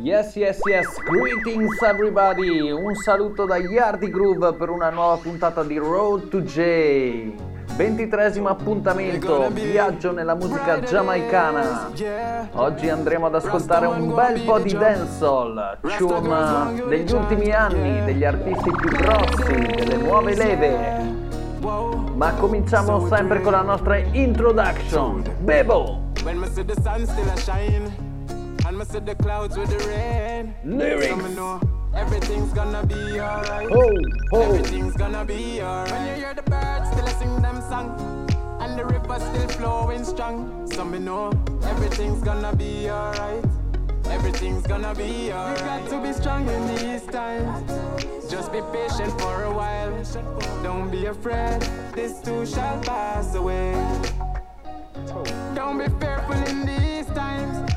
Yes, 0.00 0.34
yes, 0.36 0.58
yes, 0.66 0.86
greetings 1.04 1.82
everybody! 1.82 2.70
Un 2.70 2.94
saluto 2.94 3.44
da 3.44 3.56
Yardi 3.56 4.08
Groove 4.10 4.54
per 4.54 4.68
una 4.68 4.90
nuova 4.90 5.16
puntata 5.16 5.62
di 5.62 5.76
Road 5.76 6.28
to 6.28 6.42
J. 6.42 7.57
Ventitresimo 7.78 8.48
appuntamento, 8.48 9.48
viaggio 9.50 10.10
nella 10.10 10.34
musica 10.34 10.80
giamaicana. 10.80 11.92
Oggi 12.54 12.88
andremo 12.88 13.26
ad 13.26 13.36
ascoltare 13.36 13.86
un 13.86 14.12
bel 14.12 14.40
po' 14.40 14.58
di 14.58 14.72
dancehall, 14.72 15.78
chum 15.96 16.88
degli 16.88 17.12
ultimi 17.12 17.52
anni, 17.52 18.04
degli 18.04 18.24
artisti 18.24 18.68
più 18.68 18.90
grossi, 18.90 19.54
delle 19.76 19.96
nuove 19.96 20.34
leve. 20.34 21.06
Ma 22.14 22.32
cominciamo 22.32 23.06
sempre 23.06 23.40
con 23.42 23.52
la 23.52 23.62
nostra 23.62 23.96
introduction. 23.96 25.22
Bebo! 25.38 26.10
When 26.24 26.36
me 26.36 26.48
see 26.48 26.64
the 26.64 26.74
sun 26.82 27.06
still 27.06 27.28
a 27.28 27.36
shine, 27.36 27.94
and 28.66 28.76
me 28.76 28.84
see 28.86 29.00
the 29.00 29.14
clouds 29.14 29.56
with 29.56 29.68
the 29.68 29.86
rain. 29.86 30.52
Lyrics. 30.64 31.77
So 31.98 32.04
me 32.04 32.10
know 32.10 32.16
everything's 32.16 32.52
gonna 32.52 32.86
be 32.86 33.20
alright. 33.20 33.68
Oh, 33.72 33.96
oh. 34.32 34.40
Everything's 34.42 34.96
gonna 34.96 35.24
be 35.24 35.60
alright. 35.60 35.90
When 35.90 36.06
you 36.06 36.14
hear 36.14 36.34
the 36.34 36.42
birds 36.42 36.90
still 36.90 37.06
sing 37.18 37.42
them 37.42 37.60
song, 37.62 38.28
and 38.60 38.78
the 38.78 38.84
river 38.84 39.18
still 39.18 39.48
flowing 39.48 40.04
strong. 40.04 40.70
So 40.72 40.84
me 40.84 40.98
know 40.98 41.32
everything's 41.64 42.22
gonna 42.22 42.54
be 42.54 42.88
alright. 42.90 43.44
Everything's 44.06 44.66
gonna 44.66 44.94
be 44.94 45.32
alright. 45.32 45.58
You 45.58 45.64
got 45.64 45.90
to 45.90 46.00
be 46.00 46.12
strong 46.12 46.48
in 46.48 46.76
these 46.76 47.06
times. 47.06 47.68
Just 48.30 48.52
be 48.52 48.60
patient 48.72 49.20
for 49.20 49.44
a 49.44 49.52
while. 49.52 49.92
Don't 50.62 50.90
be 50.90 51.06
afraid. 51.06 51.60
This 51.94 52.20
too 52.20 52.46
shall 52.46 52.80
pass 52.82 53.34
away. 53.34 53.72
Don't 55.54 55.78
be 55.78 55.88
fearful 55.98 56.36
in 56.46 56.64
these 56.64 57.06
times. 57.06 57.67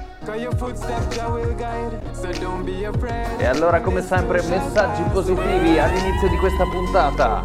E 3.37 3.45
allora 3.45 3.81
come 3.81 4.01
sempre 4.03 4.41
messaggi 4.43 5.01
positivi 5.11 5.79
all'inizio 5.79 6.29
di 6.29 6.37
questa 6.37 6.63
puntata. 6.65 7.43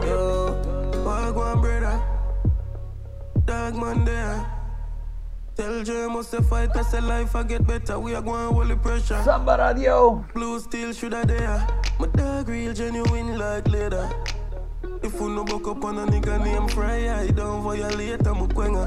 Samba 9.22 9.54
Radio. 9.54 10.26
Blue 10.34 10.58
steel 10.58 10.92
should 10.92 11.14
I 11.14 11.24
dare. 11.24 11.64
My 11.98 12.08
dog 12.12 12.46
real 12.46 12.74
genuine 12.74 13.38
like 13.38 13.70
leather. 13.70 14.06
If 15.02 15.20
you 15.20 15.28
no 15.28 15.44
buck 15.44 15.66
up 15.68 15.84
on 15.84 15.98
a 15.98 16.06
nigga 16.06 16.42
named 16.42 16.72
Fry, 16.72 17.08
I 17.22 17.28
don't 17.28 17.62
violate, 17.62 18.26
I'm 18.26 18.42
a 18.42 18.48
quenga. 18.48 18.84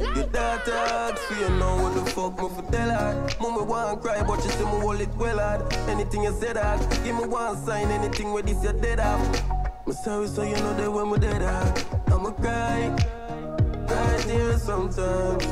Eh, 0.00 0.14
Your 0.16 0.26
daughter 0.28 0.72
ask 0.74 1.16
for 1.18 1.34
you 1.34 1.48
know 1.58 1.76
what 1.82 1.94
the 1.94 2.10
fuck 2.10 2.40
me 2.40 2.48
for 2.48 2.72
tell 2.72 2.88
her. 2.90 3.28
Mama 3.40 3.62
want 3.64 4.00
cry, 4.02 4.22
but 4.22 4.40
she 4.42 4.48
say 4.48 4.64
me 4.64 4.80
hold 4.80 5.00
it 5.00 5.14
well 5.16 5.38
hard. 5.38 5.72
Anything 5.88 6.22
you 6.24 6.32
said 6.40 6.56
that, 6.56 6.78
give 7.04 7.16
me 7.16 7.26
one 7.26 7.56
sign, 7.64 7.88
anything 7.90 8.32
where 8.32 8.42
this 8.42 8.62
you 8.64 8.72
dead 8.72 9.00
off. 9.00 9.86
Me 9.86 9.92
sorry, 9.92 10.28
so 10.28 10.42
you 10.42 10.56
know 10.56 10.74
that 10.76 10.90
when 10.92 11.10
me 11.10 11.18
dead 11.18 11.42
off, 11.42 12.10
I'ma 12.12 12.30
cry. 12.30 12.88
Right 13.88 14.24
here 14.24 14.58
sometimes. 14.58 15.46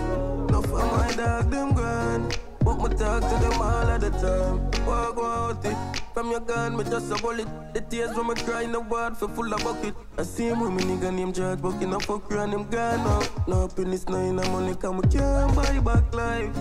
No 0.50 0.62
for 0.62 0.78
my 0.78 1.12
dog, 1.16 1.50
them 1.50 1.74
gone. 1.74 2.30
But 2.68 2.82
me 2.82 2.96
talk 2.98 3.22
to 3.22 3.36
them 3.40 3.62
all 3.62 3.88
of 3.88 4.00
the 4.02 4.10
time. 4.10 4.84
Walk 4.84 5.16
out 5.16 5.64
it. 5.64 5.76
From 6.12 6.30
your 6.30 6.40
gun, 6.40 6.76
me 6.76 6.84
just 6.84 7.10
a 7.10 7.14
bullet. 7.22 7.48
The 7.72 7.80
tears 7.80 8.14
when 8.14 8.26
me 8.26 8.34
cry 8.34 8.62
in 8.62 8.72
the 8.72 8.80
ward 8.80 9.16
for 9.16 9.26
full 9.26 9.50
of 9.54 9.64
bucket. 9.64 9.94
I 10.18 10.22
see 10.22 10.48
him 10.48 10.60
with 10.60 10.72
me 10.72 10.82
nigga 10.82 11.10
named 11.14 11.34
George 11.34 11.62
Bucking. 11.62 11.94
I 11.94 11.98
fuck 12.00 12.30
around 12.30 12.50
him 12.50 12.64
gone 12.68 12.98
now. 13.04 13.22
No 13.46 13.62
happiness, 13.62 14.06
no 14.06 14.18
in 14.18 14.38
I'm 14.38 14.54
only 14.54 14.76
come. 14.76 14.98
We 14.98 15.08
can't 15.08 15.56
buy 15.56 15.80
back 15.80 16.14
life. 16.14 16.54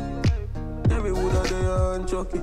Every 0.91 1.11
wood 1.11 1.35
of 1.35 1.49
the 1.49 1.93
and 1.95 2.07
Chucky. 2.07 2.41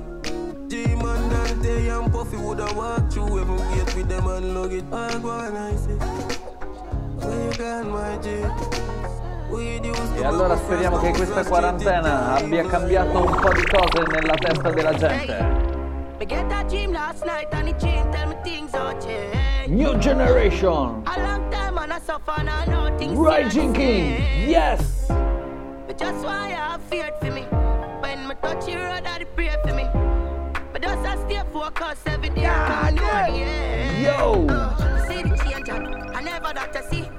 G-Man, 0.67 1.29
Dante 1.31 1.87
and 1.87 2.11
Puffy 2.11 2.37
woulda 2.37 2.71
walk 2.75 3.11
through 3.11 3.39
every 3.41 3.57
gate 3.57 3.95
with 3.95 4.07
them 4.09 4.27
and 4.27 4.53
lug 4.53 4.73
it. 4.73 4.85
I 4.93 5.17
go 5.17 5.39
and 5.39 5.57
I 5.57 5.75
say, 5.75 5.97
where 7.17 7.51
you 7.51 7.57
gone, 7.57 7.89
my 7.89 8.17
G? 8.21 8.84
We 9.55 9.79
used 9.79 10.15
to 10.15 10.19
E 10.19 10.25
allora 10.25 10.55
be 10.55 10.59
speriamo 10.63 10.97
che 10.97 11.13
friends, 11.13 11.17
questa 11.17 11.35
first 11.35 11.49
quarantena 11.49 12.33
thing 12.35 12.45
abbia 12.45 12.65
cambiato 12.65 13.25
un 13.25 13.39
po' 13.39 13.53
di 13.53 13.61
cose 13.61 14.03
nella 14.11 14.33
testa 14.33 14.69
della 14.69 14.93
gente. 14.93 15.63
Me 16.19 16.25
get 16.25 16.49
that 16.49 16.67
dream 16.67 16.91
last 16.91 17.23
night 17.23 17.47
and 17.53 17.67
the 17.69 17.73
dream 17.77 18.11
tell 18.11 18.27
me 18.27 18.35
things 18.43 18.73
all 18.73 18.93
change. 18.99 19.67
New 19.67 19.97
Generation! 19.99 21.03
A 21.05 21.21
long 21.21 21.49
time 21.49 21.77
and 21.77 21.93
I 21.93 21.99
suffer 21.99 22.33
and 22.37 22.49
I 22.49 22.65
know 22.65 22.97
things 22.97 23.17
Rising 23.17 23.49
still 23.49 23.71
the 23.71 23.79
King! 23.79 24.17
same. 24.17 24.49
Yes! 24.49 25.05
But 25.87 25.97
just 25.97 26.25
why 26.25 26.49
you 26.49 26.55
have 26.55 26.81
feared 26.89 27.13
for 27.21 27.31
me. 27.31 27.43
When 28.01 28.27
me 28.27 28.35
touch 28.41 28.67
your 28.67 28.83
road, 28.83 29.05
I 29.05 29.23
pray 29.35 29.55
for 29.63 29.73
me. 29.73 29.87
But 30.73 30.81
just 30.81 30.99
I 30.99 31.15
stay 31.25 31.41
focused 31.53 32.05
every 32.07 32.29
day. 32.29 32.41
Yeah, 32.41 32.67
come 32.67 32.97
yeah. 32.97 33.27
on, 33.27 33.35
yeah. 33.39 34.19
Yo! 34.19 34.47
Uh, 34.49 35.07
see 35.07 35.23
the 35.23 35.37
change 35.37 35.69
and 35.69 35.87
I 36.13 36.21
never 36.21 36.51
that 36.53 36.73
to 36.73 36.83
see. 36.89 37.14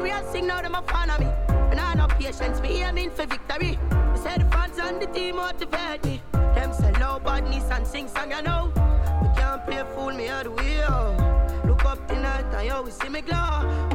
And 0.00 0.08
we 0.08 0.12
all 0.12 0.32
sing 0.32 0.46
now 0.46 0.62
them 0.62 0.74
a 0.74 0.80
fan 0.80 1.10
of 1.10 1.20
me. 1.20 1.26
And 1.70 1.78
I 1.78 1.92
no 1.92 2.06
patience, 2.06 2.58
me 2.62 2.82
aiming 2.82 3.10
for 3.10 3.26
victory. 3.26 3.78
Me 4.12 4.16
say 4.16 4.38
the 4.38 4.48
fans 4.50 4.78
and 4.78 4.98
the 4.98 5.06
team 5.08 5.36
motivate 5.36 6.02
me. 6.06 6.22
Them 6.32 6.72
say 6.72 6.90
low 6.92 7.20
badness 7.22 7.70
and 7.70 7.86
sing 7.86 8.08
song, 8.08 8.30
you 8.30 8.40
know. 8.40 8.72
We 9.20 9.28
can't 9.38 9.62
play 9.66 9.84
fool 9.94 10.12
me 10.14 10.30
all 10.30 10.42
the 10.42 10.52
way. 10.52 10.82
Oh. 10.88 11.14
Look 11.66 11.84
up 11.84 12.08
tonight 12.08 12.46
and 12.54 12.66
you 12.66 12.72
always 12.72 12.94
see 12.94 13.10
me 13.10 13.20
glow. 13.20 13.36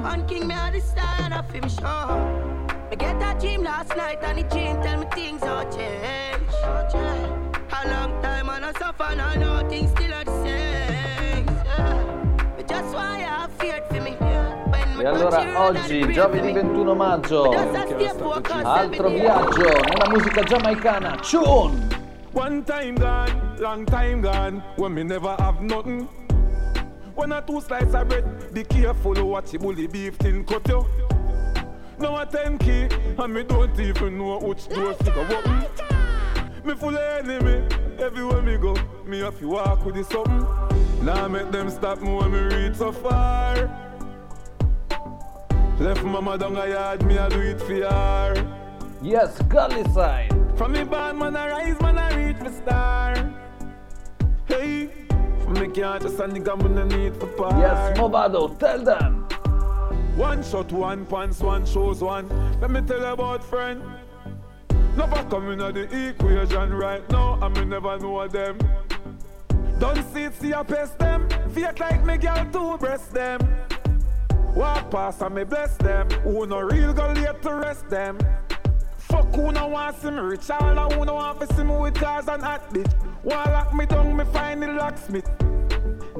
One 0.04 0.28
king 0.28 0.46
me 0.48 0.54
at 0.54 0.74
the 0.74 0.82
side 0.82 1.34
of 1.34 1.50
him 1.50 1.68
show. 1.68 2.68
Me 2.92 2.98
get 2.98 3.20
that 3.20 3.40
dream 3.40 3.64
last 3.64 3.98
night 3.98 4.20
and 4.22 4.38
the 4.38 4.44
dream 4.44 4.80
tell 4.84 5.00
me 5.00 5.08
things 5.12 5.42
all 5.42 5.66
change. 5.72 6.54
A 6.62 7.90
long 7.90 8.22
time 8.22 8.48
and 8.50 8.64
I 8.64 8.74
suffer 8.74 9.06
and 9.06 9.22
I 9.22 9.38
know 9.38 9.68
things 9.68 9.90
still 9.90 10.14
are 10.14 10.24
the 10.24 10.44
same. 10.44 11.48
Yeah. 11.48 12.54
But 12.56 12.68
just 12.68 12.94
why 12.94 13.18
have 13.22 13.52
feared 13.54 13.88
for 13.88 14.02
me 14.02 14.05
E 15.06 15.08
allora 15.08 15.68
oggi, 15.68 16.12
giovedì 16.12 16.48
me. 16.48 16.54
21 16.54 16.96
maggio, 16.96 17.52
I 17.52 18.62
altro 18.64 19.08
viaggio 19.08 19.70
nella 19.70 20.10
musica 20.10 20.42
giamaicana. 20.42 21.16
Chun! 21.18 21.88
One 22.32 22.64
time 22.64 22.94
gone, 22.94 23.54
long 23.60 23.86
time 23.86 24.20
gone, 24.20 24.64
when 24.78 24.94
me 24.94 25.04
never 25.04 25.36
have 25.38 25.62
nothing. 25.62 26.08
One 27.14 27.32
or 27.32 27.44
two 27.44 27.62
slices 27.62 27.94
of 27.94 28.08
bread, 28.08 28.52
be 28.52 28.64
careful 28.64 29.14
what 29.24 29.54
you 29.54 29.60
bully 29.60 29.86
beef 29.86 30.18
tin 30.18 30.44
cut 30.44 30.68
you. 30.68 30.84
Now 32.00 32.18
a 32.18 32.26
10 32.26 32.58
key, 32.58 32.88
and 33.20 33.32
me 33.32 33.44
don't 33.44 33.80
even 33.80 34.18
know 34.18 34.40
which 34.40 34.68
door 34.70 34.96
figure 34.96 35.22
open. 35.22 35.66
Me 36.64 36.74
full 36.74 36.98
of 36.98 37.24
enemy, 37.24 37.64
everywhere 38.00 38.42
me 38.42 38.58
go, 38.58 38.74
me 39.06 39.20
have 39.20 39.38
to 39.38 39.50
walk 39.50 39.86
with 39.86 39.98
the 39.98 40.04
something. 40.04 40.48
Now 41.06 41.28
make 41.28 41.52
them 41.52 41.70
stop 41.70 42.02
me 42.02 42.12
when 42.12 42.32
me 42.32 42.40
reach 42.40 42.78
so 42.78 42.92
far. 42.92 43.86
Left 45.80 46.04
mama 46.06 46.38
down 46.38 46.56
a 46.56 46.70
yard, 46.70 47.06
me 47.06 47.18
I 47.18 47.28
do 47.28 47.42
it 47.42 47.60
for 47.60 47.74
her. 47.74 48.72
Yes, 49.02 49.38
Gully 49.50 49.84
Side! 49.92 50.32
From 50.56 50.72
me 50.72 50.86
born, 50.86 51.20
man, 51.20 51.36
I 51.36 51.50
rise, 51.50 51.82
man, 51.82 51.98
I 51.98 52.16
reach 52.16 52.40
the 52.40 52.52
star. 52.52 53.34
Hey, 54.46 54.90
from 55.44 55.54
me 55.56 55.68
can't 55.68 56.02
just 56.02 56.18
a 56.18 56.28
nigga, 56.28 56.58
man, 56.58 56.78
I 56.78 56.98
need 56.98 57.18
for 57.18 57.28
par. 57.28 57.60
Yes, 57.60 57.98
Movado, 57.98 58.58
tell 58.58 58.84
them! 58.84 59.28
One 60.16 60.42
shot, 60.44 60.72
one 60.72 61.06
pants, 61.06 61.42
one 61.42 61.66
shows 61.66 62.02
one. 62.02 62.30
Let 62.62 62.72
me 62.72 62.80
tell 62.82 63.00
you 63.00 63.08
about 63.08 63.44
friend. 63.44 63.84
Never 64.96 65.24
coming 65.30 65.62
at 65.62 65.74
the 65.74 66.08
equation 66.08 66.74
right 66.74 67.08
now, 67.12 67.38
and 67.42 67.54
me 67.54 67.66
never 67.66 68.00
know 68.00 68.26
them. 68.30 68.58
Don't 69.78 70.02
see 70.14 70.24
it, 70.24 70.36
see 70.36 70.54
a 70.54 70.64
pest 70.64 70.98
them. 71.00 71.28
Fake 71.52 71.82
like 71.82 72.06
me 72.06 72.18
girl 72.18 72.50
to 72.54 72.78
breast 72.78 73.12
them. 73.14 73.42
Walk 74.56 74.90
past 74.90 75.22
and 75.22 75.36
me 75.36 75.44
bless 75.44 75.76
them. 75.78 76.10
Who 76.24 76.46
no 76.46 76.62
real 76.62 76.94
go 76.94 77.08
late 77.12 77.42
to 77.42 77.56
rest 77.56 77.90
them. 77.90 78.18
Fuck 78.98 79.36
who 79.36 79.52
no 79.52 79.68
want 79.68 79.98
see 79.98 80.10
me 80.10 80.20
rich, 80.20 80.50
all 80.50 80.92
who 80.92 81.06
no 81.06 81.16
want 81.16 81.42
to 81.42 81.54
see 81.56 81.64
me 81.64 81.78
with 81.78 81.96
cars 81.96 82.28
and 82.28 82.42
hot 82.42 82.74
bitch. 82.74 82.92
Want 83.24 83.52
lock 83.52 83.74
me 83.74 83.86
down, 83.86 84.16
me 84.16 84.24
find 84.26 84.64
the 84.64 84.68
locksmith. 84.68 85.30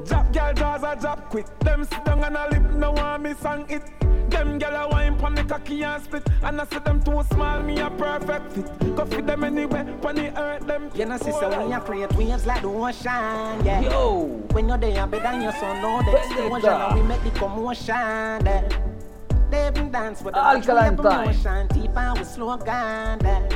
Drop 0.04 0.32
girl 0.32 0.52
jaws 0.54 0.82
a 0.82 0.96
drop 1.00 1.30
quick. 1.30 1.46
Them 1.60 1.84
sit 1.84 2.04
down 2.04 2.22
and 2.22 2.36
a 2.36 2.48
lip 2.50 2.72
no 2.74 2.92
want 2.92 3.22
me 3.22 3.34
song 3.34 3.64
it. 3.70 3.82
Them 4.36 4.58
gyal 4.58 4.84
a 4.84 4.88
wine 4.88 5.16
pon 5.16 5.34
the 5.34 5.44
cocky 5.44 5.82
and 5.82 6.02
split. 6.02 6.22
And 6.42 6.60
I 6.60 6.66
see 6.66 6.78
them 6.80 7.02
too 7.02 7.22
small, 7.32 7.62
me 7.62 7.80
a 7.80 7.88
perfect 7.88 8.52
fit. 8.52 8.94
Go 8.94 9.06
fit 9.06 9.26
them 9.26 9.44
anywhere, 9.44 9.84
pon 10.02 10.14
the 10.14 10.38
earth 10.38 10.66
them. 10.66 10.90
You 10.94 11.06
know, 11.06 11.16
sister, 11.16 11.48
when 11.48 11.70
you 11.70 11.78
create 11.80 12.12
waves 12.12 12.44
like 12.44 12.60
the 12.60 12.68
ocean, 12.68 13.64
yeah. 13.64 13.80
Yo! 13.80 14.24
When 14.52 14.68
you're 14.68 14.76
there, 14.76 15.06
better 15.06 15.22
than 15.22 15.40
your 15.40 15.52
son, 15.52 15.80
no, 15.80 15.98
the 16.02 16.12
Vendetta. 16.12 16.40
explosion, 16.42 16.70
and 16.70 17.00
we 17.00 17.08
make 17.08 17.24
the 17.24 17.30
commotion, 17.30 18.44
there. 18.44 18.68
They 19.50 19.68
even 19.68 19.90
dance 19.90 20.20
with 20.20 20.34
the 20.34 20.44
Alkaline 20.44 20.96
time. 20.98 21.22
emotion, 21.24 21.66
deep 21.68 21.96
and 21.96 22.18
with 22.18 22.28
slow 22.28 22.56
gun, 22.58 23.18
there. 23.20 23.48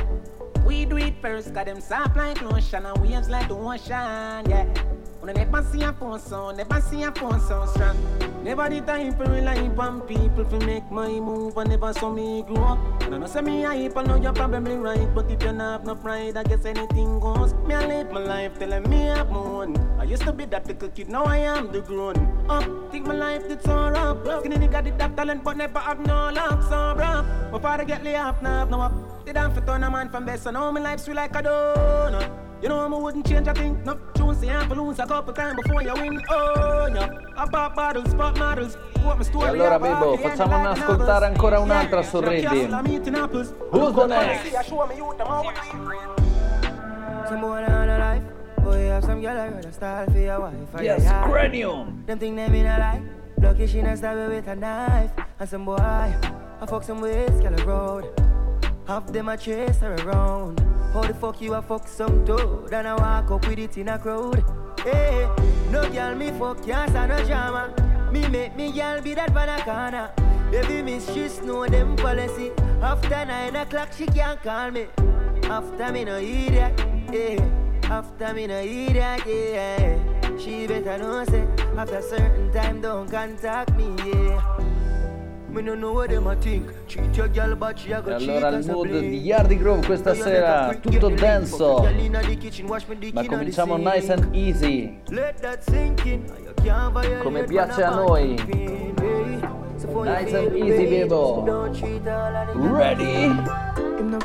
We 0.65 0.85
do 0.85 0.97
it 0.97 1.13
first, 1.21 1.53
got 1.53 1.67
them 1.67 1.79
soft 1.79 2.17
like 2.17 2.41
lotion, 2.41 2.87
and 2.87 2.97
waves 2.97 3.29
like 3.29 3.47
the 3.49 3.55
ocean, 3.55 4.49
yeah. 4.49 4.65
They 5.23 5.33
never 5.33 5.63
see 5.63 5.83
a 5.83 5.93
phone 5.93 6.19
sound, 6.19 6.57
never 6.57 6.81
see 6.81 7.03
a 7.03 7.11
phone 7.11 7.39
sound 7.41 7.69
strong. 7.69 7.95
Never 8.43 8.67
the 8.69 8.81
time 8.81 9.15
for 9.15 9.25
rely 9.25 9.69
on 9.77 10.01
people 10.01 10.43
to 10.45 10.65
make 10.65 10.89
my 10.89 11.07
move 11.07 11.55
and 11.57 11.69
never 11.69 11.93
saw 11.93 12.11
me 12.11 12.41
grow 12.41 12.63
up. 12.63 13.03
And 13.03 13.13
I 13.13 13.17
know 13.19 13.27
say 13.27 13.41
me 13.41 13.63
I 13.63 13.87
know 13.87 14.15
you're 14.15 14.33
probably 14.33 14.75
right. 14.77 15.07
But 15.13 15.29
if 15.29 15.43
you 15.43 15.53
not 15.53 15.71
have 15.71 15.85
no 15.85 15.93
pride, 15.93 16.37
I 16.37 16.43
guess 16.43 16.65
anything 16.65 17.19
goes. 17.19 17.53
Me 17.67 17.75
I 17.75 17.85
live 17.85 18.11
my 18.11 18.19
life 18.19 18.57
telling 18.57 18.89
me 18.89 19.11
I'm 19.11 19.29
own. 19.29 19.77
I 19.99 20.05
used 20.05 20.23
to 20.23 20.33
be 20.33 20.45
that 20.45 20.65
little 20.65 20.89
kid, 20.89 21.09
now 21.09 21.23
I 21.25 21.37
am 21.37 21.71
the 21.71 21.81
grown 21.81 22.17
up. 22.49 22.91
Think 22.91 23.05
my 23.05 23.13
life 23.13 23.47
did 23.47 23.61
so 23.61 23.89
rough. 23.89 24.25
Skinny 24.39 24.57
nigga 24.57 24.83
did 24.83 24.97
that 24.97 25.15
talent, 25.15 25.43
but 25.43 25.55
never 25.55 25.79
have 25.79 25.99
no 25.99 26.31
luck. 26.31 26.63
So 26.63 26.95
rough. 26.97 27.25
My 27.51 27.59
father 27.59 27.85
get 27.85 28.03
laid 28.03 28.15
off, 28.15 28.41
now 28.41 28.59
have 28.59 28.71
no 28.71 28.81
up. 28.81 28.93
I 29.27 29.49
for 29.53 29.61
turn 29.61 29.83
a 29.83 29.89
man 29.91 30.09
from 30.09 30.25
best, 30.25 30.43
so 30.43 30.51
now 30.51 30.71
my 30.71 30.81
life 30.81 30.99
sweet 30.99 31.15
like 31.15 31.35
a 31.35 31.43
donut. 31.43 32.50
You 32.61 32.69
know 32.69 32.79
I 32.79 32.87
wouldn't 32.87 33.25
change 33.27 33.47
a 33.47 33.53
thing. 33.53 33.81
No 33.83 33.97
tunes, 34.13 34.39
see 34.39 34.49
I'm 34.49 34.69
lose 34.69 34.99
a 34.99 35.05
couple 35.07 35.33
times 35.33 35.59
before 35.63 35.81
you 35.81 35.93
win. 35.93 36.21
Oh, 36.29 36.87
yeah. 36.93 37.09
I 37.35 37.47
pop 37.49 37.73
bottles, 37.73 38.13
pop 38.13 38.37
models. 38.37 38.77
E 38.95 39.47
allora 39.47 39.79
Bebo, 39.79 40.15
facciamone 40.17 40.67
ascoltare 40.67 41.25
ancora 41.25 41.59
un'altra 41.59 42.03
su 42.03 42.19
Ready. 42.19 42.67
Who's 43.71 43.93
the 43.95 44.05
next? 44.05 44.51
Yes, 50.79 51.11
Cranium. 51.23 52.03
Them 52.05 52.19
think 52.19 52.35
them 52.35 52.53
in 52.53 52.67
a 52.67 52.77
lie. 52.77 53.01
Lucky 53.41 53.65
she 53.65 53.81
not 53.81 53.97
stab 53.97 54.17
with 54.29 54.47
a 54.47 54.55
knife. 54.55 55.11
And 55.39 55.49
some 55.49 55.65
boy, 55.65 55.77
I 55.77 56.65
fuck 56.67 56.83
some 56.83 57.01
ways, 57.01 57.31
girl 57.41 57.55
road. 57.65 58.05
Half 58.91 59.13
them 59.13 59.29
a 59.29 59.37
chase 59.37 59.79
her 59.79 59.95
around. 60.03 60.59
How 60.91 61.03
the 61.03 61.13
fuck 61.13 61.39
you 61.39 61.53
a 61.53 61.61
fuck 61.61 61.87
some 61.87 62.25
toad? 62.25 62.73
And 62.73 62.85
I 62.85 62.95
walk 62.95 63.31
up 63.31 63.47
with 63.47 63.57
it 63.57 63.77
in 63.77 63.87
a 63.87 63.97
crowd. 63.97 64.43
Hey, 64.83 65.29
no 65.71 65.89
girl 65.89 66.13
me 66.13 66.31
fuck, 66.31 66.61
can't 66.65 66.89
stand 66.89 67.09
no 67.09 67.25
drama. 67.25 67.73
Me 68.11 68.27
make 68.27 68.53
me 68.57 68.69
girl 68.73 68.99
be 69.01 69.13
that 69.13 69.33
banana. 69.33 70.11
Baby 70.51 70.99
she 70.99 71.29
know 71.45 71.65
them 71.67 71.95
policy. 71.95 72.51
After 72.81 73.25
nine 73.25 73.55
o'clock, 73.55 73.93
she 73.97 74.07
can't 74.07 74.43
call 74.43 74.71
me. 74.71 74.87
After 75.43 75.93
me 75.93 76.03
no 76.03 76.17
idiot, 76.17 76.77
yeah. 77.13 77.39
After 77.83 78.33
me 78.33 78.45
no 78.45 78.59
idiot, 78.59 79.21
yeah. 79.25 80.37
She 80.37 80.67
better 80.67 80.97
know 80.97 81.23
say, 81.23 81.47
after 81.77 82.01
certain 82.01 82.51
time 82.51 82.81
don't 82.81 83.09
contact 83.09 83.73
me, 83.77 83.95
yeah. 84.05 84.60
E 85.53 85.59
allora 88.13 88.47
il 88.49 88.65
mood 88.65 88.99
di 88.99 89.19
Yardi 89.19 89.57
Grove 89.57 89.85
questa 89.85 90.13
sera, 90.13 90.73
tutto 90.79 91.09
denso, 91.09 91.85
ma 93.13 93.25
cominciamo 93.25 93.75
nice 93.75 94.13
and 94.13 94.33
easy. 94.33 94.99
Come 97.21 97.43
piace 97.43 97.83
a 97.83 97.89
noi. 97.89 98.35
Nice 100.03 100.37
and 100.37 100.55
easy, 100.55 100.85
Bebo. 100.87 101.43
Ready? 102.53 103.69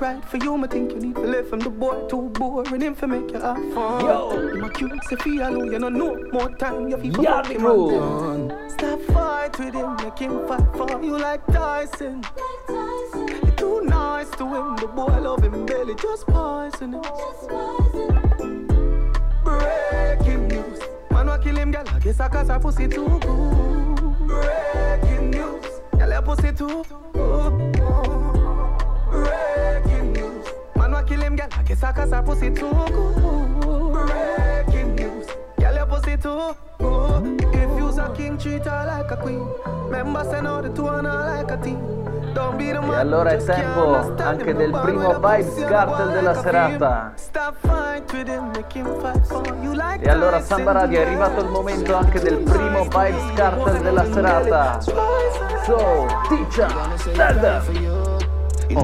Right 0.00 0.22
for 0.24 0.36
you, 0.38 0.62
I 0.62 0.66
think 0.66 0.92
you 0.92 0.98
need 0.98 1.14
to 1.14 1.22
live 1.22 1.48
from 1.48 1.60
the 1.60 1.70
boy 1.70 2.06
too 2.08 2.28
boring 2.30 2.82
him 2.82 2.94
for 2.94 3.06
make 3.06 3.30
you 3.32 3.38
have 3.40 3.56
fun. 3.72 4.04
Yo. 4.04 4.30
A 4.62 4.68
cute, 4.70 4.92
alone, 5.40 5.70
you 5.72 5.78
know 5.78 5.88
no 5.88 6.16
more 6.32 6.50
time, 6.56 6.88
you 6.88 6.96
feel 6.98 7.26
and 7.26 7.48
done. 7.58 8.52
Stop 8.68 9.00
fight 9.46 9.58
with 9.64 9.74
him, 9.74 9.96
make 9.96 10.18
him 10.18 10.46
fight 10.48 10.66
for 10.76 11.02
you 11.02 11.18
like 11.18 11.44
Tyson. 11.46 12.24
You're 12.68 13.52
too 13.52 13.82
nice 13.82 14.30
to 14.30 14.44
him, 14.44 14.76
the 14.76 14.86
boy 14.88 15.18
love 15.20 15.42
him 15.42 15.66
belly, 15.66 15.94
just 15.94 16.26
poison 16.26 16.94
him. 16.94 17.02
Breaking 19.44 20.48
news, 20.48 20.80
man 21.10 21.26
wa 21.26 21.38
kill 21.38 21.56
him, 21.56 21.70
girl, 21.70 21.84
I 21.88 21.98
guess 22.00 22.20
I 22.20 22.28
cause 22.28 22.48
her 22.48 22.58
pussy 22.58 22.88
too 22.88 23.18
good. 23.20 24.18
Breaking 24.26 25.30
news, 25.30 25.66
girl, 25.92 26.10
your 26.10 26.22
pussy 26.22 26.52
too 26.52 26.84
good. 27.12 27.72
Breaking 29.10 30.12
news. 30.12 30.46
Man 30.74 30.92
wa 30.92 31.02
kill 31.02 31.20
him, 31.20 31.36
girl. 31.36 31.48
I 31.52 31.62
guess 31.62 31.82
I 31.82 31.92
cause 31.92 32.10
her 32.10 32.22
pussy 32.22 32.50
too 32.50 32.72
good. 32.72 33.45
Breaking 36.16 36.36
news. 36.36 36.56
Girl, 36.56 36.56
your 36.80 36.96
pussy 36.98 37.36
too 37.36 37.38
good. 37.40 37.54
If 37.54 37.78
you's 37.78 37.98
a 37.98 38.12
king, 38.16 38.38
treat 38.38 38.64
her 38.64 38.84
like 38.86 39.10
a 39.10 39.16
queen. 39.16 39.46
Remember, 39.86 40.24
send 40.24 40.46
out 40.46 40.62
the 40.62 40.70
two 40.70 40.88
and 40.88 41.06
her 41.06 41.42
like 41.42 41.50
a 41.50 41.56
team. 41.62 41.78
Don't 42.34 42.58
be 42.58 42.66
the 42.72 42.80
man 42.80 42.90
E 42.90 42.96
allora 42.96 43.30
è 43.30 43.36
who 43.36 43.38
just 43.38 43.46
tempo 43.46 43.82
can't 43.82 43.96
understand 43.96 44.40
anche 44.40 44.50
him, 44.50 44.56
del 44.58 44.70
no 44.70 44.80
primo 44.80 44.98
bad 45.00 45.08
with 45.08 45.16
a 45.16 45.28
Vibes 45.28 45.48
pussy, 45.54 45.64
Cartel 45.66 46.06
no 46.06 46.12
della 46.12 46.30
like 46.32 46.38
a 46.38 46.42
serata. 46.42 47.00
film. 47.00 47.16
Stop 47.16 47.56
fight 47.60 48.12
with 48.12 48.28
him, 48.28 48.50
make 48.52 48.72
him 48.78 49.00
fight 49.00 49.26
for 49.26 49.46
you 49.62 49.74
like 49.74 50.04
E 50.04 50.08
allora 50.10 50.38
Tyson 50.38 50.56
Samba 50.56 50.72
Radio 50.72 51.00
è 51.00 51.06
arrivato 51.06 51.40
il 51.40 51.48
momento 51.48 51.94
anche 51.94 52.20
del 52.20 52.38
primo 52.38 52.84
Vybz 52.84 53.32
Kartel 53.34 53.80
della 53.80 54.04
serata. 54.12 54.80
So, 54.80 56.06
teacher, 56.28 56.70
stand 56.98 57.42
up. 57.42 57.68
It 58.68 58.76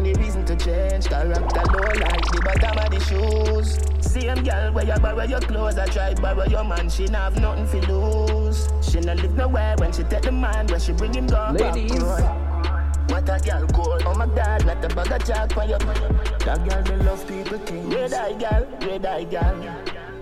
may 0.00 0.12
be 0.12 0.18
your 0.18 0.20
only 0.20 0.24
reason 0.24 0.44
to 0.44 0.56
change. 0.56 1.06
Character 1.06 1.62
low 1.72 1.88
like 2.00 2.24
the 2.32 2.42
bottom 2.44 2.78
of 2.78 2.90
the 2.90 3.00
shoes. 3.00 3.78
Same 4.00 4.42
girl 4.42 4.72
where 4.72 4.86
you 4.86 5.00
borrow 5.00 5.24
your 5.24 5.40
clothes, 5.40 5.78
I 5.78 5.86
tried 5.86 6.20
borrow 6.20 6.44
your 6.44 6.64
man. 6.64 6.88
She 6.88 7.06
not 7.06 7.32
have 7.32 7.40
nothing 7.40 7.80
to 7.82 7.92
lose. 7.92 8.68
She 8.82 9.00
not 9.00 9.16
live 9.18 9.34
nowhere 9.34 9.74
when 9.78 9.92
she 9.92 10.02
take 10.04 10.22
the 10.22 10.32
man 10.32 10.66
when 10.66 10.80
she 10.80 10.92
bring 10.92 11.14
him 11.14 11.26
down. 11.26 11.56
Ladies. 11.56 12.02
What 12.02 13.28
a 13.28 13.40
girl 13.44 13.66
cold. 13.68 14.02
Oh 14.06 14.14
my 14.14 14.26
God, 14.26 14.66
not 14.66 14.84
a 14.84 14.88
bag 14.94 15.12
of 15.12 15.26
jack 15.26 15.52
for 15.52 15.64
you. 15.64 15.78
That 15.78 16.68
girl 16.68 16.82
they 16.82 16.96
love 17.04 17.26
people 17.26 17.58
things. 17.58 17.94
Red 17.94 18.14
eye 18.14 18.32
girl, 18.38 18.66
red 18.80 19.06
eye 19.06 19.24
girl, 19.24 19.56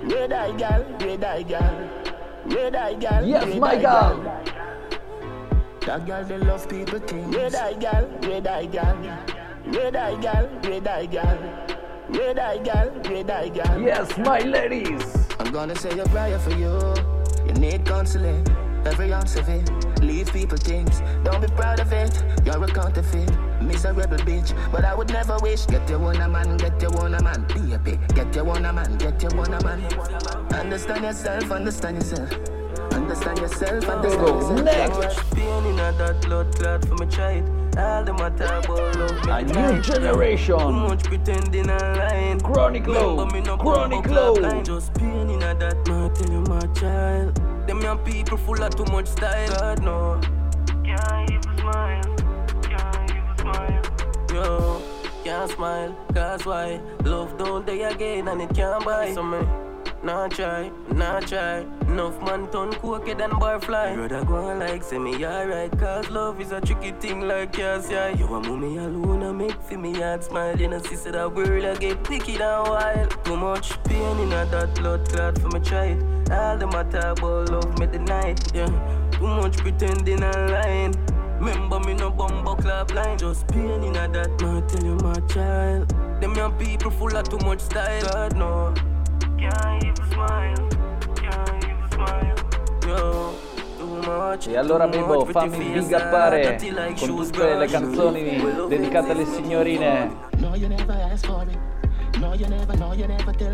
red 0.02 0.32
eye 0.32 0.56
girl, 0.56 0.86
red 1.00 1.24
eye 1.24 1.42
girl, 1.42 1.90
red 2.46 2.74
eye 2.74 2.94
girl. 2.94 3.26
Yes, 3.26 3.58
my 3.58 3.76
girl. 3.76 4.44
that 5.86 6.06
girl 6.06 6.24
they 6.24 6.38
love 6.38 6.68
people 6.68 6.98
things. 7.00 7.36
Red 7.36 7.54
eye 7.54 7.74
girl, 7.74 8.08
red 8.22 8.46
eye 8.46 8.66
girl, 8.66 8.96
red 9.72 9.96
eye 9.96 10.16
gal, 10.20 10.48
red 10.64 10.86
eye 10.86 11.06
gal, 11.06 11.38
red 12.08 12.38
eye 12.38 12.58
gal, 12.58 12.90
red 13.10 13.30
eye 13.30 13.48
gal. 13.48 13.80
Yes, 13.80 14.16
my 14.18 14.40
ladies. 14.40 15.02
I'm 15.38 15.52
gonna 15.52 15.76
say 15.76 15.98
a 15.98 16.04
prayer 16.06 16.38
for 16.38 16.50
you. 16.50 16.94
You 17.46 17.52
need 17.54 17.84
counseling, 17.86 18.46
every 18.84 19.12
ounce 19.12 19.36
of 19.36 19.48
it. 19.48 19.70
Leave 20.02 20.32
people 20.32 20.56
things, 20.58 21.00
don't 21.24 21.40
be 21.40 21.48
proud 21.48 21.80
of 21.80 21.92
it. 21.92 22.22
You're 22.44 22.62
a 22.62 22.68
counterfeit, 22.68 23.30
miserable 23.60 24.16
bitch. 24.18 24.54
But 24.72 24.84
I 24.84 24.94
would 24.94 25.10
never 25.10 25.36
wish. 25.38 25.66
Get 25.66 25.88
your 25.88 25.98
one 25.98 26.20
a 26.20 26.28
man, 26.28 26.56
get 26.56 26.80
your 26.80 26.90
one 26.92 27.14
a 27.14 27.22
man, 27.22 27.46
baby. 27.48 27.98
Get 28.14 28.34
your 28.34 28.44
one 28.44 28.64
a 28.64 28.72
man, 28.72 28.96
get 28.98 29.22
your 29.22 29.34
one 29.34 29.52
a 29.52 29.62
man. 29.62 29.84
Understand 30.52 31.04
yourself, 31.04 31.50
understand 31.50 31.96
yourself. 31.96 32.57
Understand 33.08 33.38
yourself, 33.38 33.88
understand 33.88 34.26
Go, 34.26 34.34
yourself. 34.38 34.64
next. 35.00 35.30
Pain 35.34 35.64
in 35.64 35.78
a 35.78 35.92
that 35.92 36.20
blood 36.22 36.54
clot 36.54 36.84
for 36.84 36.94
me 36.96 37.06
child. 37.06 37.48
All 37.78 38.04
them 38.04 38.16
a 38.16 38.30
talk 38.30 38.64
about 38.64 38.96
love 38.96 39.10
A 39.28 39.42
new 39.42 39.48
tonight. 39.54 39.82
Too 39.82 39.92
generation. 39.92 40.72
much 40.74 41.04
pretending 41.04 41.70
online. 41.70 42.40
Chronic 42.40 42.86
low, 42.86 43.24
no 43.24 43.56
chronic 43.56 44.06
low. 44.10 44.34
Just 44.62 44.92
pain 44.94 45.30
in 45.30 45.42
a 45.42 45.54
that 45.54 45.88
man 45.88 46.12
tell 46.12 46.30
you 46.32 46.40
my 46.42 46.60
child. 46.74 47.34
Them 47.66 47.80
young 47.80 47.98
people 48.00 48.36
full 48.36 48.62
of 48.62 48.74
too 48.76 48.84
much 48.92 49.06
style. 49.06 49.48
God 49.58 49.82
no. 49.82 50.20
Can't 50.84 51.30
even 51.30 51.58
smile. 51.58 52.16
Can't 52.62 53.10
even 53.10 53.36
smile. 53.38 53.82
Yo, 54.34 54.82
can't 55.24 55.50
smile. 55.50 55.96
Cause 56.12 56.44
why? 56.44 56.78
Love 57.04 57.38
don't 57.38 57.64
die 57.66 57.88
again 57.88 58.28
and 58.28 58.42
it 58.42 58.54
can't 58.54 58.84
buy. 58.84 59.14
So 59.14 59.22
me. 59.22 59.38
Nah 60.00 60.28
try, 60.28 60.70
nah 60.94 61.18
try. 61.18 61.66
Enough 61.88 62.22
man 62.22 62.46
turn 62.52 62.72
crooked 62.74 63.20
and 63.20 63.32
barfly. 63.32 63.96
Brother 63.96 64.24
go 64.24 64.56
like 64.56 64.84
say 64.84 64.96
me 64.96 65.26
alright. 65.26 65.76
Cause 65.76 66.08
love 66.08 66.40
is 66.40 66.52
a 66.52 66.60
tricky 66.60 66.92
thing 66.92 67.26
like 67.26 67.58
yes, 67.58 67.88
yeah. 67.90 68.08
You 68.10 68.26
a 68.26 68.40
me 68.40 68.78
alone 68.78 69.22
and 69.22 69.36
make 69.36 69.60
for 69.60 69.76
me 69.76 69.94
heart 69.94 70.22
smile. 70.22 70.56
You 70.56 70.68
know, 70.68 70.78
see 70.82 71.10
that 71.10 71.34
world 71.34 71.64
I 71.64 71.74
get 71.74 72.08
wicked 72.08 72.40
and 72.40 72.68
wild. 72.68 73.24
Too 73.24 73.36
much 73.36 73.82
pain 73.84 74.18
in 74.18 74.32
a 74.32 74.46
that 74.46 74.76
blood 74.76 75.08
clot 75.08 75.36
for 75.38 75.48
me 75.48 75.60
try 75.60 75.86
it. 75.86 76.30
All 76.30 76.56
them 76.56 76.70
a 76.70 76.84
talk 76.84 77.18
about 77.18 77.50
love 77.50 77.78
me 77.80 77.86
the 77.86 77.98
night, 77.98 78.54
yeah. 78.54 79.10
Too 79.10 79.26
much 79.26 79.56
pretending 79.56 80.22
and 80.22 80.52
lying. 80.52 80.94
Remember 81.40 81.80
me 81.80 81.94
no 81.94 82.10
bumbo 82.10 82.54
club 82.54 82.92
line. 82.92 83.18
Just 83.18 83.48
pain 83.48 83.82
in 83.82 83.96
a 83.96 84.06
that 84.06 84.40
man 84.40 84.64
tell 84.68 84.84
you 84.84 84.94
my 84.96 85.18
child. 85.26 85.88
Them 86.20 86.36
young 86.36 86.52
people 86.52 86.92
full 86.92 87.16
of 87.16 87.28
too 87.28 87.38
much 87.38 87.60
style. 87.60 88.02
God 88.02 88.36
no. 88.36 88.74
E 94.46 94.56
allora 94.56 94.86
Bebo 94.88 95.24
fammi 95.26 95.58
big 95.72 95.92
appare 95.92 96.58
con 96.98 97.08
tutte 97.16 97.54
le 97.54 97.66
canzoni 97.66 98.40
dedicate 98.68 99.10
alle 99.12 99.24
signorine. 99.26 100.10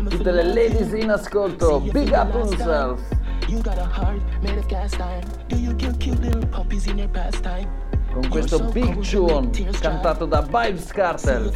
Tutte 0.09 0.31
le 0.31 0.43
ladies 0.43 0.93
in 0.93 1.09
ascolto, 1.11 1.79
big 1.81 2.11
up 2.11 2.31
themselves. 2.31 3.01
Con 8.13 8.27
questo 8.29 8.59
big 8.71 8.99
tune 8.99 9.49
cantato 9.79 10.25
da 10.25 10.41
Vibes 10.41 10.91
Cartel. 10.91 11.51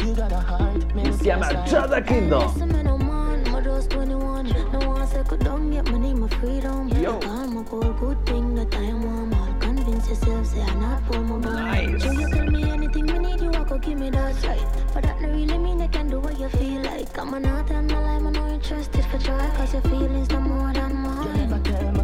For 0.00 0.06
the 0.06 0.08
last 0.08 0.08
time. 0.08 0.08
You 0.08 0.14
got 0.14 0.32
a 0.32 0.40
heart 0.40 0.94
made 0.94 1.06
of 1.08 1.14
insieme 1.14 1.40
cast 1.40 1.52
a 1.52 1.58
iron. 1.58 1.68
Jada 1.68 2.06
Kingdom. 2.06 2.40
Listen, 2.52 2.68
me 2.68 2.82
no 2.84 2.98
man, 2.98 3.52
my 3.52 3.60
just 3.60 3.90
21. 3.90 4.46
No 4.72 4.88
one 4.88 5.24
go 5.24 5.36
down, 5.36 5.70
get 5.70 5.90
money, 5.90 6.14
my 6.14 6.28
freedom. 6.28 6.88
Yo. 6.88 7.20
I'm 7.22 7.56
a 7.58 7.62
goal, 7.64 7.92
good 8.00 8.26
thing 8.26 8.54
that 8.54 8.74
I 8.74 8.82
am 8.84 9.02
warm. 9.02 9.34
All 9.34 9.54
convince 9.60 10.08
yourself, 10.08 10.46
say 10.46 10.62
I'm 10.62 10.80
not 10.80 11.06
for 11.06 11.20
my 11.20 11.38
bone. 11.38 11.42
Nice. 11.42 12.02
So 12.02 12.12
you 12.12 12.28
tell 12.30 12.46
me 12.46 12.70
anything 12.70 13.06
we 13.06 13.18
need, 13.18 13.40
you 13.40 13.50
walk, 13.50 13.82
give 13.82 13.98
me 13.98 14.10
that 14.10 14.42
right. 14.46 14.66
But 14.94 15.02
that 15.04 15.20
no 15.20 15.28
really 15.28 15.58
mean 15.58 15.80
you 15.80 15.88
can 15.88 16.08
do 16.08 16.20
what 16.20 16.38
you 16.38 16.48
feel 16.48 16.82
like. 16.82 17.18
I'm 17.18 17.34
a 17.34 17.40
not 17.40 17.70
and 17.70 17.90
my 17.90 18.00
life, 18.00 18.26
I'm 18.26 18.32
not 18.32 18.50
interested 18.50 19.04
for 19.06 19.18
try. 19.18 19.50
Cause 19.56 19.72
your 19.74 19.82
feelings 19.82 20.30
no 20.30 20.40
more 20.40 20.72
than 20.72 20.94
You 20.94 20.96
mine. 20.96 21.99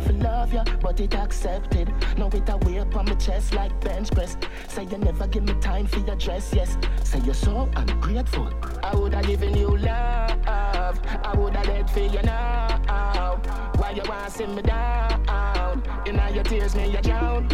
Love 0.46 0.68
ya, 0.68 0.76
but 0.80 1.00
it 1.00 1.14
accepted. 1.14 1.92
Now 2.16 2.28
it 2.28 2.48
a 2.48 2.56
way 2.58 2.78
up 2.78 2.94
on 2.96 3.06
my 3.06 3.14
chest 3.14 3.54
like 3.54 3.78
bench 3.80 4.10
press. 4.10 4.36
Say 4.68 4.84
you 4.84 4.98
never 4.98 5.26
give 5.26 5.44
me 5.44 5.54
time 5.60 5.86
for 5.86 6.00
your 6.00 6.16
dress, 6.16 6.52
yes. 6.54 6.76
Say 7.04 7.20
you're 7.20 7.34
so 7.34 7.68
ungrateful. 7.76 8.50
I 8.82 8.94
woulda 8.94 9.22
given 9.22 9.56
you 9.56 9.76
love, 9.76 10.46
I 10.46 11.34
woulda 11.36 11.62
let 11.66 11.90
for 11.90 12.00
you 12.00 12.22
now. 12.22 13.40
Why 13.76 13.90
you 13.90 14.02
want 14.08 14.32
see 14.32 14.46
me 14.46 14.62
down? 14.62 15.82
You 16.06 16.12
know 16.12 16.28
your 16.28 16.44
tears 16.44 16.74
me 16.74 16.90
you 16.90 17.00
drown. 17.02 17.48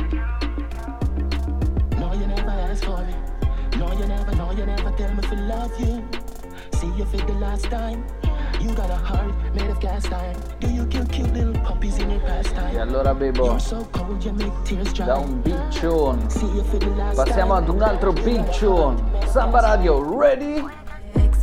No, 1.99 2.13
you 2.13 2.27
never 2.27 2.51
ask 2.51 2.85
for 2.85 3.03
it. 3.03 3.77
No, 3.79 3.93
you 3.93 4.07
never, 4.07 4.35
no, 4.35 4.53
you 4.53 4.67
never 4.67 4.91
tell 4.93 5.15
me 5.15 5.23
to 5.23 5.35
love 5.35 5.81
you. 5.81 6.09
See 6.83 6.89
you 6.99 7.05
for 7.05 7.17
the 7.19 7.35
last 7.35 7.67
time. 7.71 8.05
You 8.61 8.75
got 8.75 8.91
a 8.91 8.97
heart 8.97 9.33
made 9.55 9.71
of 9.71 9.79
cast 9.79 10.12
iron. 10.12 10.35
Do 10.59 10.67
you 10.67 10.85
kill 10.87 11.07
cute 11.07 11.33
little 11.33 11.55
puppies 11.62 11.99
in 11.99 12.11
your 12.11 12.19
pastime? 12.23 12.75
E 12.75 12.79
allora 12.81 13.15
You're 13.15 13.61
so 13.61 13.85
cold, 13.93 14.25
you 14.25 14.33
make 14.33 14.51
tears 14.65 14.93
dry. 14.93 15.07
da 15.07 15.19
un 15.19 15.41
big 15.43 15.55
tune 15.71 16.29
See 16.29 16.47
you 16.47 16.65
for 16.65 16.79
the 16.81 16.91
last 16.97 17.15
passiamo 17.19 17.55
ad 17.55 17.67
time. 17.67 17.77
un 17.77 17.83
altro 17.83 18.12
big 18.12 18.43
tune. 18.51 18.99
Samba 19.31 19.61
Radio, 19.61 20.01
ready? 20.03 20.61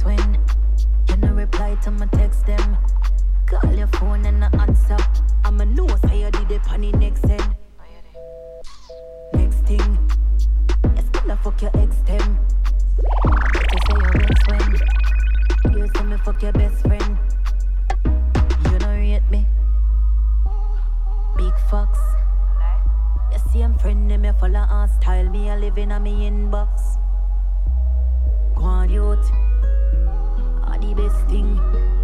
When 0.03 0.37
you 1.07 1.15
no 1.21 1.33
reply 1.33 1.77
to 1.83 1.91
my 1.91 2.07
text 2.07 2.45
them. 2.45 2.77
Call 3.45 3.73
your 3.77 3.87
phone 3.95 4.25
and 4.25 4.41
no 4.41 4.47
answer. 4.59 4.97
I'ma 5.45 5.63
know 5.63 5.87
say 6.03 6.19
you 6.19 6.31
did 6.31 6.51
it 6.51 6.67
on 6.69 6.81
the 6.81 6.91
next 6.97 7.23
end. 7.23 7.55
Next 9.31 9.59
thing, 9.65 9.97
you 10.97 11.01
still 11.13 11.31
a 11.31 11.37
fuck 11.37 11.61
your 11.61 11.71
ex 11.75 11.95
them. 12.03 12.39
You 13.71 13.79
say 13.87 13.95
you 13.95 14.21
ex 14.27 15.08
fuck 16.23 16.41
your 16.41 16.51
best 16.53 16.81
friend. 16.81 17.17
You 18.65 18.79
don't 18.79 18.97
rate 18.97 19.29
me. 19.31 19.45
Big 21.37 21.53
fox. 21.69 21.99
You 23.31 23.39
see 23.51 23.61
I'm 23.61 23.77
friend 23.77 24.09
them, 24.09 24.21
me 24.21 24.31
follow 24.39 24.59
on 24.59 24.89
style. 24.89 25.29
Me 25.29 25.49
a 25.49 25.55
living 25.55 25.91
on 25.91 26.03
me 26.03 26.29
inbox. 26.29 26.97
Go 28.55 28.63
on, 28.63 28.89
youth. 28.89 29.31
Are 30.63 30.77
the 30.79 30.93
best 30.95 31.27
thing. 31.29 31.98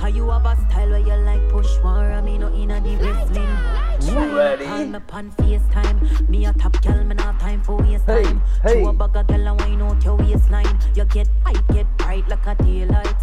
Cause 0.00 0.14
you 0.14 0.30
have 0.30 0.46
a 0.46 0.56
style 0.56 0.88
where 0.88 0.98
you 0.98 1.14
like 1.24 1.46
push 1.50 1.68
war. 1.84 2.10
I 2.10 2.22
mean, 2.22 2.40
no 2.40 2.46
in 2.54 2.70
a 2.70 2.80
the 2.80 2.96
wrestling. 2.96 4.34
Ready? 4.34 4.64
Call 4.64 4.86
me 4.86 4.98
on 5.12 5.30
FaceTime. 5.32 6.28
Me 6.28 6.46
a 6.46 6.52
top 6.54 6.80
girl, 6.82 7.04
me 7.04 7.14
not 7.14 7.38
time 7.38 7.62
for 7.62 7.76
waste 7.76 8.06
Hey, 8.06 8.22
time. 8.24 8.42
hey. 8.62 8.82
Show 8.82 8.88
a 8.88 8.92
bag 8.94 9.14
of 9.16 9.26
girl 9.26 9.48
and 9.48 9.60
wine 9.60 9.82
out 9.82 10.02
your 10.02 10.16
waistline. 10.16 10.78
You 10.94 11.04
get 11.04 11.28
hype, 11.44 11.68
get 11.68 11.86
bright 11.98 12.26
like 12.28 12.46
a 12.46 12.54
daylight. 12.54 13.14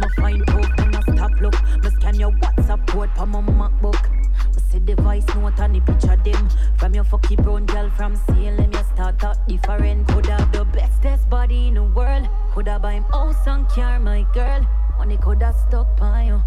My 0.00 0.08
fine 0.16 0.42
tough, 0.46 0.78
me 0.78 0.86
no 0.86 1.00
stop 1.12 1.30
look. 1.42 1.54
Me 1.82 1.90
scan 1.90 2.14
your 2.18 2.32
WhatsApp 2.32 2.86
code 2.86 3.10
pa 3.14 3.26
my 3.26 3.40
MacBook. 3.42 4.10
Me 4.10 4.62
see 4.70 4.78
the 4.78 4.94
voice 5.02 5.26
note 5.34 5.60
and 5.60 5.74
the 5.74 5.80
picture 5.80 6.16
them. 6.16 6.48
From 6.78 6.94
your 6.94 7.04
fucky 7.04 7.36
brown 7.36 7.66
girl 7.66 7.90
from 7.90 8.16
Salem, 8.16 8.72
you 8.72 8.84
start 8.94 9.22
out 9.24 9.46
different. 9.46 10.08
Could 10.08 10.26
have 10.26 10.50
the 10.52 10.64
bestest 10.64 11.28
body 11.28 11.68
in 11.68 11.74
the 11.74 11.82
world. 11.82 12.26
Could 12.54 12.68
have 12.68 12.80
buy 12.80 12.94
him 12.94 13.02
house 13.04 13.46
and 13.46 13.68
car, 13.68 14.00
my 14.00 14.24
girl. 14.32 14.66
Money 14.98 15.16
could 15.18 15.42
have 15.42 15.54
stuck 15.68 15.96
by 15.96 16.24
you. 16.24 16.42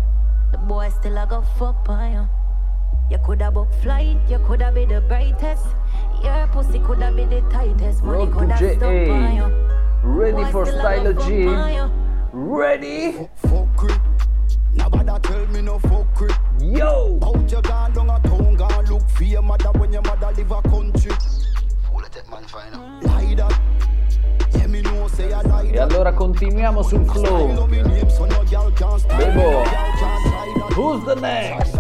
The 0.52 0.58
boy 0.58 0.90
still 1.00 1.18
a 1.18 1.26
go 1.26 1.42
fuck 1.58 1.84
by 1.86 2.10
you. 2.12 2.28
You 3.10 3.18
coulda 3.20 3.52
book 3.52 3.70
flight, 3.82 4.18
you 4.30 4.38
coulda 4.40 4.72
be 4.72 4.86
the 4.86 5.02
brightest. 5.02 5.66
Your 6.24 6.48
pussy 6.48 6.80
coulda 6.80 7.12
be 7.12 7.26
the 7.26 7.42
tightest. 7.50 8.04
Money 8.04 8.26
Road 8.26 8.34
coulda 8.34 8.58
stuck 8.58 8.80
by 8.80 9.06
JA. 9.06 9.36
you. 9.36 9.72
Ready 10.04 10.44
Boy 10.44 10.52
for 10.52 10.66
still 10.66 10.78
a 10.78 10.82
Stylo 10.82 11.14
G? 11.14 11.46
by 11.46 11.72
you. 11.72 11.92
Ready? 12.34 13.12
Fuck 13.36 13.90
it. 13.90 14.00
Nobody 14.74 15.20
tell 15.28 15.48
me 15.48 15.62
no 15.62 15.80
fuck 15.80 16.22
it. 16.22 16.32
Yo! 16.62 17.20
Out 17.24 17.52
you 17.52 17.62
gone 17.62 17.92
down 17.94 18.10
a 18.10 18.20
town, 18.22 18.56
gone 18.56 18.86
look 18.86 19.10
for 19.10 19.24
your 19.24 19.42
mother 19.42 19.72
when 19.72 19.92
your 19.92 20.02
mother 20.04 20.32
live 20.32 20.52
a 20.52 20.62
country. 20.62 21.12
Fool 21.90 22.04
it, 22.04 22.24
man, 22.30 22.44
fine. 22.46 23.02
Lie 23.02 23.36
that. 23.36 23.60
E 25.20 25.72
that. 25.74 25.78
allora 25.92 26.14
continuiamo 26.14 26.82
sul 26.84 27.04
Style 27.08 27.26
flow. 27.26 27.64
of 27.64 27.70
me 27.70 27.82
name, 27.84 28.10
so 28.10 28.26
no 28.26 28.44
girl 28.50 28.72
can 28.74 29.00
style 29.00 29.18
me, 29.18 29.26
Bebo. 29.26 29.42
no 29.42 29.52
girl 29.52 29.64
can 29.64 30.22
try 30.24 30.54
that. 30.56 30.74
Who's 30.76 31.04
the 31.06 31.16
next? 31.16 31.76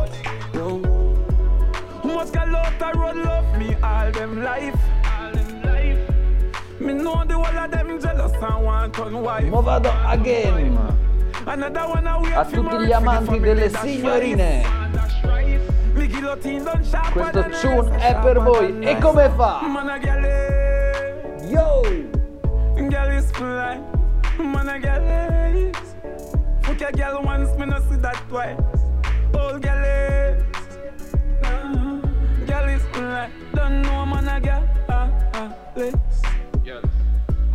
Most 2.03 2.33
girl 2.33 2.55
out 2.55 2.77
the 2.79 2.91
road 2.99 3.15
love 3.15 3.57
me 3.57 3.75
all 3.81 4.11
them 4.11 4.43
life. 4.43 4.75
All 5.05 5.31
them 5.31 5.61
life. 5.63 6.79
Me 6.79 6.93
know 6.93 7.23
the 7.25 7.33
whole 7.35 7.57
of 7.57 7.71
them 7.71 7.99
jealous 8.01 8.31
and 8.33 8.63
want 8.65 8.99
on 8.99 9.21
wife. 9.21 9.45
Movado 9.45 9.91
again. 10.11 10.77
Another 11.47 11.87
one 11.87 12.07
I 12.07 12.21
wait 12.21 12.33
A 12.33 12.45
for 12.45 12.51
tutti 12.55 12.61
marriage 12.61 12.87
gli 12.87 12.93
for 12.93 12.99
the 13.01 13.07
amanti 13.09 13.25
family, 13.25 13.39
delle 13.55 13.69
that's 13.69 13.81
signorine. 13.81 14.37
right. 14.39 14.91
That's 14.93 15.23
right. 15.25 15.59
Me 15.95 16.07
guillotine 16.07 16.63
done 16.63 16.83
sharper 16.83 17.11
Questo 17.11 17.41
than 17.41 17.51
tune 17.61 17.95
ice, 17.95 18.07
è 18.07 18.13
per 18.19 18.35
sharper 18.35 18.39
voi. 18.43 18.71
than 18.71 18.83
E 18.83 18.91
ice. 18.91 19.01
come 19.01 19.29
fa? 19.35 19.59
Man 19.67 19.89
a 19.89 19.97
girl, 19.99 20.23
eh. 20.25 21.47
Yo! 21.49 21.81
Girl 22.89 23.09
is 23.11 23.31
fly, 23.31 23.79
man 24.39 24.67
a 24.67 24.79
girl 24.79 25.05
is. 25.55 25.75
Fuck 26.63 26.81
a 26.81 26.91
girl 26.91 27.21
once, 27.23 27.57
me 27.57 27.65
no 27.67 27.79
see 27.89 27.95
that 27.97 28.15
twice. 28.27 28.59
Old 29.33 29.61
girl 29.61 29.83
is. 29.83 30.43
Nah. 31.41 32.01
Girl 32.45 32.69
is 32.69 32.81
fly, 32.91 33.29
don't 33.53 33.83
know 33.83 34.05
man 34.05 34.27
a 34.27 34.41
girl. 34.41 34.67
Ah, 34.89 35.09
ah, 35.35 35.55
less. 35.75 35.95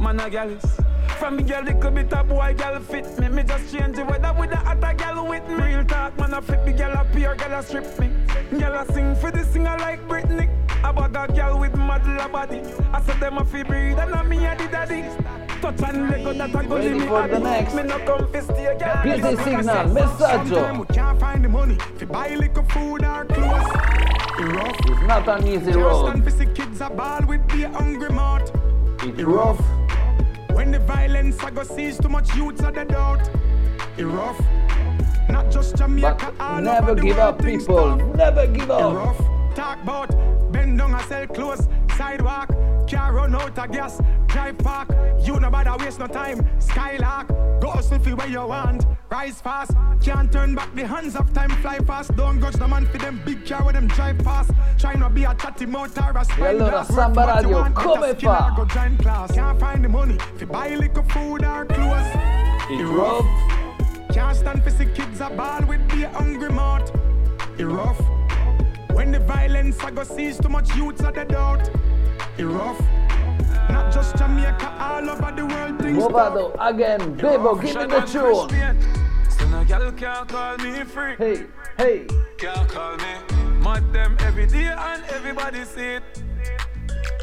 Man 0.00 0.21
a 0.21 0.30
girl 0.30 0.50
is. 0.50 0.96
From 1.18 1.37
me 1.37 1.42
girl, 1.44 1.62
little 1.62 1.90
bit 1.90 2.12
of 2.12 2.28
boy, 2.28 2.54
girl 2.58 2.78
fit 2.80 3.18
me. 3.18 3.28
Me 3.28 3.42
just 3.42 3.73
change 3.73 3.96
the 3.96 4.04
weather 4.04 4.35
with 4.38 4.50
the 4.50 4.58
other 4.58 4.94
girl 4.94 5.26
with 5.26 5.49
me. 5.49 5.54
Real 5.54 5.85
talk, 5.85 6.16
man 6.18 6.35
a 6.35 6.42
flip 6.42 6.64
the 6.66 6.73
girl 6.73 6.92
up 6.92 7.14
here, 7.14 7.35
girl 7.35 7.58
a 7.58 7.62
strip 7.62 7.99
me. 7.99 8.11
Girl 8.58 8.75
a 8.75 8.92
sing 8.92 9.14
for 9.16 9.30
the 9.30 9.44
singer 9.44 9.76
like 9.78 10.06
Britney. 10.08 10.49
I 10.85 10.92
bag 10.92 11.16
a 11.16 11.32
girl 11.32 11.58
with 11.58 11.75
model 11.75 12.28
body. 12.28 12.61
I 12.92 13.02
said 13.02 13.18
them 13.18 13.38
a 13.38 13.44
fi 13.44 13.62
breed 13.62 13.99
and 13.99 14.12
a 14.12 14.25
me 14.25 14.44
a 14.44 14.56
the 14.56 14.66
daddy. 14.66 15.02
Touch 15.62 15.80
and 15.88 16.11
let 16.11 16.23
go 16.23 16.32
that 16.35 16.50
a 16.50 16.68
go 16.68 16.76
Ready 16.76 16.90
me 16.90 17.06
for 17.06 17.26
the 17.26 17.38
next. 17.38 17.75
Me 17.75 17.82
no 17.82 17.99
come 18.00 18.30
fi 18.30 18.40
stay, 18.40 18.76
girl. 18.78 19.02
Busy 19.02 19.42
signal, 19.42 19.87
messaggio. 19.94 20.54
Sometimes 20.54 20.78
we 20.78 20.94
can't 20.94 21.18
find 21.20 21.44
the 21.44 21.49
money 21.49 21.78
to 21.99 22.06
buy 22.06 22.35
liquor, 22.35 22.62
food 22.64 23.04
or 23.04 23.25
clothes. 23.25 23.66
Rough. 24.38 24.76
It's 24.85 25.02
not 25.06 25.28
an 25.28 25.49
easy 25.49 25.73
road. 25.73 26.11
stand 26.11 26.25
for 26.25 26.30
see 26.30 26.46
kids 26.46 26.80
a 26.82 26.90
ball 26.90 27.23
with 27.26 27.49
the 27.49 27.70
hungry 27.70 28.11
mouth. 28.11 28.50
It's 29.02 29.23
rough. 29.23 29.61
When 30.56 30.70
the 30.70 30.78
violence 30.78 31.38
I 31.44 31.50
go 31.50 31.64
sees 31.64 31.98
too 31.98 32.08
much 32.08 32.34
youths 32.34 32.62
are 32.62 32.72
dead 32.72 32.90
out. 32.92 33.28
It 33.98 34.04
rough. 34.06 34.40
Not 35.28 35.50
just 35.50 35.76
Jamaica, 35.76 36.32
But 36.38 36.60
never 36.60 36.94
give 36.94 37.18
up, 37.18 37.44
people. 37.44 37.96
Never 38.14 38.46
give 38.46 38.70
up. 38.70 39.36
Talk 39.56 39.82
about 39.82 40.10
bend 40.52 40.76
down 40.76 40.92
and 40.92 41.02
sell 41.08 41.26
clothes. 41.28 41.66
Sidewalk, 41.96 42.50
can't 42.86 43.14
run 43.14 43.34
out 43.34 43.58
of 43.58 43.72
gas. 43.72 44.02
Drive 44.26 44.58
park, 44.58 44.90
you 45.22 45.40
no 45.40 45.50
bother 45.50 45.82
waste 45.82 45.98
no 45.98 46.06
time. 46.06 46.46
Skylark, 46.60 47.28
go 47.62 47.70
hustle 47.70 47.98
for 47.98 48.14
where 48.16 48.28
you 48.28 48.46
want. 48.46 48.84
Rise 49.08 49.40
fast, 49.40 49.70
can't 50.02 50.30
turn 50.30 50.54
back 50.54 50.75
the 50.75 50.86
hands 50.86 51.16
of 51.16 51.32
time. 51.32 51.48
Fly 51.62 51.78
fast, 51.78 52.14
don't 52.16 52.38
grudge 52.38 52.56
the 52.56 52.68
man 52.68 52.84
for 52.84 52.98
them 52.98 53.22
big 53.25 53.46
car 53.46 53.64
with 53.64 53.76
them 53.76 53.88
drive 53.88 54.18
fast. 54.18 54.50
Try 54.76 54.92
not 54.92 55.14
be 55.14 55.25
a 55.25 55.34
chatty 55.34 55.64
mouth 55.64 55.96
or 55.96 56.10
a 56.10 56.25
allora. 56.25 56.84
Samba 56.84 57.20
Work 57.20 57.26
what 57.26 57.42
you 57.42 57.56
Radio, 57.56 57.72
come 57.72 58.16
fa? 58.16 58.52
Go 58.54 58.64
join 58.66 58.98
class. 58.98 59.32
Can't 59.32 59.58
find 59.58 59.82
the 59.82 59.88
money 59.88 60.18
for 60.36 60.44
buy 60.44 60.75
liquor, 60.75 61.02
food 61.04 61.46
or 61.46 61.64
clothes. 61.64 62.10
It's 62.68 62.82
rough. 62.82 63.25
Can't 64.12 64.36
stand 64.36 64.62
for 64.62 64.70
see 64.70 64.84
kids 64.84 65.22
a 65.22 65.30
ball 65.30 65.62
with 65.62 65.88
the 65.88 66.10
hungry 66.10 66.50
mouth. 66.50 66.90
It 67.58 67.64
rough. 67.64 68.15
When 68.97 69.12
the 69.12 69.19
violence 69.19 69.79
I 69.81 69.91
go 69.91 70.05
sees 70.05 70.38
too 70.38 70.49
much 70.49 70.75
youths 70.75 71.03
are 71.03 71.12
dead 71.12 71.35
out. 71.35 71.69
It 72.38 72.45
rough. 72.45 72.81
Not 73.69 73.93
just 73.93 74.17
Jamaica, 74.17 74.75
all 74.81 75.11
over 75.11 75.33
the 75.37 75.45
world 75.45 75.79
things 75.79 76.03
tough. 76.09 76.55
again. 76.59 77.00
Bebo, 77.19 77.61
give 77.61 77.76
me 77.76 77.85
the 77.85 78.00
tune. 78.09 78.49
So 79.29 79.93
can't 79.93 80.26
call 80.26 80.57
me 80.57 80.83
free. 80.85 81.15
Hey, 81.17 81.45
hey. 81.76 82.07
Can't 82.38 82.67
call 82.71 82.97
me. 82.97 83.12
Mad 83.62 83.93
them 83.93 84.17
every 84.21 84.47
day 84.47 84.69
and 84.69 85.05
everybody 85.11 85.62
see 85.65 85.97
it. 85.99 86.03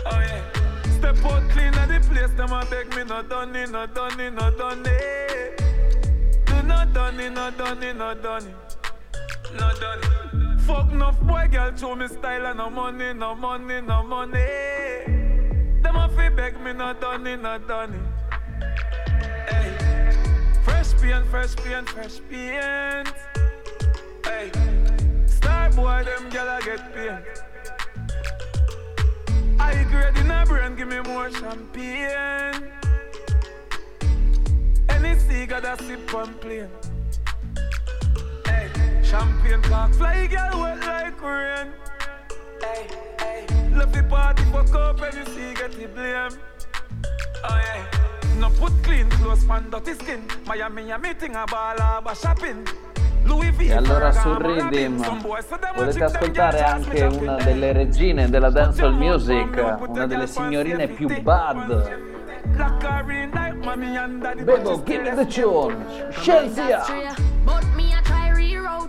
Oh 0.05 0.19
yeah. 0.19 0.43
Step 0.99 1.25
out 1.25 1.49
clean 1.49 1.73
at 1.73 1.87
the 1.87 2.07
place, 2.07 2.29
them 2.37 2.51
a 2.51 2.63
beg 2.69 2.95
me 2.95 3.03
not 3.03 3.29
done 3.29 3.55
it, 3.55 3.71
not 3.71 3.95
done 3.95 4.19
it, 4.19 4.31
not 4.31 4.59
done 4.59 4.83
it. 4.85 5.63
Do 6.45 6.61
not 6.61 6.93
done 6.93 7.19
it, 7.19 7.31
not 7.31 7.57
done 7.57 7.81
it, 7.81 7.97
not 7.97 8.21
done 8.21 8.45
it. 8.45 9.59
Not 9.59 9.79
done 9.79 9.99
it. 10.03 10.52
Fuck 10.65 10.91
enough 10.93 11.19
boy 11.21 11.47
girl 11.51 11.75
show 11.75 11.93
me 11.93 12.07
style 12.07 12.45
and 12.45 12.57
no 12.57 12.69
money, 12.69 13.13
no 13.13 13.35
money, 13.35 13.81
no 13.81 14.01
money. 14.01 14.39
Them 15.81 15.95
a 15.97 16.09
fi 16.15 16.29
beg 16.29 16.57
me 16.61 16.71
not 16.71 17.01
done 17.01 17.27
it, 17.27 17.41
not 17.41 17.67
done 17.67 17.93
it. 17.93 18.01
Hey. 19.49 20.11
Fresh 20.63 20.93
paint, 21.01 21.25
fresh 21.27 21.55
paint, 21.57 21.89
fresh 21.89 22.19
paint. 22.29 23.13
Hey, 24.23 24.51
Star 25.25 25.69
boy, 25.71 26.05
them 26.05 26.29
girl 26.29 26.47
I 26.47 26.61
get 26.61 26.93
pain. 26.95 27.19
I 29.59 29.83
grade 29.91 30.17
in 30.17 30.31
a 30.31 30.45
brain, 30.45 30.75
give 30.77 30.87
me 30.87 31.01
more 31.01 31.29
champagne. 31.29 32.71
Any 34.87 35.19
cigar 35.19 35.59
that 35.59 35.81
sip 35.81 36.13
on 36.13 36.33
plane. 36.35 36.69
Champagne 39.13 39.61
cock 39.69 39.93
fly, 39.93 40.25
girl 40.25 40.61
wet 40.61 40.79
like 40.87 41.21
rain. 41.21 41.67
Hey, 42.59 42.87
hey, 43.19 43.45
love 43.77 43.91
the 43.93 44.01
party, 44.09 44.41
fuck 44.45 44.73
up, 44.73 45.01
any 45.03 45.23
see 45.29 45.53
get 45.53 45.71
the 45.77 45.85
blame. 45.85 46.35
Oh 47.43 47.57
yeah. 47.61 47.85
No 48.39 48.49
put 48.49 48.73
clean 48.81 49.07
clothes 49.09 49.47
on 49.47 49.69
dirty 49.69 49.93
skin. 49.93 50.25
Miami 50.47 50.89
a 50.89 50.97
meeting 50.97 51.35
a 51.35 51.45
ball 51.45 51.77
a 51.77 52.15
shopping. 52.15 52.67
E 53.59 53.73
allora 53.73 54.11
su 54.11 54.33
Rhythm 54.33 54.99
potete 55.75 56.03
ascoltare 56.03 56.61
anche 56.61 57.03
una 57.03 57.35
delle 57.35 57.71
regine 57.71 58.29
della 58.29 58.49
dancehall 58.49 58.95
music, 58.95 59.77
una 59.87 60.07
delle 60.07 60.25
signorine 60.25 60.87
più 60.87 61.21
bad. 61.21 62.01
Bebo, 64.43 64.83
give 64.83 65.03
me 65.03 65.15
the 65.15 65.25
tune, 65.25 65.85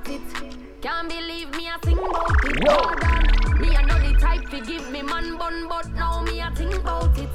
Shenseea! 0.04 0.52
Can't 0.82 1.08
believe 1.08 1.50
me 1.56 1.68
a 1.68 1.78
think 1.78 1.99
about 1.99 2.44
it. 2.44 2.62
Yo. 2.62 2.76
Me 3.58 3.75
a 3.75 3.82
know 3.87 3.99
the 4.06 4.18
type 4.20 4.49
to 4.50 4.61
give 4.61 4.90
me 4.90 5.02
man 5.02 5.38
bun, 5.38 5.66
but 5.66 5.90
now 5.92 6.23
me 6.23 6.40
a 6.40 6.50
think 6.54 6.75
about 6.75 7.16
it. 7.18 7.30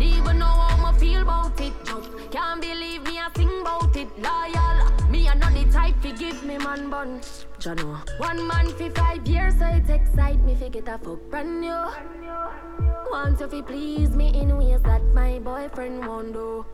Even 0.00 0.38
know 0.38 0.46
how 0.46 0.90
me 0.92 0.98
feel 0.98 1.22
about 1.22 1.60
it. 1.60 1.72
Just 1.84 2.10
can't 2.32 2.60
believe 2.60 3.04
me 3.04 3.18
a 3.18 3.30
think 3.30 3.52
about 3.60 3.96
it. 3.96 4.08
Loyal. 4.18 5.08
Me 5.08 5.28
a 5.28 5.34
know 5.36 5.50
the 5.50 5.70
type 5.72 6.00
to 6.02 6.12
give 6.12 6.42
me 6.42 6.58
man 6.58 6.90
bun. 6.90 7.20
Jano. 7.60 8.00
One 8.18 8.46
man 8.48 8.70
for 8.70 8.90
five 8.90 9.26
years, 9.28 9.58
so 9.58 9.66
it 9.66 9.88
excite 9.88 10.40
me. 10.40 10.56
Fi 10.56 10.68
get 10.68 10.88
a 10.88 10.98
fuck 10.98 11.30
brand 11.30 11.60
new. 11.60 11.84
Want 13.12 13.38
you 13.38 13.48
fi 13.48 13.62
please 13.62 14.16
me 14.16 14.28
in 14.34 14.56
ways 14.56 14.82
that 14.82 15.04
my 15.14 15.38
boyfriend 15.38 16.04
won't 16.04 16.32
do. 16.32 16.66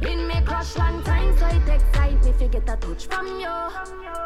Been 0.00 0.26
me 0.26 0.40
crush 0.42 0.76
long 0.76 1.02
time, 1.02 1.36
so 1.36 1.46
it 1.48 1.68
excite 1.68 2.24
me. 2.24 2.32
Fi 2.32 2.46
get 2.46 2.68
a 2.70 2.76
touch 2.76 3.06
from 3.06 3.26
you. 3.40 4.17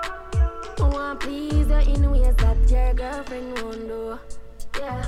Want 0.79 1.21
please 1.21 1.69
you 1.69 1.95
in 1.95 2.11
ways 2.11 2.35
that 2.37 2.71
your 2.71 2.95
girlfriend 2.95 3.62
won't 3.62 3.88
do. 3.88 4.19
Yeah. 4.79 5.05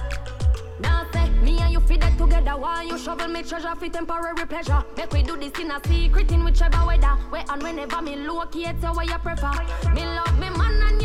Now 0.80 1.06
say 1.12 1.30
me 1.42 1.58
and 1.60 1.72
you 1.72 1.80
fit 1.80 2.00
that 2.00 2.18
together 2.18 2.56
while 2.56 2.84
you 2.84 2.98
shovel 2.98 3.28
me 3.28 3.42
treasure 3.42 3.74
for 3.74 3.88
temporary 3.88 4.46
pleasure. 4.46 4.84
Make 4.96 5.12
we 5.12 5.22
do 5.22 5.36
this 5.36 5.58
in 5.58 5.70
a 5.70 5.80
secret 5.86 6.30
in 6.32 6.44
whichever 6.44 6.84
weather. 6.86 7.16
Where 7.30 7.44
and 7.48 7.62
whenever 7.62 8.02
me 8.02 8.16
locate 8.16 8.76
you 8.82 8.88
where 8.88 9.06
you 9.06 9.18
prefer. 9.18 9.52
Me 9.94 10.04
love 10.04 10.38
me 10.38 10.50
man 10.50 10.82
and 10.82 11.02
you 11.02 11.03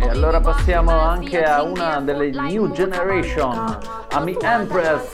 E 0.00 0.08
allora 0.08 0.40
passiamo 0.40 0.90
anche 0.90 1.44
a 1.44 1.62
una 1.62 2.00
delle 2.00 2.30
new 2.30 2.72
generation, 2.72 3.78
Ami 4.10 4.36
Empress, 4.40 5.12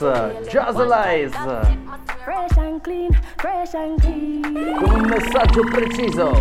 Jazzalize. 0.49 1.83
Fresh 2.25 2.57
and 2.57 2.81
clean, 2.81 3.11
fresh 3.37 3.75
and 3.75 4.01
clean. 4.01 4.77
Con 4.79 4.95
un 4.95 5.07
messaggio 5.07 5.63
preciso. 5.65 6.33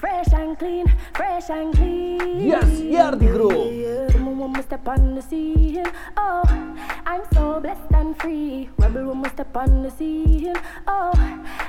Fresh 0.00 0.32
and 0.32 0.58
clean, 0.58 0.86
fresh 1.14 1.50
and 1.50 1.74
clean. 1.74 2.40
Yes, 2.40 2.64
Yardi 2.80 3.30
Groove. 3.34 4.10
Someone 4.12 4.38
want 4.38 4.56
me 4.56 4.62
step 4.62 4.88
on 4.88 5.14
the 5.14 5.20
scene. 5.20 5.84
Oh, 6.16 6.42
I'm 7.04 7.20
so 7.34 7.60
blessed 7.60 7.92
and 7.92 8.16
free. 8.18 8.70
Rebel 8.78 9.14
me 9.14 9.28
step 9.28 9.54
on 9.54 9.82
the 9.82 9.90
scene. 9.90 10.56
Oh, 10.86 11.12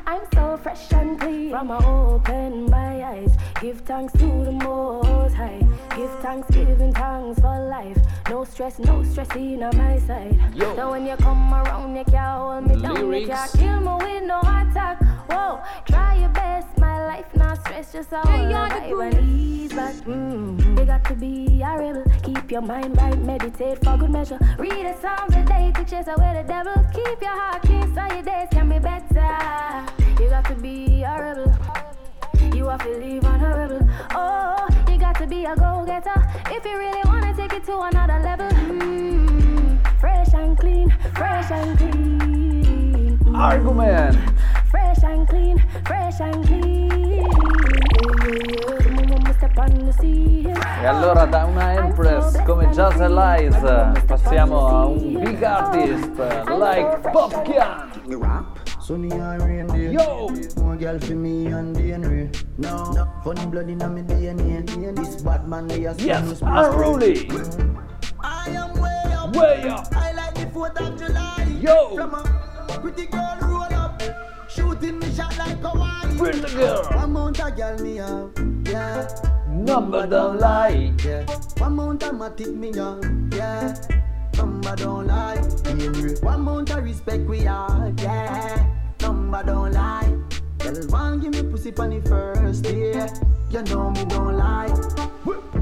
I'm 0.08 0.22
so 0.34 0.58
fresh 0.64 0.94
and 0.94 1.20
clean. 1.20 1.50
From 1.50 1.72
I 1.72 1.86
open 1.86 2.70
my 2.72 3.04
eyes, 3.04 3.36
give 3.60 3.82
thanks 3.82 4.14
to 4.14 4.46
the 4.46 4.54
Most 4.54 5.36
High. 5.36 5.60
Give 5.98 6.10
thanks, 6.22 6.50
giving 6.52 6.94
thanks 6.94 7.42
for 7.42 7.60
life. 7.68 7.98
No 8.30 8.46
stress, 8.46 8.80
no 8.80 9.04
stress 9.04 9.36
in 9.36 9.60
my 9.60 10.00
side. 10.00 10.40
Yo. 10.56 10.74
So 10.78 10.92
when 10.92 11.06
you 11.06 11.18
come 11.18 11.54
around, 11.54 11.98
you 11.98 12.06
can't 12.06 12.40
hold 12.40 12.64
me 12.66 12.82
down. 12.82 13.14
You 13.14 13.28
can't 13.28 13.52
kill 13.52 13.82
me 13.82 14.06
with 14.06 14.24
no 14.24 14.40
attack. 14.40 15.02
Whoa, 15.30 15.62
try 15.86 16.16
your 16.16 16.30
best, 16.30 16.78
my 16.78 17.06
life 17.06 17.36
not 17.36 17.60
stress, 17.62 17.94
just 17.94 18.14
all 18.14 18.26
hey, 18.28 18.54
right 18.54 19.14
and 19.14 19.40
ease 19.40 19.74
back. 19.74 19.96
Mm-hmm. 19.96 20.78
You 20.78 20.86
got 20.86 21.04
to 21.06 21.16
be 21.16 21.62
a 21.62 21.78
rebel. 21.78 22.04
Keep 22.24 22.52
your 22.52 22.62
mind 22.62 22.98
right, 22.98 23.18
meditate 23.20 23.84
for 23.84 23.98
good 23.98 24.10
measure. 24.10 24.40
Read 24.58 24.86
the 24.86 24.96
Psalms 25.02 25.36
a 25.36 25.44
day 25.44 25.72
to 25.76 25.84
chase 25.84 26.08
away 26.08 26.42
the 26.42 26.46
devil. 26.48 26.74
Keep 26.94 27.22
your 27.22 27.38
heart 27.40 27.62
clean 27.64 27.94
so 27.94 28.04
your 28.14 28.24
days 28.24 28.48
can 28.52 28.70
be 28.70 28.80
better. 28.80 29.86
You 30.22 30.30
got 30.30 30.46
to 30.46 30.56
be 30.56 31.04
a 31.04 31.22
rebel. 31.22 31.54
You 32.56 32.68
have 32.68 32.84
to 32.84 32.90
live 32.90 33.26
on 33.26 33.42
a 33.42 33.58
rebel. 33.58 33.90
Oh, 34.12 34.68
you 34.90 34.98
got 34.98 35.16
to 35.16 35.28
be 35.28 35.46
a 35.46 35.56
go-getter 35.56 36.20
if 36.48 36.66
you 36.66 36.78
really 36.78 37.02
wanna 37.06 37.34
take 37.36 37.54
it 37.54 37.64
to 37.66 37.80
another 37.80 38.20
level. 38.20 38.50
Mm, 38.50 40.00
fresh 40.00 40.34
and 40.34 40.58
clean, 40.58 40.90
fresh 41.16 41.52
and 41.52 41.78
clean. 41.78 43.18
Mm. 43.20 43.38
Argument. 43.38 44.18
Fresh 44.72 45.04
and 45.04 45.28
clean, 45.28 45.58
fresh 45.86 46.20
and 46.22 46.46
clean. 46.48 46.92
E 50.82 50.86
allora 50.86 51.26
da 51.26 51.46
una 51.46 51.74
Empress 51.74 52.42
come 52.44 52.68
Jaz 52.70 53.00
Elise 53.00 53.92
passiamo 54.08 54.68
a 54.68 54.86
un 54.86 55.20
big 55.22 55.44
artist 55.44 56.10
like 56.48 57.02
Popcaan. 57.12 57.90
Sunny 58.80 59.12
and 59.12 59.42
rain 59.44 59.68
day. 59.68 59.92
Yo! 59.92 60.28
More 60.58 60.76
girl 60.76 61.00
for 61.00 61.14
me 61.14 61.46
and 61.52 61.76
DNA. 61.76 62.30
No, 62.58 62.92
no. 62.94 63.08
funny 63.24 63.46
blood 63.46 63.70
in 63.70 63.78
my 63.78 64.02
DNA. 64.02 64.96
This 64.96 65.22
bad 65.22 65.48
man 65.48 65.68
they 65.68 65.86
are 65.86 65.96
Yes, 66.00 66.42
unruly. 66.42 67.30
I 68.24 68.50
am 68.50 68.74
way 68.82 69.14
up. 69.14 69.36
Way 69.36 69.70
up. 69.70 69.88
I 69.96 70.12
like 70.14 70.34
the 70.34 70.48
4th 70.48 70.80
of 70.82 70.98
July. 70.98 71.46
Yo! 71.62 71.96
From 71.96 72.16
a 72.16 72.24
pretty 72.82 73.06
girl 73.06 73.38
roll 73.42 73.62
up. 73.62 73.81
Shot 75.22 75.38
like 75.38 75.60
Hawaii. 75.60 76.18
Pretty 76.18 76.56
girl. 76.56 76.82
Amount 76.98 77.40
of 77.40 77.56
girl 77.56 77.78
me 77.80 77.96
have. 77.98 78.32
Yeah. 78.66 79.08
Number 79.50 80.08
don't 80.08 80.40
lie. 80.40 80.94
Yeah. 81.06 81.26
Amount 81.62 82.04
of 82.04 82.14
matic 82.14 82.54
me 82.56 82.76
have. 82.76 83.04
Yeah. 83.34 83.76
Number 84.38 84.76
don't 84.76 85.08
lie. 85.08 85.38
One 86.22 86.42
amount 86.42 86.72
of 86.72 86.84
respect 86.84 87.24
we 87.30 87.40
have. 87.42 87.94
Yeah 88.00 88.72
number 89.12 89.44
don't 89.44 89.72
lie. 89.74 90.18
Girl, 90.60 90.88
one 90.88 91.20
give 91.20 91.34
me 91.34 91.44
pussy 91.52 91.74
on 91.78 91.90
the 91.90 92.02
first 92.08 92.64
day. 92.64 93.08
You 93.52 93.64
know 93.64 93.92
me 93.92 94.06
don't 94.06 94.38
lie. 94.38 95.11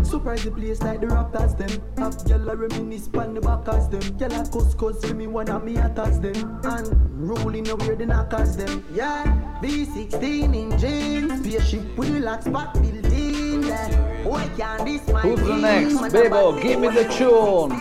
Surprise 0.10 0.44
the 0.44 0.50
place 0.50 0.82
like 0.82 1.02
the 1.02 1.06
Raptors 1.06 1.56
them. 1.56 1.70
Have 1.98 2.18
gyal 2.18 2.52
a 2.52 2.56
reminisce 2.56 3.08
pon 3.08 3.36
the 3.36 3.42
backers 3.42 3.88
them. 3.90 4.02
Gyal 4.18 4.34
a 4.34 4.52
cuss 4.52 4.74
cuss 4.74 5.06
for 5.06 5.14
me 5.14 5.28
one 5.28 5.50
of 5.50 5.64
me 5.64 5.78
attacks 5.78 6.18
them. 6.18 6.60
And 6.64 7.30
rolling 7.30 7.68
where 7.68 7.96
the 7.96 8.08
knockers 8.08 8.58
them. 8.58 8.84
Yeah, 8.92 9.24
V16 9.62 10.56
engine, 10.56 11.44
spaceship 11.44 11.96
with 11.96 12.10
relax 12.10 12.48
back 12.48 12.74
building. 12.74 13.64
Yeah, 13.66 14.24
boy 14.24 14.50
can 14.58 14.84
this 14.84 15.08
my 15.10 15.22
Who's 15.22 15.42
the 15.42 15.58
next? 15.58 15.94
Bebo, 16.12 16.60
give 16.60 16.80
me 16.80 16.88
the 16.88 17.04
tune. 17.14 17.78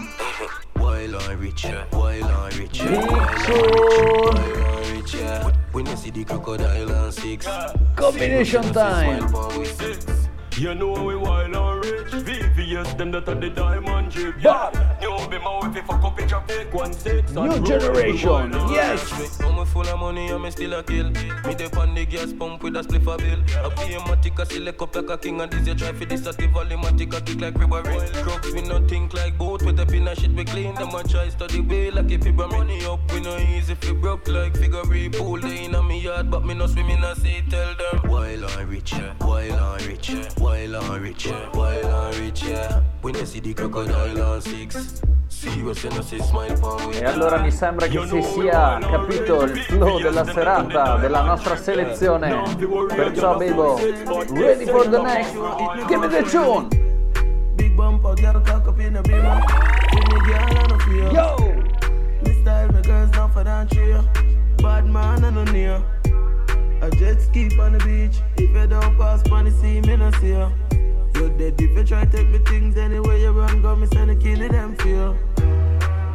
While 0.75 1.17
I 1.17 1.33
reach, 1.33 1.65
while 1.65 2.25
I 2.25 2.51
reach, 2.59 2.83
while 2.83 4.39
I 4.39 4.93
reach 4.93 5.15
yeah. 5.15 5.51
When 5.73 5.87
you 5.87 5.97
see 5.97 6.11
the 6.11 6.25
crocodile 6.25 6.91
and 6.91 7.15
six. 7.15 7.47
Combination 7.97 8.65
time. 8.75 10.18
You 10.59 10.75
know 10.75 11.05
we 11.05 11.15
wild 11.15 11.55
and 11.55 11.85
rich. 11.85 12.09
VVS, 12.27 12.99
them 12.99 13.13
that 13.13 13.29
are 13.29 13.35
the 13.37 13.49
diamond 13.49 14.11
drip. 14.11 14.35
Yeah. 14.43 14.73
You 15.01 15.29
be 15.29 15.39
my 15.39 15.59
wife 15.61 15.87
fuck 15.87 16.03
up 16.03 16.19
a 16.19 16.41
fake 16.49 16.75
one 16.75 16.93
six. 16.93 17.31
New 17.33 17.61
generation, 17.65 18.51
yes. 18.69 19.41
I'm 19.41 19.65
full 19.67 19.87
of 19.87 20.01
money, 20.01 20.29
I'm 20.31 20.51
still 20.51 20.73
a 20.75 20.83
kill. 20.83 21.11
Me 21.11 21.55
dey 21.55 21.69
on 21.77 21.95
the 21.95 22.05
gas 22.07 22.33
pump 22.33 22.65
with 22.65 22.75
a 22.75 22.81
spliff 22.81 23.07
a 23.07 23.17
bill. 23.17 23.41
I 23.65 23.73
pay 23.75 23.95
a 23.95 24.01
matic, 24.01 24.41
I 24.41 24.45
select 24.45 24.83
up 24.83 24.97
like 24.97 25.11
a 25.11 25.19
king, 25.19 25.41
and 25.41 25.53
this 25.53 25.67
you 25.69 25.75
try 25.77 25.93
for 25.93 26.05
this 26.07 26.27
at 26.27 26.37
the 26.37 26.49
volume, 26.49 26.85
I 26.85 26.91
take 26.91 27.15
a 27.15 27.21
kick 27.21 27.41
like 27.41 27.57
ribbery. 27.57 28.01
Crocs, 28.25 28.53
we 28.53 28.63
not 28.63 28.89
think 28.89 29.15
like 29.15 29.39
boat, 29.39 29.63
with 29.63 29.79
a 29.79 29.87
pin 29.87 30.09
and 30.09 30.19
shit 30.19 30.33
we 30.33 30.45
clean. 30.45 30.75
Them 30.75 30.93
a 30.93 31.05
try 31.05 31.29
study 31.29 31.61
way 31.61 31.93
like 31.93 32.11
if 32.11 32.27
you 32.27 32.33
bring 32.33 32.51
money 32.51 32.85
up, 32.85 33.01
we 33.13 33.21
no 33.21 33.37
easy 33.37 33.75
if 33.75 33.85
you 33.85 33.95
broke 33.95 34.27
like 34.27 34.57
figure 34.57 34.83
pool. 35.13 35.41
They 35.41 35.67
in 35.67 35.77
a 35.77 35.83
me 35.85 36.01
yard, 36.01 36.33
but 36.33 36.45
me 36.45 36.55
no 36.55 36.67
swim 36.67 36.91
in 36.91 37.05
a 37.05 37.15
sea. 37.15 37.43
Tell 37.49 37.75
them 37.77 38.11
while 38.11 38.45
I 38.59 38.63
rich, 38.63 38.93
while 39.21 39.55
I 39.55 39.77
rich, 39.87 40.11
while 40.49 40.77
I 40.77 40.97
rich, 40.97 41.27
while 41.53 41.87
I 41.87 42.11
rich. 42.19 42.45
When 43.03 43.15
you 43.15 43.27
see 43.27 43.41
the 43.41 43.55
crocodile 43.55 44.23
on 44.23 44.41
six. 44.41 45.03
E 46.91 47.05
allora 47.05 47.39
mi 47.39 47.51
sembra 47.51 47.87
che 47.87 48.07
si 48.07 48.23
sia 48.23 48.79
capito 48.81 49.43
il 49.43 49.57
flow 49.59 50.01
della 50.01 50.25
serata, 50.25 50.97
della 50.97 51.23
nostra 51.23 51.55
selezione. 51.57 52.43
Perciò 52.89 53.37
Bebo, 53.37 53.77
ready 54.33 54.65
for 54.65 54.89
the 54.89 55.01
next, 55.01 55.35
give 55.87 55.99
me 55.99 56.09
the 56.09 56.23
tune! 56.23 56.69
Big 57.55 57.75
bumper, 57.75 58.15
girl, 58.15 58.41
cock 58.43 58.67
up 58.67 58.81
in 58.81 58.95
the 58.95 59.01
beamer. 59.03 59.41
Yo! 61.13 61.37
Me 62.25 62.33
style, 62.41 62.73
my 62.73 62.81
girls 62.81 63.11
down 63.11 63.31
for 63.31 63.45
that 63.45 63.71
cheer. 63.71 64.03
Bad 64.57 64.87
man, 64.87 65.25
I 65.25 65.31
no 65.31 65.45
near. 65.45 65.98
A 66.81 66.91
jet 66.91 67.21
ski 67.21 67.51
on 67.59 67.73
the 67.73 67.79
beach. 67.85 68.21
If 68.37 68.51
you 68.55 68.67
don't 68.67 68.97
pass 68.97 69.29
on 69.31 69.45
the 69.47 69.51
sea, 69.51 69.81
me 69.81 69.97
no 69.97 70.11
see 70.13 70.31
ya. 70.31 70.51
You 71.15 71.31
dead 71.31 71.61
if 71.61 71.77
you 71.77 71.85
try 71.85 72.05
take 72.05 72.29
me 72.29 72.39
things 72.39 72.77
anywhere 72.77 73.17
you 73.17 73.33
run, 73.33 73.61
go 73.61 73.75
me 73.75 73.89
send 73.89 74.11
a 74.13 74.15
kill 74.15 74.49
them 74.49 74.77
for 74.77 74.87
you. 74.87 75.19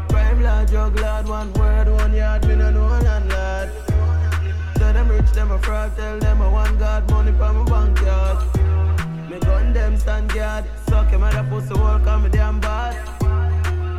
Prime 0.08 0.41
lad, 0.41 0.69
jug 0.69 0.97
lad, 0.97 1.28
one 1.28 1.52
word, 1.54 1.89
one 1.89 2.13
yard, 2.13 2.47
me 2.47 2.56
no 2.56 2.71
know 2.71 2.88
land 2.88 3.28
lad. 3.28 3.69
Tell 4.76 4.93
them 4.93 5.10
rich, 5.10 5.32
them 5.32 5.52
a 5.52 5.60
fraud, 5.60 5.95
tell 5.97 6.17
them 6.19 6.41
I 6.41 6.47
want 6.47 6.80
God 6.80 7.12
money 7.12 7.34
from 7.34 7.58
my 7.58 7.65
bank 7.65 7.99
yard. 7.99 8.38
Me 9.30 9.39
gun 9.39 9.73
them 9.73 9.97
stand 9.97 10.32
guard, 10.34 10.63
suck 10.88 11.10
him 11.10 11.23
at 11.23 11.36
a 11.36 11.43
pussy 11.49 11.73
work 11.73 12.08
on 12.08 12.23
me 12.23 12.30
damn 12.30 12.62
bad. 12.62 12.95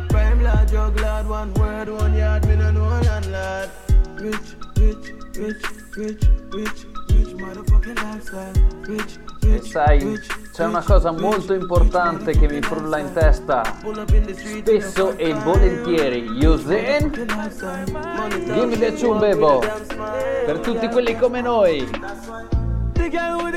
Prime 0.09 0.41
lad, 0.41 0.69
jug 0.69 0.99
lad, 0.99 1.27
one 1.27 1.53
word, 1.53 1.89
one 1.89 2.15
yard, 2.15 2.47
me 2.47 2.55
no 2.55 2.71
know 2.71 2.87
land 2.87 3.31
lad. 3.31 3.69
Rich, 4.19 4.55
rich, 4.77 5.13
rich, 5.37 5.63
rich, 5.95 6.29
rich, 6.51 6.85
rich, 7.07 7.33
motherfucking 7.35 7.95
lifestyle. 8.03 8.51
Rich, 8.85 9.17
rich, 9.41 9.65
sai, 9.71 10.19
c'è 10.51 10.65
una 10.65 10.83
cosa 10.83 11.11
molto 11.11 11.53
importante 11.53 12.37
che 12.37 12.47
mi 12.47 12.61
frulla 12.61 12.97
in 12.97 13.13
testa 13.13 13.63
spesso 14.61 15.17
e 15.17 15.33
volentieri. 15.33 16.23
Yusin, 16.41 17.11
gimme 18.45 18.77
the 18.77 18.93
chumbebo. 18.93 19.63
Per 20.45 20.59
tutti 20.59 20.87
quelli 20.89 21.17
come 21.17 21.41
noi. 21.41 21.87
The 22.93 23.09
girl 23.09 23.43
with 23.43 23.55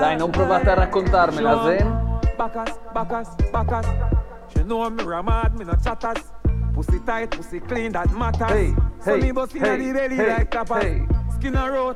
Dai, 0.00 0.16
non 0.16 0.30
provate 0.30 0.66
a 0.66 0.74
raccontarmela, 0.76 1.62
Zen. 1.66 1.86
Know 4.66 4.88
me 4.88 5.04
ramad, 5.04 5.58
me 5.58 5.66
no 5.66 5.74
chatters. 5.74 6.32
Pussy 6.72 7.00
tight, 7.00 7.30
pussy 7.30 7.60
clean, 7.60 7.92
that 7.92 8.10
matters. 8.12 8.48
Hey, 8.48 8.74
so 9.04 9.14
hey, 9.14 9.20
me 9.20 9.32
bust 9.32 9.54
inna 9.54 9.76
hey, 9.76 9.76
the 9.76 9.92
belly 9.92 10.16
hey, 10.16 10.28
like 10.28 10.50
tapas. 10.50 10.82
hey. 10.82 11.06
Skin 11.34 11.54
a. 11.54 11.94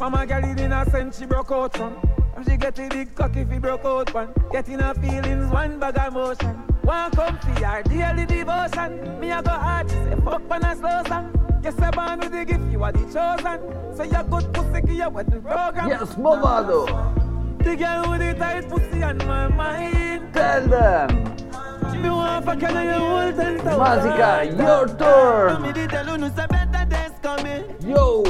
Mama 0.00 0.26
girl 0.26 0.42
in 0.42 0.72
a 0.72 0.90
sense 0.90 1.18
she 1.18 1.26
broke 1.26 1.52
out 1.52 1.76
from. 1.76 1.94
And 2.34 2.48
she 2.48 2.56
get 2.56 2.78
a 2.78 2.88
big 2.88 3.14
cock 3.14 3.36
if 3.36 3.50
he 3.50 3.58
broke 3.58 3.84
out 3.84 4.14
one. 4.14 4.32
Getting 4.50 4.78
her 4.78 4.94
feelings, 4.94 5.52
one 5.52 5.78
bag 5.78 5.98
of 5.98 6.14
motion. 6.14 6.54
One 6.80 7.12
her 7.12 7.82
daily 7.82 8.24
devotion. 8.24 9.20
Me 9.20 9.32
a 9.32 9.42
go 9.42 9.50
hard, 9.50 9.90
she 9.90 9.96
say 9.96 10.16
fuck 10.24 10.50
on 10.50 10.64
a 10.64 10.76
slow 10.76 11.02
song. 11.08 11.60
Yes, 11.62 11.78
I 11.78 11.90
born 11.90 12.20
with 12.20 12.32
the 12.32 12.44
gift, 12.46 12.72
you 12.72 12.82
are 12.82 12.92
the 12.92 13.04
chosen. 13.12 13.96
So 13.96 14.02
you 14.02 14.22
good 14.30 14.54
pussy, 14.54 14.80
give 14.80 14.90
you 14.96 15.10
what 15.10 15.30
the 15.30 15.40
program. 15.40 15.88
Yes, 15.88 16.14
movado. 16.14 17.23
The 17.64 17.76
girl 17.76 18.10
with 18.10 18.20
the 18.20 18.34
tight 18.38 18.68
pussy 18.68 19.02
on 19.02 19.18
my 19.18 19.48
mind. 19.48 20.34
Tell 20.34 20.66
them. 20.66 21.08
Me 22.02 22.10
want 22.10 22.44
fuck 22.44 22.62
and 22.62 22.84
you 22.84 22.92
hold 22.92 23.34
ten 23.36 23.58
thousand. 23.58 24.12
Masicka, 24.12 24.58
your 24.58 24.86
turn. 24.98 25.62
Me 25.62 25.72
did 25.72 25.90
tell 25.90 26.18
you 26.18 26.28
say 26.28 26.46
better 26.46 26.84
days 26.84 27.12
coming. 27.22 27.64
Yo! 27.80 28.22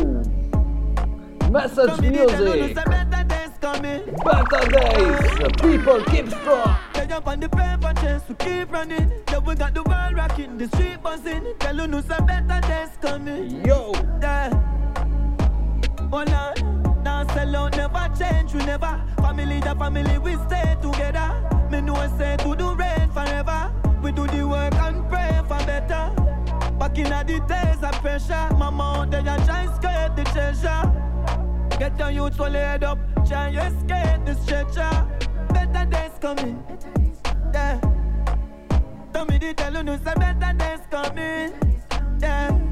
Message 1.51 2.01
Me 2.01 2.11
did 2.11 2.29
tell 2.29 2.47
you 2.47 2.55
music. 2.55 2.75
better 2.77 3.25
days 3.25 3.51
coming. 3.61 4.03
Better 4.25 4.62
days. 4.70 5.53
People 5.61 6.05
keep 6.05 6.29
strong. 6.29 6.77
They 6.94 7.07
jump 7.07 7.27
on 7.27 7.40
the 7.40 7.49
paper 7.49 7.92
chase 8.01 8.23
to 8.29 8.35
keep 8.35 8.73
running. 8.73 9.11
Yeah, 9.31 9.38
we 9.38 9.57
got 9.57 9.75
the 9.75 9.83
world 9.83 10.14
rocking, 10.14 10.59
the 10.59 10.68
street 10.68 11.03
buzzing. 11.03 11.55
Tell 11.59 11.77
you 11.77 11.88
no 11.88 12.01
better 12.03 12.61
days 12.68 12.97
coming. 13.03 13.64
Yo! 13.64 13.92
Yeah. 14.23 14.51
Hold 16.11 16.31
on. 16.31 16.93
Now 17.14 17.33
sell 17.33 17.57
out, 17.57 17.77
never 17.77 18.11
change, 18.18 18.53
we 18.55 18.64
never. 18.66 19.00
Family 19.18 19.61
the 19.61 19.72
family, 19.77 20.18
we 20.18 20.33
stay 20.46 20.77
together. 20.83 21.31
Me 21.70 21.81
know 21.81 21.94
I 21.94 22.09
say 22.18 22.37
to 22.38 22.57
do 22.57 22.74
rain 22.74 23.09
forever. 23.12 23.72
We 24.03 24.11
do 24.11 24.27
the 24.27 24.42
work 24.44 24.74
and 24.74 25.09
pray 25.09 25.40
for 25.46 25.64
better. 25.64 26.11
Back 26.77 26.98
in 26.98 27.05
the 27.05 27.40
days 27.46 27.83
of 27.85 27.94
pressure, 28.03 28.48
mama 28.57 28.83
out 28.83 29.12
there 29.12 29.29
and 29.29 29.44
try 29.44 29.64
skate 29.77 30.16
the 30.16 30.24
treasure. 30.33 30.83
Get 31.79 31.96
your 32.00 32.11
youth 32.11 32.35
so 32.37 32.48
laid 32.48 32.83
up, 32.83 32.98
try 33.29 33.46
and 33.46 33.59
escape 33.59 34.24
the 34.27 34.35
stretcher. 34.42 34.92
Better 35.50 35.85
days 35.88 36.18
coming. 36.20 36.64
Yeah. 37.53 37.81
Tell 39.12 39.24
me 39.24 39.38
the 39.38 39.55
tell 39.55 39.72
you 39.72 39.98
say 40.05 40.14
better 40.14 40.53
days 40.53 40.81
coming. 40.90 41.53
Yeah. 42.20 42.63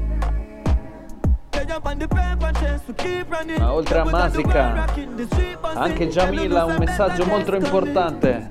Ma 3.57 3.71
oltre 3.73 3.97
a 3.99 4.03
Yeah, 4.03 4.05
we 4.05 4.11
got 4.11 4.33
the 4.33 4.41
Masicka, 4.41 4.53
world 4.53 4.75
rocking, 4.77 5.15
the 5.15 5.25
street 5.27 5.57
buzzing. 5.61 5.81
Anche 5.81 6.03
you 6.03 6.09
Jahmiel 6.11 6.55
ha 6.57 6.65
un 6.65 6.75
messaggio 6.77 7.25
molto 7.25 7.55
importante. 7.55 8.49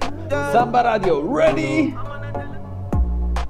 Samba 0.50 0.80
Radio, 0.82 1.20
ready? 1.22 1.94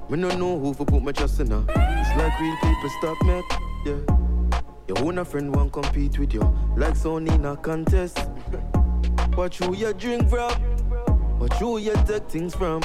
Me 0.08 0.16
no 0.16 0.28
know 0.36 0.58
who 0.58 0.72
for 0.74 0.84
put 0.84 1.02
my 1.02 1.12
trust 1.12 1.40
in 1.40 1.50
her. 1.50 1.64
It's 1.68 2.16
like 2.16 2.38
real 2.40 2.56
people 2.60 2.90
stop 2.98 3.22
me. 3.22 3.42
Yeah. 3.84 4.00
Your 4.88 4.98
own 5.06 5.18
a 5.18 5.24
friend 5.24 5.54
won't 5.54 5.72
compete 5.72 6.18
with 6.18 6.34
you. 6.34 6.42
Like 6.76 6.94
Sony 6.94 7.32
in 7.34 7.44
a 7.44 7.56
contest. 7.56 8.18
What 9.36 9.58
you 9.60 9.74
you 9.74 9.92
drink 9.94 10.28
from? 10.28 10.52
What 11.38 11.58
you 11.60 11.78
you 11.78 11.94
take 12.06 12.28
things 12.28 12.54
from? 12.54 12.82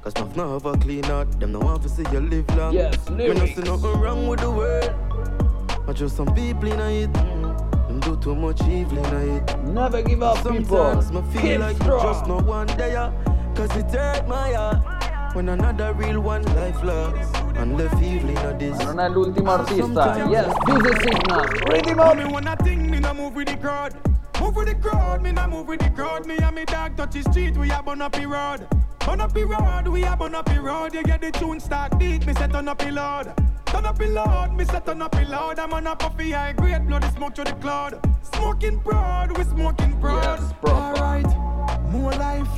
Cause 0.00 0.14
enough 0.14 0.34
now 0.36 0.52
have 0.52 0.64
a 0.66 0.72
clean 0.78 1.04
out. 1.06 1.38
Them 1.40 1.52
no 1.52 1.58
want 1.58 1.82
to 1.82 1.88
see 1.88 2.04
you 2.12 2.20
live 2.20 2.48
long. 2.56 2.72
Yes, 2.72 3.10
Me 3.10 3.26
no 3.28 3.34
lyrics. 3.34 3.54
see 3.56 3.62
nothing 3.62 4.00
wrong 4.00 4.26
with 4.28 4.40
the 4.40 4.50
world. 4.50 5.39
But 5.86 5.96
just 5.96 6.16
some 6.16 6.32
people 6.34 6.70
in 6.72 6.80
it. 6.80 7.12
Them 7.14 8.00
do 8.00 8.16
too 8.16 8.34
much 8.36 8.60
evil 8.62 8.98
in 9.04 9.36
it. 9.36 9.58
Never 9.64 10.02
give 10.02 10.22
up, 10.22 10.36
people. 10.48 10.76
Sometimes 10.76 11.12
me 11.12 11.22
feel 11.32 11.42
Keep 11.42 11.60
like 11.60 11.78
me 11.80 11.86
just 11.86 12.20
strong. 12.24 12.28
no 12.28 12.36
one 12.48 12.66
there 12.78 13.12
Cause 13.56 13.76
it 13.76 13.90
hurt 13.90 14.28
my 14.28 14.52
heart 14.52 15.34
When 15.34 15.48
another 15.48 15.92
real 15.94 16.20
one 16.20 16.42
life 16.54 16.82
lost 16.84 17.36
And 17.56 17.76
left 17.76 18.00
evil 18.02 18.30
in 18.30 18.58
this 18.58 18.78
Ma 18.78 18.84
non 18.92 19.00
è 19.00 19.08
l'ultimo 19.08 19.50
artista. 19.50 20.16
Yes, 20.28 20.54
this 20.66 20.92
is 20.92 21.02
Signal. 21.02 21.44
Ready, 21.68 21.90
Me 21.90 21.94
mom? 21.96 22.32
wanna 22.32 22.56
think 22.62 22.88
me 22.88 23.00
no 23.00 23.12
move 23.12 23.34
with 23.34 23.48
the 23.48 23.56
crowd. 23.56 23.92
Move 24.40 24.54
with 24.56 24.68
the 24.68 24.74
crowd, 24.76 25.20
me 25.22 25.32
no 25.32 25.46
move 25.48 25.66
with 25.68 25.80
the 25.80 25.90
crowd. 25.90 26.24
Me 26.26 26.36
and 26.38 26.54
me 26.54 26.64
dog 26.64 26.96
touch 26.96 27.10
the 27.12 27.22
street, 27.30 27.56
we 27.56 27.70
a 27.70 27.82
burn 27.82 28.00
up 28.00 28.12
the 28.12 28.26
road. 28.26 28.66
Burn 29.04 29.20
up 29.20 29.32
the 29.34 29.44
road, 29.44 29.88
we 29.88 30.04
a 30.04 30.16
burn 30.16 30.34
up 30.34 30.46
the 30.46 30.60
road. 30.60 30.94
You 30.94 31.02
get 31.02 31.20
the 31.20 31.30
tune 31.32 31.60
start 31.60 31.98
beat, 31.98 32.24
me 32.26 32.32
say 32.34 32.46
turn 32.46 32.68
up 32.68 32.78
the 32.78 32.90
load. 32.92 33.34
Turn 33.70 33.86
up 33.86 33.98
the 33.98 34.08
load, 34.08 34.52
me 34.56 34.64
say 34.64 34.80
turn 34.80 35.00
up 35.00 35.12
the 35.12 35.24
load. 35.26 35.58
I'm 35.60 35.72
on 35.72 35.86
a 35.86 35.94
puffy 35.94 36.32
high 36.32 36.52
grade, 36.52 36.88
the 36.88 37.10
smoke 37.12 37.34
to 37.36 37.44
the 37.44 37.52
cloud. 37.52 38.00
Smoking 38.34 38.80
proud, 38.80 39.36
we 39.38 39.44
smoking 39.44 39.98
proud. 40.00 40.40
Yes. 40.40 40.54
Alright, 40.64 41.88
more 41.88 42.12
life, 42.12 42.48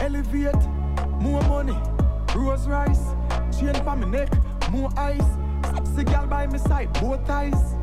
elevate, 0.00 0.62
more 1.20 1.40
money, 1.42 1.78
rose 2.34 2.66
rice, 2.66 3.14
chain 3.56 3.74
for 3.84 3.94
me 3.94 4.06
neck, 4.06 4.28
more 4.70 4.90
ice. 4.96 5.22
Sexy 5.72 6.04
gal 6.04 6.26
by 6.26 6.46
my 6.46 6.58
side, 6.58 6.92
both 6.94 7.30
eyes. 7.30 7.76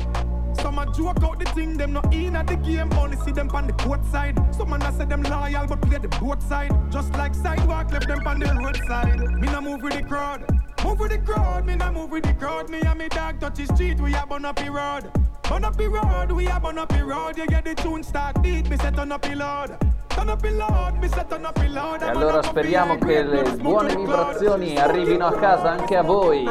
Some 0.60 0.78
a 0.78 0.84
joke 0.92 1.22
out 1.22 1.38
the 1.38 1.46
thing, 1.54 1.78
them 1.78 1.94
not 1.94 2.12
in 2.12 2.36
at 2.36 2.46
the 2.46 2.56
game, 2.56 2.92
only 2.94 3.16
see 3.18 3.32
them 3.32 3.48
on 3.50 3.66
the 3.66 3.72
court 3.72 4.04
side. 4.06 4.38
Some 4.54 4.70
man 4.70 4.82
a 4.82 4.92
say 4.92 5.06
them 5.06 5.22
loyal, 5.22 5.66
but 5.66 5.80
play 5.80 5.98
the 5.98 6.08
both 6.08 6.42
side. 6.46 6.72
Just 6.90 7.12
like 7.14 7.34
sidewalk, 7.34 7.92
left 7.92 8.08
them 8.08 8.26
on 8.26 8.40
the 8.40 8.54
roadside. 8.54 9.20
Me 9.40 9.48
no 9.48 9.62
move 9.62 9.82
with 9.82 9.94
the 9.94 10.02
crowd. 10.02 10.44
Move 10.84 11.00
with 11.00 11.12
the 11.12 11.18
crowd, 11.18 11.64
me 11.64 11.76
no 11.76 11.90
move 11.90 12.10
with 12.10 12.24
the 12.24 12.34
crowd. 12.34 12.68
Me 12.68 12.80
and 12.82 12.98
me 12.98 13.08
dog 13.08 13.40
touch 13.40 13.54
the 13.54 13.64
street, 13.74 13.98
we 14.00 14.14
a 14.14 14.26
burn 14.26 14.44
up 14.44 14.56
the 14.56 14.70
road. 14.70 15.10
Burn 15.48 15.64
up 15.64 15.76
the 15.78 15.88
road, 15.88 16.30
we 16.30 16.46
a 16.46 16.60
burn 16.60 16.76
up 16.76 16.90
the 16.90 17.02
road. 17.02 17.38
You 17.38 17.46
get 17.46 17.64
the 17.64 17.74
tune 17.74 18.02
start 18.02 18.42
beat, 18.42 18.68
me 18.68 18.76
say 18.76 18.90
turn 18.90 19.10
up 19.10 19.22
the 19.22 19.34
load. 19.34 19.78
E 20.16 22.06
allora 22.06 22.42
speriamo 22.42 22.96
che 22.98 23.22
le 23.24 23.42
buone 23.56 23.96
vibrazioni 23.96 24.76
arrivino 24.76 25.26
a 25.26 25.32
casa 25.32 25.70
anche 25.72 25.96
a 25.96 26.02
voi. 26.02 26.44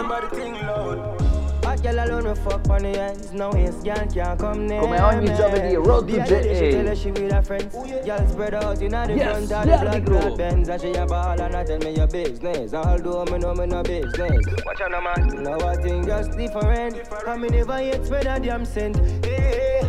Hot 1.93 2.08
girl 2.08 2.19
alone 2.19 2.27
we 2.29 2.41
fuck 2.41 2.69
on 2.69 2.82
the 2.84 2.99
ends. 2.99 3.32
No 3.34 3.53
ace 3.56 3.84
girl 3.84 4.08
can't 4.13 4.39
come 4.39 4.67
near 4.67 4.82
Come 4.82 4.93
ogni 4.99 5.29
me. 5.29 5.36
giovedì, 5.36 5.75
Road 5.75 6.08
to 6.08 6.13
The 6.15 6.21
other 6.21 6.41
day 6.41 6.56
She 6.56 6.71
JA. 6.71 6.77
tell 6.77 6.88
her 6.88 6.95
she 6.95 7.12
with 7.12 7.32
her 7.32 7.41
friends. 7.43 7.75
Oh, 7.75 7.84
girl 8.06 8.27
spread 8.29 8.53
out 8.53 8.82
in 8.82 8.91
the 8.91 9.13
Yes, 9.15 9.29
front 9.29 9.51
of 9.51 9.65
the 9.65 9.71
Yardy 9.71 9.82
black 9.82 10.03
Group. 10.06 10.21
black 10.21 10.38
Benz. 10.38 10.69
And 10.69 10.82
she 10.82 10.91
a 10.93 11.06
ball 11.06 11.41
and 11.41 11.56
I 11.56 11.63
tell 11.63 11.77
me 11.79 11.91
your 11.95 12.08
business. 12.08 12.73
Although 12.73 13.25
me 13.25 13.38
know 13.38 13.53
me 13.53 13.65
no 13.67 13.84
business. 13.84 14.45
Watch 14.65 14.82
out, 14.82 14.91
no 14.91 15.01
man. 15.01 15.43
Now 15.43 15.60
I 15.67 15.75
think 15.75 16.06
just 16.08 16.32
different. 16.38 16.95
I 17.27 17.38
me 17.38 17.49
never 17.49 17.82
yet 17.82 18.06
spread 18.06 18.25
a 18.27 18.39
damn 18.39 18.65
cent. 18.65 18.97
Hey, 19.25 19.79
eh, 19.82 19.88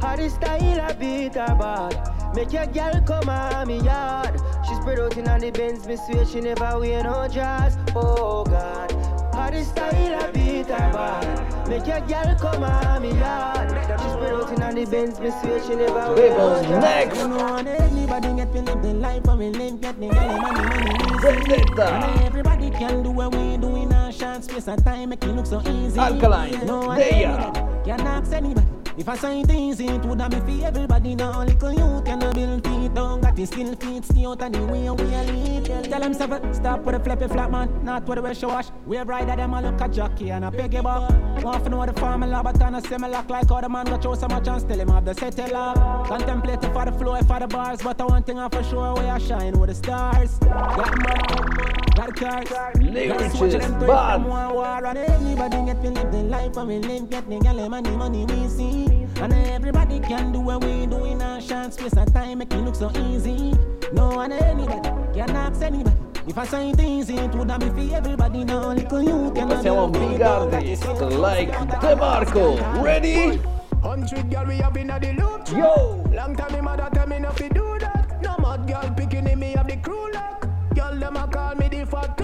how 0.00 0.16
the 0.16 0.28
style 0.30 0.80
I 0.80 0.92
beat 0.92 1.34
her 1.34 1.54
bad. 1.58 1.96
Make 2.34 2.52
your 2.52 2.66
girl 2.66 3.00
come 3.06 3.28
on 3.30 3.66
me 3.66 3.80
yard. 3.80 4.34
She 4.68 4.74
spread 4.76 5.00
out 5.00 5.16
in 5.16 5.24
the 5.24 5.50
Benz. 5.50 5.86
Me 5.88 5.96
swear 5.96 6.24
she 6.24 6.40
never 6.40 6.78
wear 6.78 7.02
no 7.02 7.26
dress. 7.28 7.76
Oh 7.94 8.44
God. 8.44 8.92
How 9.34 9.50
the 9.50 9.64
style 9.64 10.14
I 10.14 10.30
beat 10.30 10.45
her 10.68 10.92
bad. 10.92 11.68
Make 11.68 11.86
your 11.86 12.00
girl 12.00 12.34
come 12.38 12.62
on 12.64 13.02
me 13.02 13.10
yard. 13.18 13.70
She 14.00 14.08
spread 14.10 14.32
out 14.34 14.50
in 14.50 14.74
the 14.76 14.90
Benz. 14.90 15.18
Me 15.20 15.30
swear 15.40 15.62
she 15.62 15.74
never 15.74 16.14
no 16.14 16.80
next. 16.80 17.18
You 17.18 17.28
know, 17.28 17.56
anybody 17.56 18.34
get 18.36 18.52
to 18.52 18.62
live 18.62 18.82
the 18.82 18.94
life 18.94 19.26
and 19.26 19.38
we 19.38 19.50
live, 19.50 19.80
get 19.80 19.98
the 20.00 20.06
money, 20.06 20.40
money, 20.40 20.60
money, 20.60 21.18
easy. 21.20 22.24
Everybody 22.24 22.70
can 22.70 23.02
do 23.02 23.10
what 23.10 23.34
we 23.34 23.56
do 23.56 23.74
in 23.76 23.92
a 23.92 24.12
short 24.12 24.44
space 24.44 24.68
of 24.68 24.82
time, 24.84 25.08
make 25.10 25.24
it 25.24 25.28
look 25.32 25.46
so 25.46 25.60
easy. 25.68 25.98
Alkaline, 25.98 26.66
No 26.66 26.80
one 26.86 27.00
Deya. 27.00 27.36
anybody 27.36 27.84
can 27.84 28.00
ask 28.06 28.32
anybody. 28.32 28.66
If 28.98 29.10
I 29.10 29.16
say 29.16 29.42
things 29.42 29.78
it 29.78 30.02
would 30.06 30.20
have 30.22 30.30
be 30.46 30.60
for 30.60 30.66
everybody 30.66 31.14
now. 31.14 31.44
Little 31.44 31.72
youth 31.72 32.08
and 32.08 32.22
the 32.22 32.32
build 32.32 32.64
feet 32.66 32.94
down. 32.94 33.20
Got 33.20 33.36
the 33.36 33.44
skill 33.44 33.74
feet, 33.76 34.04
stay 34.06 34.24
out 34.24 34.40
of 34.40 34.52
the 34.52 34.64
way 34.64 34.88
we 34.88 35.14
are 35.14 35.24
lead. 35.24 35.66
Tell 35.84 36.00
them 36.00 36.14
seven, 36.14 36.54
stop 36.54 36.80
with 36.80 36.94
a 36.94 37.00
flippy 37.00 37.28
flat 37.28 37.50
man. 37.50 37.84
Not 37.84 38.08
with 38.08 38.18
a 38.18 38.22
wash 38.22 38.42
wash. 38.42 38.66
We 38.86 38.96
have 38.96 39.06
right 39.08 39.28
at 39.28 39.36
them, 39.36 39.52
I 39.52 39.60
look 39.60 39.78
at 39.82 39.92
jockey 39.92 40.30
and 40.30 40.46
a 40.46 40.50
piggy 40.50 40.80
bar. 40.80 41.10
Want 41.42 41.64
to 41.64 41.70
know 41.70 41.84
the 41.84 41.92
formula, 41.92 42.40
but 42.42 42.62
I 42.62 42.70
know 42.70 42.80
similar 42.80 43.22
like 43.28 43.48
how 43.50 43.60
the 43.60 43.68
man 43.68 43.84
got 43.84 44.02
show 44.02 44.14
so 44.14 44.28
much 44.28 44.48
and 44.48 44.60
still 44.62 44.80
him 44.80 44.88
have 44.88 45.04
the 45.04 45.12
settle 45.12 45.54
up. 45.54 46.06
Contemplating 46.06 46.72
for 46.72 46.86
the 46.86 46.92
floor, 46.92 47.22
for 47.24 47.38
the 47.38 47.46
bars, 47.46 47.82
but 47.82 48.00
I 48.00 48.04
one 48.04 48.22
thing 48.22 48.38
I 48.38 48.48
for 48.48 48.62
sure 48.64 48.94
we 48.94 49.04
are 49.04 49.20
shine 49.20 49.58
with 49.60 49.68
the 49.68 49.74
stars. 49.74 50.38
Got 50.38 50.96
money, 51.02 51.84
got 51.94 52.16
cars. 52.16 52.48
Lyricist, 52.76 53.86
bad. 53.86 54.24
War 54.24 54.86
and 54.86 54.98
anybody 54.98 55.66
get 55.66 55.82
to 55.82 55.90
live 55.90 56.12
the 56.12 56.22
life 56.22 56.56
and 56.56 56.68
we 56.68 56.78
live, 56.78 57.10
get 57.10 57.28
the 57.28 57.68
money, 57.68 57.90
money 57.90 58.24
we 58.24 58.48
see. 58.48 58.85
And 59.20 59.32
everybody 59.32 60.00
can 60.00 60.32
do 60.32 60.40
what 60.40 60.62
we 60.64 60.86
do 60.86 61.04
in 61.04 61.22
our 61.22 61.40
short 61.40 61.72
space 61.72 61.96
of 61.96 62.12
time, 62.12 62.38
make 62.38 62.52
it 62.52 62.60
look 62.60 62.74
so 62.74 62.90
easy. 63.08 63.54
No 63.92 64.08
one 64.10 64.32
anybody 64.32 64.90
can 65.14 65.30
ask 65.30 65.62
anybody. 65.62 65.96
If 66.26 66.36
I 66.36 66.44
say 66.44 66.72
things 66.72 67.08
it 67.08 67.34
would 67.34 67.50
have 67.50 67.60
be 67.60 67.70
for 67.70 67.96
everybody 67.96 68.44
now. 68.44 68.72
Little 68.72 69.02
you 69.02 69.32
can 69.32 69.48
Passiamo 69.48 69.88
a 69.88 69.90
big 69.90 70.20
artist 70.20 70.84
like 71.18 71.50
DeMarco. 71.80 72.82
Ready? 72.82 73.40
Hundred 73.80 74.30
girl 74.30 74.46
we 74.46 74.56
have 74.56 74.76
in 74.76 74.88
the 74.88 75.14
loop. 75.18 75.48
Yo! 75.56 76.02
Long 76.12 76.34
time 76.34 76.52
me 76.52 76.60
mother 76.60 76.90
tell 76.92 77.06
me 77.06 77.18
not 77.20 77.36
to 77.36 77.48
do 77.48 77.78
that. 77.78 78.20
No 78.22 78.36
mad 78.38 78.66
girl 78.66 78.92
picking 78.96 79.28
in 79.28 79.38
me 79.38 79.52
have 79.52 79.68
the 79.68 79.76
crew 79.76 80.12
lock. 80.12 80.48
Girl 80.74 80.96
them 80.98 81.16
a 81.16 81.28
call 81.28 81.54
me 81.54 81.68
the 81.68 81.86
fat 81.86 82.16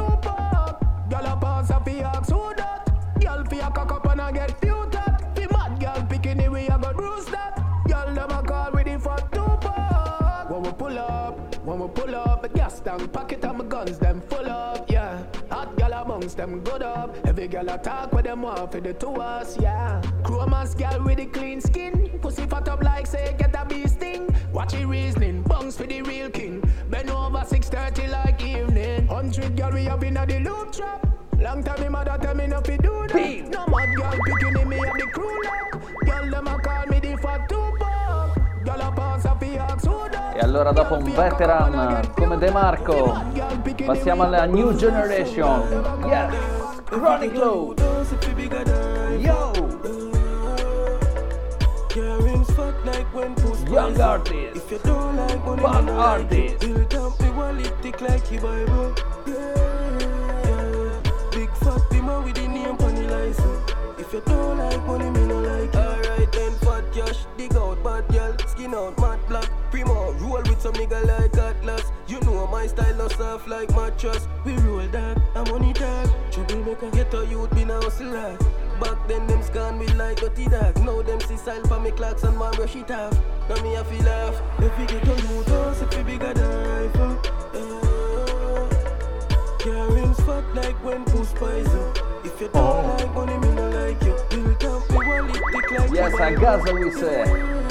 when 11.65 11.79
we 11.79 11.89
pull 11.89 12.15
up, 12.15 12.45
a 12.45 12.49
gas 12.49 12.81
tank 12.81 13.13
pocket 13.13 13.45
and 13.45 13.59
my 13.59 13.65
guns 13.65 13.99
them 13.99 14.21
full 14.23 14.49
up, 14.49 14.91
yeah. 14.91 15.23
Hot 15.51 15.77
gal 15.77 15.93
amongst 15.93 16.37
them 16.37 16.61
good 16.61 16.83
up. 16.83 17.17
Every 17.25 17.49
gal 17.49 17.69
a 17.69 17.79
talk 17.79 18.13
with 18.13 18.25
them 18.25 18.45
off 18.45 18.73
for 18.73 18.81
the 18.81 18.93
two 18.93 19.15
us, 19.21 19.57
yeah. 19.61 20.01
Chromas 20.23 20.77
gal 20.77 21.03
with 21.03 21.19
the 21.19 21.27
clean 21.27 21.61
skin. 21.61 22.19
Pussy 22.21 22.47
fat 22.47 22.69
up 22.69 22.83
like 22.83 23.07
say 23.07 23.35
get 23.39 23.55
a 23.55 23.65
bee 23.65 23.87
sting. 23.87 24.29
Watch 24.53 24.75
it 24.75 24.87
reasoning, 24.87 25.43
bungs 25.43 25.77
for 25.77 25.87
the 25.87 26.03
real 26.03 26.31
king. 26.31 26.63
Bend 26.91 27.11
over 27.11 27.39
6.30 27.39 28.11
like 28.11 28.43
evening. 28.43 29.07
Hundred 29.07 29.57
gal 29.57 29.73
we 29.73 29.85
have 29.85 30.03
in 30.03 30.17
a 30.17 30.27
the 30.27 30.41
loop 30.41 30.73
trap. 30.73 31.07
Long 31.39 31.63
time 31.63 31.81
me 31.81 31.89
mother 31.89 32.19
tell 32.21 32.35
me 32.35 32.47
not 32.47 32.65
to 32.65 32.77
do 32.77 33.07
that. 33.09 33.49
No 33.51 33.67
mad 33.67 33.97
gal 33.97 34.19
picking 34.27 34.63
in 34.63 34.69
me 34.69 34.77
have 34.77 34.99
the 34.99 35.07
crew 35.13 35.43
lock. 35.45 35.83
Gal 36.07 36.31
them 36.31 36.47
a 36.47 36.59
call 36.59 36.92
E 39.55 40.39
allora 40.39 40.73
dopo 40.73 40.95
un 40.97 41.05
veteran 41.05 42.11
come 42.15 42.39
DeMarco 42.39 43.23
passiamo 43.85 44.23
alla 44.23 44.47
new 44.47 44.75
generation. 44.75 45.63
Yes! 46.07 46.35
Chronic 46.85 47.35
Low! 47.35 47.75
Yo! 49.19 49.51
Young 53.69 53.99
artist! 53.99 54.79
Bad 55.61 55.89
artist! 55.89 56.63
If 63.99 64.13
you 64.15 64.21
don't 64.27 64.59
like 64.59 64.85
money, 64.87 65.09
me 65.11 65.25
no 65.27 65.41
like 65.41 65.73
it. 65.73 65.77
Alright 65.77 66.33
then, 66.33 66.53
fat 66.61 66.85
cash, 66.93 67.25
dig 67.39 67.55
out 67.57 67.83
bad 67.83 68.07
girl, 68.09 68.37
skin 68.47 68.75
out. 68.75 68.95
Primo, 68.97 69.12
roll 70.33 70.43
with 70.43 70.61
some 70.61 70.73
nigga 70.75 71.05
like 71.07 71.37
Atlas. 71.37 71.93
You 72.09 72.21
know 72.21 72.47
my 72.47 72.67
style 72.67 72.95
no 72.97 73.09
soft 73.09 73.49
like 73.49 73.71
mattress. 73.75 74.27
We 74.45 74.57
roll 74.59 74.87
that, 74.89 75.21
I'm 75.35 75.53
on 75.53 75.65
it 75.65 75.77
dog. 75.77 76.09
Troublemaker, 76.31 76.91
get 76.91 77.15
a 77.15 77.27
youth, 77.27 77.51
been 77.51 77.71
a 77.71 77.81
hustler. 77.81 78.37
Back 78.81 79.07
then 79.09 79.27
them 79.27 79.43
scan 79.43 79.79
me 79.79 79.87
like 79.89 80.21
dirty 80.21 80.47
dog. 80.47 80.79
Now 80.85 81.03
them 81.03 81.21
see 81.21 81.37
style 81.37 81.65
for 81.65 81.81
me 81.81 81.91
clocks 81.91 82.23
and 82.25 82.39
man 82.39 82.53
brush 82.55 82.77
it 82.77 82.91
off. 82.91 83.17
Now 83.49 83.63
me 83.63 83.75
a 83.75 83.85
feel 83.85 84.05
laugh. 84.05 84.41
If 84.59 84.79
we 84.79 84.87
get 84.87 85.07
a 85.07 85.15
youth 85.23 85.49
house, 85.49 85.83
if 85.83 85.97
we 85.97 86.03
bigger. 86.03 86.33
Uh, 86.37 87.17
uh, 87.55 88.69
your 89.65 89.91
rims 89.93 90.21
fat 90.21 90.45
like 90.55 90.77
when 90.85 91.05
push 91.05 91.29
poison. 91.35 91.93
If 92.25 92.41
you 92.41 92.49
don't 92.49 92.57
oh. 92.57 92.97
like 92.99 93.15
money, 93.15 93.39
me 93.39 93.55
no 93.55 93.69
like 93.71 94.03
you. 94.03 94.17
Build 94.31 94.65
up 94.65 94.91
me 94.91 94.97
wallet 94.97 95.37
thick 95.53 95.71
like 95.71 95.91
Yes, 95.93 96.13
your 96.13 96.23
a 96.23 96.37
Gaza 96.37 96.75
we 96.75 96.91
say. 96.91 97.62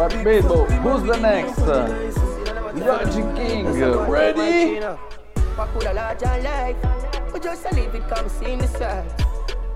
Who's 0.00 1.02
the 1.02 1.18
next? 1.20 1.58
Logic 1.58 3.36
King, 3.36 3.66
ready? 4.08 4.78
A 4.78 4.96
and 7.34 7.42
just 7.42 7.66
to 7.66 7.74
leave 7.74 7.94
it 7.94 8.08
come 8.08 8.26
see 8.30 8.56
side. 8.66 9.04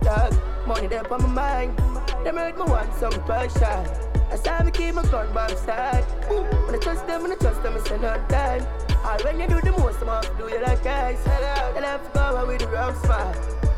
Dog, 0.00 0.34
money 0.66 0.86
there 0.86 1.12
on 1.12 1.22
my 1.24 1.28
mind. 1.28 1.76
Them 2.24 2.36
me 2.36 2.52
want 2.56 2.94
some. 2.94 3.12
I 3.28 4.36
saw 4.36 4.62
me 4.62 4.70
keep 4.70 4.94
my 4.94 5.02
gun 5.02 5.30
by 5.34 5.46
my 5.46 5.54
side. 5.56 6.04
When 6.30 6.74
I 6.74 6.78
trust 6.78 7.06
them, 7.06 7.22
when 7.22 7.32
I 7.32 7.34
trust 7.34 7.62
them, 7.62 7.76
it's 7.76 7.86
time. 8.30 8.66
All 9.04 9.18
when 9.24 9.40
you 9.40 9.46
do 9.46 9.60
the 9.60 9.72
most, 9.72 10.00
I'm 10.00 10.08
off 10.08 10.38
do 10.38 10.48
you 10.48 10.62
like 10.62 10.86
I 10.86 11.16
said. 11.16 11.74
Then 11.74 11.84
I 11.84 11.88
have 11.88 12.12
to 12.14 12.46
with 12.46 12.60
the 12.60 12.68
wrong. 12.68 12.94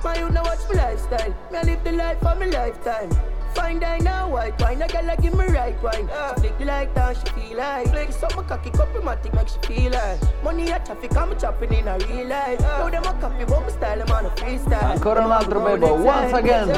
My 0.04 0.42
watch 0.42 0.60
my 0.72 0.76
lifestyle. 0.76 1.34
Me 1.50 1.58
I 1.58 1.62
live 1.62 1.82
the 1.82 1.90
life 1.90 2.24
of 2.24 2.38
my 2.38 2.46
lifetime. 2.46 3.10
Fine 3.56 3.78
dine 3.80 4.04
now, 4.04 4.28
white 4.30 4.60
wine, 4.60 4.82
a 4.82 4.86
girl 4.86 5.08
a 5.10 5.16
give 5.16 5.34
me 5.34 5.46
right 5.46 5.82
wine. 5.82 6.08
She 6.36 6.40
flick 6.40 6.60
light 6.60 6.94
down, 6.94 7.14
she 7.14 7.32
feel 7.32 7.58
like. 7.58 7.88
Flick 7.88 8.12
some 8.12 8.44
cocky, 8.46 8.70
copy 8.70 8.98
matic, 8.98 9.34
make 9.34 9.48
she 9.48 9.58
feel 9.66 9.92
like. 9.92 10.20
Money 10.44 10.70
a 10.70 10.78
traffic, 10.78 11.16
I'm 11.16 11.38
chopping 11.38 11.72
in 11.72 11.88
a 11.88 11.98
real 11.98 12.28
life. 12.28 12.60
Now 12.60 12.90
them 12.90 13.02
a 13.04 13.12
copy, 13.14 13.44
but 13.44 13.60
my 13.62 13.68
style, 13.70 14.02
I'm 14.02 14.10
on 14.12 14.26
a 14.26 14.30
freestyle. 14.30 14.92
Ancora 14.92 15.24
un 15.24 15.32
altro 15.32 15.60
Bebo, 15.60 15.96
once 16.04 16.32
again, 16.34 16.68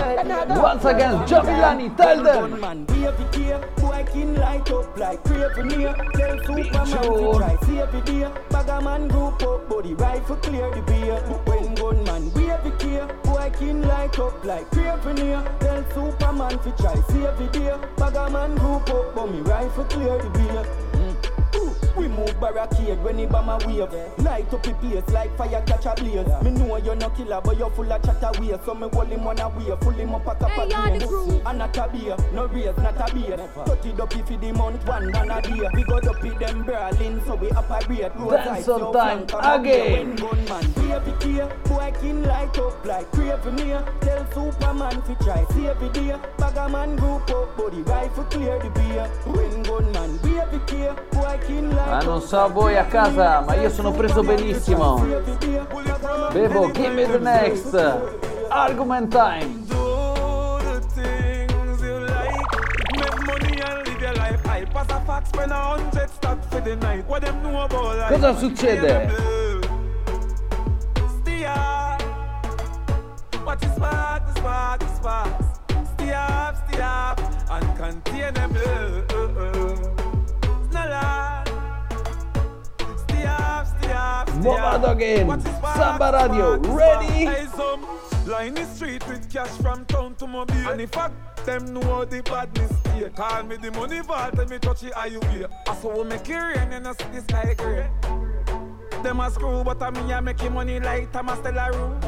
once 0.62 0.84
again, 0.84 1.14
Jamilani, 1.26 1.96
tell 1.96 2.22
them! 2.22 2.60
Man, 2.60 2.84
baby 2.84 3.24
gear, 3.32 3.60
boy 3.76 4.04
can 4.12 4.34
light 4.36 4.70
up 4.70 4.96
like 4.98 5.22
craven 5.24 5.70
here. 5.70 5.94
Tell 6.14 6.38
Superman 6.44 6.86
to 6.86 7.38
try 7.38 7.56
save 7.66 7.92
the 7.92 8.00
day. 8.06 8.30
Group 9.08 9.42
up, 9.42 9.68
body 9.68 9.94
rifle 9.94 10.36
clear 10.36 10.70
the 10.74 10.82
beer. 10.82 11.16
When 11.46 11.74
gunman 11.74 12.30
baby 12.30 12.72
gear, 12.78 13.06
boy 13.24 13.50
can 13.58 13.82
light 13.82 14.18
up 14.18 14.44
like 14.44 14.70
craven. 14.70 15.16
Tell 15.60 15.84
Superman 15.94 16.58
to 16.58 16.67
try 16.72 16.94
see 16.94 17.20
the 17.20 17.48
day. 17.52 17.74
Bagger 17.96 18.30
man 18.30 18.54
group 18.56 18.90
up, 18.90 19.14
but 19.14 19.30
me 19.30 19.40
rifle 19.40 19.84
clear 19.84 20.18
the 20.18 20.30
beer. 20.30 20.87
Ooh, 22.18 22.24
We 22.24 22.32
move 22.32 22.40
barricade 22.40 23.02
when 23.02 23.18
he 23.18 23.26
bomb 23.26 23.48
a 23.48 23.58
wave. 23.66 23.92
Light 24.18 24.52
up 24.52 24.62
the 24.62 24.74
place 24.74 25.08
like 25.10 25.36
fire 25.36 25.62
catch 25.66 25.86
a 25.86 25.94
blaze. 25.94 26.26
Me 26.42 26.50
know 26.50 26.76
you're 26.76 26.96
no 26.96 27.10
killer 27.10 27.40
but 27.42 27.56
you're 27.58 27.70
full 27.70 27.92
of 27.92 28.02
chatter 28.02 28.40
ways. 28.40 28.58
So 28.64 28.74
me 28.74 28.88
hold 28.92 29.08
him 29.08 29.24
one 29.24 29.38
away, 29.40 29.76
full 29.80 29.90
him 29.92 30.14
up 30.14 30.26
a 30.26 30.34
cup 30.34 30.58
of 30.58 30.68
grain 30.68 31.42
And 31.46 31.58
not 31.58 31.76
a 31.76 31.88
beer, 31.88 32.16
no 32.32 32.46
raise, 32.46 32.76
not 32.78 33.10
a 33.10 33.14
beer 33.14 33.36
Touch 33.36 33.86
it 33.86 34.00
up 34.00 34.16
if 34.16 34.26
the 34.40 34.52
month 34.52 34.86
one 34.86 35.10
than 35.10 35.30
a 35.30 35.42
day. 35.42 35.68
We 35.74 35.82
got 35.84 36.06
up 36.06 36.22
with 36.22 36.38
them 36.38 36.62
brawling 36.64 37.22
so 37.24 37.34
we 37.36 37.50
operate. 37.50 38.12
Dance 38.18 38.68
on 38.68 38.92
time 38.92 39.60
again. 39.60 40.16
When 40.16 40.16
gunman 40.16 40.72
baby 40.72 41.12
care 41.20 41.48
Boy 41.64 41.92
can 42.00 42.22
light 42.24 42.58
up 42.58 42.84
like 42.84 43.10
craven 43.12 43.58
here 43.58 43.84
Tell 44.00 44.26
Superman 44.32 45.02
to 45.02 45.14
try 45.24 45.44
save 45.50 45.78
the 45.80 45.88
day. 45.92 46.16
Bagger 46.38 46.68
man 46.68 46.96
group 46.96 47.30
up 47.30 47.56
body 47.56 47.82
rifle 47.82 48.24
clear 48.24 48.58
the 48.58 48.70
beer. 48.70 49.06
When 49.26 49.62
gunman 49.62 50.16
baby 50.18 50.60
care 50.66 50.94
Boy 51.12 51.38
can 51.46 51.70
light 51.70 52.04
Ma 52.04 52.07
non 52.08 52.22
so 52.22 52.48
voi 52.48 52.76
a 52.76 52.86
casa, 52.86 53.40
ma 53.40 53.54
io 53.54 53.68
sono 53.68 53.92
preso 53.92 54.22
benissimo. 54.22 55.04
Bebo, 56.32 56.70
give 56.72 56.94
me 56.94 57.04
the 57.04 57.18
next. 57.18 57.74
Argument 58.48 59.12
time. 59.12 59.66
Do 59.66 60.58
the 60.64 60.80
things 60.94 61.82
you 61.82 61.98
like. 62.06 62.46
Make 62.96 63.18
money 63.26 63.60
and 63.60 63.86
live 63.86 64.00
your 64.00 64.14
life 64.14 64.42
high. 64.46 64.64
Pass 64.64 64.86
a 64.88 65.00
fax, 65.04 65.28
spend 65.28 65.52
a 65.52 65.54
hundred 65.54 66.08
stacks 66.08 66.46
for 66.48 66.60
the 66.62 66.76
night. 66.76 67.06
What 67.06 67.20
them 67.22 67.42
know 67.42 67.60
about 67.60 67.98
life? 67.98 68.08
Cosa 68.08 68.34
succede? 68.38 69.10
Stia. 71.20 71.98
What 73.44 73.62
is 73.62 73.70
spark, 73.74 74.26
the 74.26 74.32
spark, 74.40 74.80
the 74.80 74.88
spark. 74.96 75.28
Stay 75.94 76.14
up, 76.14 76.56
stay 76.68 76.80
up, 76.80 77.20
uncontainable. 77.50 79.04
Snella. 80.70 81.44
Stay 81.44 81.47
up. 83.24 83.78
again. 84.84 85.40
Samba 85.40 86.12
Radio, 86.12 86.58
ready? 86.74 87.48
Line 88.28 88.52
the 88.52 88.64
street 88.66 89.06
with 89.08 89.32
cash 89.32 89.48
from 89.62 89.86
town 89.86 90.14
to 90.16 90.26
mobile. 90.26 90.54
And 90.54 90.80
the 90.80 90.86
fact 90.86 91.14
them 91.46 91.72
know 91.72 92.04
the 92.04 92.22
badness 92.22 92.72
here. 92.94 93.08
Call 93.08 93.42
me 93.44 93.56
the 93.56 93.70
money 93.70 94.00
vault 94.00 94.38
and 94.38 94.50
me 94.50 94.58
touch 94.58 94.82
you 94.82 94.92
wear. 95.20 95.48
I 95.66 95.74
saw 95.76 96.02
we 96.02 96.08
make 96.08 96.28
it 96.28 96.34
rain 96.34 96.72
and 96.72 96.86
I 96.86 96.92
see 96.92 97.04
the 97.14 97.22
sky 97.22 97.54
gray. 97.56 97.88
Them 99.02 99.20
a 99.20 99.30
screw, 99.30 99.64
but 99.64 99.82
I 99.82 99.88
me 99.90 100.12
a 100.12 100.20
your 100.42 100.50
money 100.50 100.78
a 101.30 101.36
stellar 101.36 101.72
room. 101.72 101.98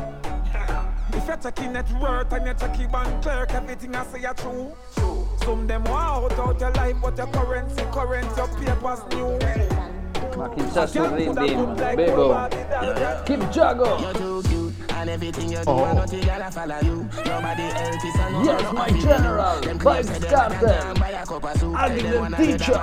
If 1.14 1.26
you're 1.26 1.36
checking 1.38 1.72
net 1.72 1.90
worth 2.00 2.32
and 2.34 2.44
you're 2.44 2.54
checking 2.54 2.90
bank 2.90 3.22
clerk, 3.22 3.52
everything 3.54 3.94
I 3.94 4.04
say 4.04 4.24
are 4.26 4.34
true. 4.34 4.72
Some 5.42 5.66
them 5.66 5.84
want 5.84 6.32
out 6.32 6.38
out 6.38 6.60
your 6.60 6.70
life, 6.72 6.96
but 7.00 7.16
your 7.16 7.28
currency, 7.28 7.82
current, 7.92 8.36
your 8.36 8.48
papers 8.48 9.00
new. 9.10 9.89
Ma 10.36 10.48
chi 10.48 10.62
c'ha 10.72 10.86
sul? 10.86 11.08
Bebo. 11.96 12.48
Keep 13.24 13.42
Jago. 13.52 13.98
And 15.00 15.08
everything 15.08 15.50
you 15.50 15.56
do, 15.58 15.64
Oh. 15.66 15.84
I 15.84 16.50
follow 16.50 16.76
you. 16.82 17.08
Nobody 17.24 17.62
else 17.62 18.04
is 18.04 18.20
on 18.20 18.44
Yes, 18.44 18.72
my 18.72 18.90
general. 18.90 19.56
Vibes 19.80 20.28
captain. 20.28 21.02
Adi 21.74 22.02
the 22.02 22.36
teacher. 22.36 22.80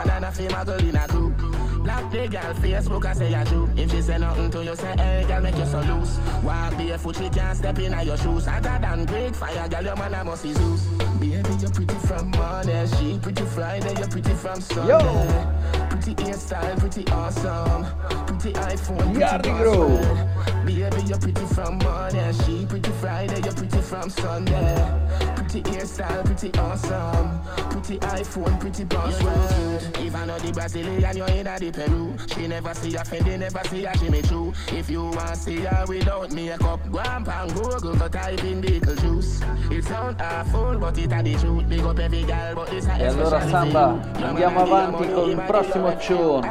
Black 1.87 2.11
the 2.11 2.27
girl 2.27 2.53
Facebook 2.55 3.05
I 3.05 3.13
say 3.13 3.29
you 3.29 3.45
true. 3.45 3.69
If 3.77 3.91
she 3.91 4.01
say 4.01 4.17
nothing 4.17 4.51
to 4.51 4.61
you, 4.61 4.75
say 4.75 4.93
hey 4.97 5.23
girl 5.25 5.41
make 5.41 5.55
you 5.55 5.65
so 5.65 5.79
loose. 5.79 6.19
Walk 6.43 6.77
barefoot, 6.77 7.15
she 7.15 7.29
can't 7.29 7.57
step 7.57 7.79
in 7.79 7.93
your 8.05 8.17
shoes. 8.17 8.45
Hotter 8.45 8.77
than 8.81 9.05
great 9.05 9.33
fire, 9.33 9.69
girl 9.69 9.83
your 9.85 9.95
man 9.95 10.13
a 10.13 10.21
must 10.25 10.43
be 10.43 10.51
Zeus. 10.51 10.83
Baby 11.17 11.49
you're 11.61 11.71
pretty 11.71 11.95
from 12.05 12.29
Monday, 12.31 12.85
she 12.87 13.17
pretty 13.19 13.45
Friday, 13.45 13.93
you're 13.97 14.09
pretty 14.09 14.33
from 14.33 14.59
Sunday. 14.59 15.47
Pretty 15.89 16.13
hairstyle, 16.15 16.77
pretty 16.77 17.07
awesome. 17.07 17.85
Pretty 18.25 18.51
iPhone, 18.59 18.97
pretty 18.97 19.19
Yardi 19.21 19.43
boss 19.43 19.61
Groove. 19.61 20.01
man. 20.01 20.65
Baby 20.65 21.07
you 21.07 21.17
pretty 21.17 21.45
from 21.55 21.77
Monday, 21.77 22.33
she 22.43 22.65
pretty 22.65 22.91
Friday, 22.99 23.39
you're 23.41 23.53
pretty 23.53 23.81
from 23.81 24.09
Sunday. 24.09 25.36
Pretty 25.47 25.71
hairstyle, 25.71 26.25
pretty 26.25 26.51
awesome. 26.59 27.39
Pretty 27.69 27.97
iPhone, 27.99 28.59
pretty 28.59 28.83
boss 28.83 29.23
world. 29.23 29.97
If 29.97 30.13
I 30.13 30.25
know 30.25 30.37
the 30.39 30.51
Brazilian, 30.51 31.15
you're 31.15 31.29
in 31.29 31.47
a 31.47 31.57
the 31.57 31.71
Peru. 31.71 32.17
She 32.27 32.47
never 32.47 32.73
see 32.73 32.93
a 32.95 32.99
Fendi, 32.99 33.39
never 33.39 33.61
see 33.69 33.85
a 33.85 33.93
Jimmy 33.95 34.21
Choo. 34.23 34.53
If 34.73 34.89
you 34.89 35.03
want 35.05 35.37
see 35.37 35.61
her 35.61 35.85
without 35.87 36.33
makeup, 36.33 36.81
go 36.91 36.99
and 36.99 37.25
pan 37.25 37.47
Google, 37.53 37.95
go 37.95 38.09
type 38.09 38.43
in 38.43 38.61
Beetlejuice. 38.61 39.71
It 39.71 39.85
sound 39.85 40.21
awful, 40.21 40.79
but 40.79 40.97
it 40.97 41.13
a 41.13 41.23
the 41.23 41.35
truth. 41.35 41.69
Big 41.69 41.79
up 41.79 41.97
every 41.97 42.23
girl, 42.23 42.55
but 42.55 42.73
it's 42.73 42.85
a 42.85 42.97
E 42.97 43.05
allora 43.05 43.37
especially 43.37 43.71
Samba, 43.71 44.01
for 44.11 44.19
you. 44.19 44.25
andiamo 44.27 44.61
avanti 44.63 45.13
con 45.13 45.29
il 45.29 45.41
prossimo 45.47 45.95
tune. 45.95 46.49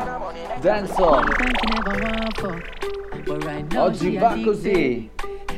Dancehall. 0.62 1.28
Oggi 3.76 4.16
va 4.16 4.36
così. 4.42 5.10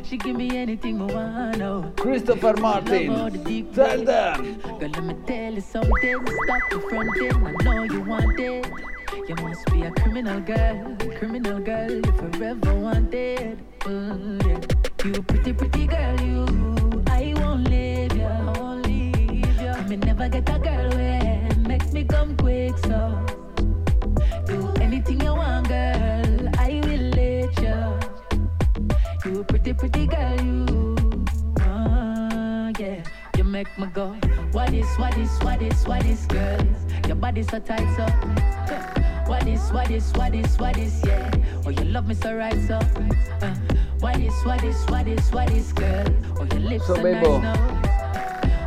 She 0.08 0.16
give 0.16 0.36
me 0.36 0.56
anything 0.56 1.02
I 1.02 1.04
want, 1.04 1.60
oh. 1.60 1.92
Christopher 1.98 2.54
Martin, 2.56 3.08
Love 3.08 3.20
all 3.20 3.30
the 3.30 3.36
deep 3.44 3.74
tell 3.74 4.02
them. 4.02 4.58
Girl, 4.78 4.88
let 4.88 5.04
me 5.04 5.14
tell 5.26 5.52
you 5.52 5.60
something. 5.60 6.26
Stop 6.44 6.70
the 6.70 6.80
fronting. 6.88 7.46
I 7.46 7.52
know 7.62 7.82
you 7.82 8.00
want 8.00 8.40
it. 8.40 8.66
You 9.28 9.34
must 9.34 9.66
be 9.70 9.82
a 9.82 9.90
criminal 9.90 10.40
girl, 10.40 10.96
criminal 11.18 11.60
girl. 11.60 11.90
You 11.90 12.12
forever 12.12 12.74
wanted. 12.74 13.58
Mm, 13.80 14.46
yeah. 14.46 15.10
You 15.10 15.22
pretty, 15.24 15.52
pretty 15.52 15.86
girl. 15.86 16.20
You, 16.22 17.04
I 17.08 17.34
won't 17.36 17.68
leave 17.68 18.16
you. 18.16 18.22
I 18.24 18.58
won't 18.58 18.86
leave 18.86 19.60
you. 19.60 19.74
Me 19.90 19.96
never 19.96 20.30
get 20.30 20.48
a 20.48 20.58
girl 20.58 20.88
when 20.88 21.64
makes 21.64 21.92
me 21.92 22.04
come 22.04 22.34
quick. 22.38 22.78
So 22.78 23.26
do 24.46 24.72
anything 24.80 25.20
you 25.20 25.34
want, 25.34 25.67
You 29.28 29.44
pretty, 29.44 29.74
pretty 29.74 30.06
girl, 30.06 30.40
you. 30.40 30.96
Ah, 31.60 32.70
yeah. 32.78 33.04
You 33.36 33.44
make 33.44 33.68
me 33.78 33.84
go. 33.92 34.16
What 34.52 34.72
is, 34.72 34.86
what 34.96 35.18
is, 35.18 35.30
what 35.40 35.60
is, 35.60 35.86
what 35.86 36.06
is, 36.06 36.24
girl? 36.24 36.58
Your 37.06 37.16
body 37.16 37.42
so 37.42 37.58
tight, 37.58 37.86
so. 37.94 38.06
What 39.30 39.46
is, 39.46 39.70
what 39.70 39.90
is, 39.90 40.10
what 40.12 40.34
is, 40.34 40.56
what 40.56 40.78
is, 40.78 41.04
yeah. 41.04 41.30
Oh, 41.66 41.68
you 41.68 41.84
love 41.84 42.08
me 42.08 42.14
so 42.14 42.34
right, 42.34 42.58
so. 42.66 42.76
Uh, 42.76 43.54
what 44.00 44.18
is, 44.18 44.32
what 44.46 44.64
is, 44.64 44.82
what 44.86 45.06
is, 45.06 45.30
what 45.30 45.50
is, 45.50 45.74
girl? 45.74 46.06
Oh, 46.40 46.44
your 46.44 46.60
lips 46.60 46.86
So, 46.86 46.94
so 46.94 47.02
nice, 47.02 47.22
no. 47.22 47.40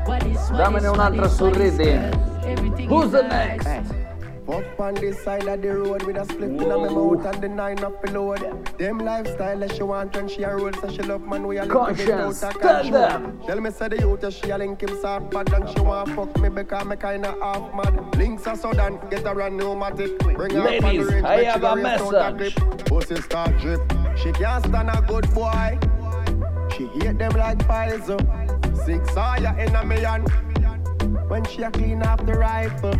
What 0.05 0.23
is, 0.27 0.37
what 0.51 0.59
Dammene 0.59 0.91
is, 0.91 0.95
what 0.95 1.15
is, 1.15 1.41
what 1.41 1.57
is, 1.57 1.77
girl? 1.79 2.45
Everything 2.45 2.87
Who's 2.87 3.05
is 3.05 3.11
the 3.13 3.23
next? 3.23 4.00
Fuck 4.51 4.79
on 4.81 4.95
this 4.95 5.23
side 5.23 5.47
of 5.47 5.61
the 5.61 5.77
road 5.77 6.03
with 6.03 6.17
a 6.17 6.25
split 6.25 6.49
in 6.49 6.57
my 6.57 6.75
mouth 6.75 7.25
and 7.25 7.41
the 7.41 7.47
nine 7.47 7.81
up 7.85 8.01
below. 8.01 8.35
Them 8.77 8.97
lifestyle 8.99 9.59
that 9.59 9.73
she 9.73 9.83
want 9.83 10.13
when 10.13 10.27
she 10.27 10.43
a 10.43 10.53
roll, 10.53 10.73
so 10.73 10.89
she 10.89 11.01
love 11.03 11.21
man 11.21 11.47
we 11.47 11.57
a 11.57 11.63
little 11.63 11.85
bit 11.93 12.09
out 12.09 12.31
of 12.31 12.37
tell 12.37 12.51
control. 12.51 13.47
Tell 13.47 13.61
me 13.61 13.71
say 13.71 13.87
the 13.87 13.99
youth 13.99 14.33
she 14.33 14.49
a 14.49 14.57
link 14.57 14.83
him 14.83 14.99
soft 14.99 15.31
bad 15.31 15.53
and 15.53 15.69
she 15.69 15.79
want 15.79 16.09
fuck 16.09 16.37
me 16.37 16.49
because 16.49 16.85
me 16.85 16.97
kinda 16.97 17.33
half 17.41 17.73
mad. 17.73 18.15
Links 18.17 18.45
are 18.45 18.57
sudden, 18.57 18.99
get 19.09 19.25
her 19.25 19.39
a 19.39 19.49
pneumatic. 19.49 20.19
Bring 20.19 20.53
her 20.55 20.67
up 20.67 20.67
on 20.67 20.81
the 20.81 20.81
Ladies, 20.81 21.07
range, 21.07 21.25
I 21.25 21.43
have 21.45 21.63
a 21.63 21.75
race 21.75 21.85
out 21.85 22.13
a 22.13 22.33
message. 22.33 22.55
Pussy 22.87 23.15
start 23.21 23.57
drip. 23.59 23.79
She 24.17 24.33
can't 24.33 24.65
stand 24.65 24.89
a 24.89 25.01
good 25.07 25.33
boy. 25.33 25.79
She 26.75 26.87
hate 26.87 27.17
them 27.17 27.31
like 27.37 27.65
piles 27.65 28.09
up. 28.09 28.21
Six 28.85 29.09
fire 29.11 29.57
in 29.57 29.73
a 29.73 29.85
million. 29.85 30.23
When 31.29 31.45
she 31.45 31.63
a 31.63 31.71
clean 31.71 32.03
off 32.03 32.25
the 32.25 32.33
rifle. 32.33 32.99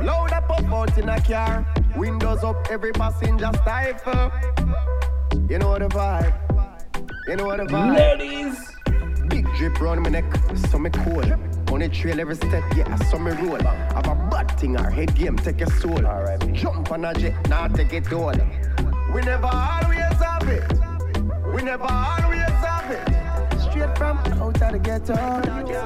Load 0.00 0.32
up 0.32 0.50
up 0.50 0.64
out 0.72 0.96
in 0.98 1.08
a 1.08 1.20
car. 1.20 1.66
Windows 1.96 2.44
up, 2.44 2.66
every 2.70 2.92
passenger 2.92 3.50
stifle. 3.62 4.30
You 5.48 5.58
know 5.58 5.78
the 5.78 5.88
vibe. 5.88 6.34
You 7.26 7.36
know 7.36 7.56
the 7.56 7.64
vibe. 7.64 7.96
Ladies. 7.96 8.74
Big 9.28 9.44
drip 9.56 9.80
round 9.80 10.02
my 10.02 10.10
neck, 10.10 10.24
so 10.70 10.78
me 10.78 10.90
cool. 10.90 11.24
On 11.70 11.80
the 11.80 11.88
trail 11.88 12.18
every 12.20 12.36
step, 12.36 12.64
yeah, 12.74 12.94
so 13.10 13.18
me 13.18 13.32
roll. 13.32 13.60
Have 13.60 14.06
a 14.06 14.14
bad 14.30 14.58
thing, 14.58 14.76
our 14.76 14.90
head 14.90 15.14
game, 15.14 15.36
take 15.36 15.60
your 15.60 15.70
soul. 15.80 16.06
Alright, 16.06 16.52
jump 16.54 16.90
on 16.92 17.04
a 17.04 17.12
jet, 17.12 17.34
now 17.48 17.68
take 17.68 17.92
it 17.92 18.10
all. 18.12 18.32
We 19.12 19.20
never 19.22 19.46
always 19.46 19.98
have 19.98 20.48
it. 20.48 20.72
We 21.54 21.62
never 21.62 21.84
always 21.84 22.40
have 22.40 22.76
it. 22.76 22.77
Straight 24.58 24.66
out 24.66 24.74
of 24.74 24.82
the 24.82 24.88
ghetto. 24.88 25.14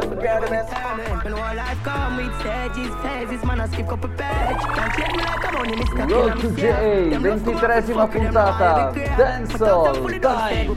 So 0.00 0.08
forget 0.08 0.40
the 0.40 0.48
best. 0.48 1.24
When 1.24 1.34
one 1.34 1.56
life 1.56 1.78
come 1.84 2.16
with 2.16 2.40
stages, 2.40 2.94
phases, 3.02 3.44
man, 3.44 3.60
I 3.60 3.66
skip 3.68 3.86
couple 3.88 4.08
page. 4.08 4.62
Can't 4.74 4.92
check 4.96 5.12
me 5.12 5.22
like 5.22 5.44
I'm 5.46 5.56
on 5.56 5.68
in 5.68 6.08
Road 6.08 6.40
to 6.40 6.50
J, 6.56 7.10
23esima 7.12 8.06
puntata. 8.08 8.92
Dancehall, 9.18 10.20
time. 10.22 10.76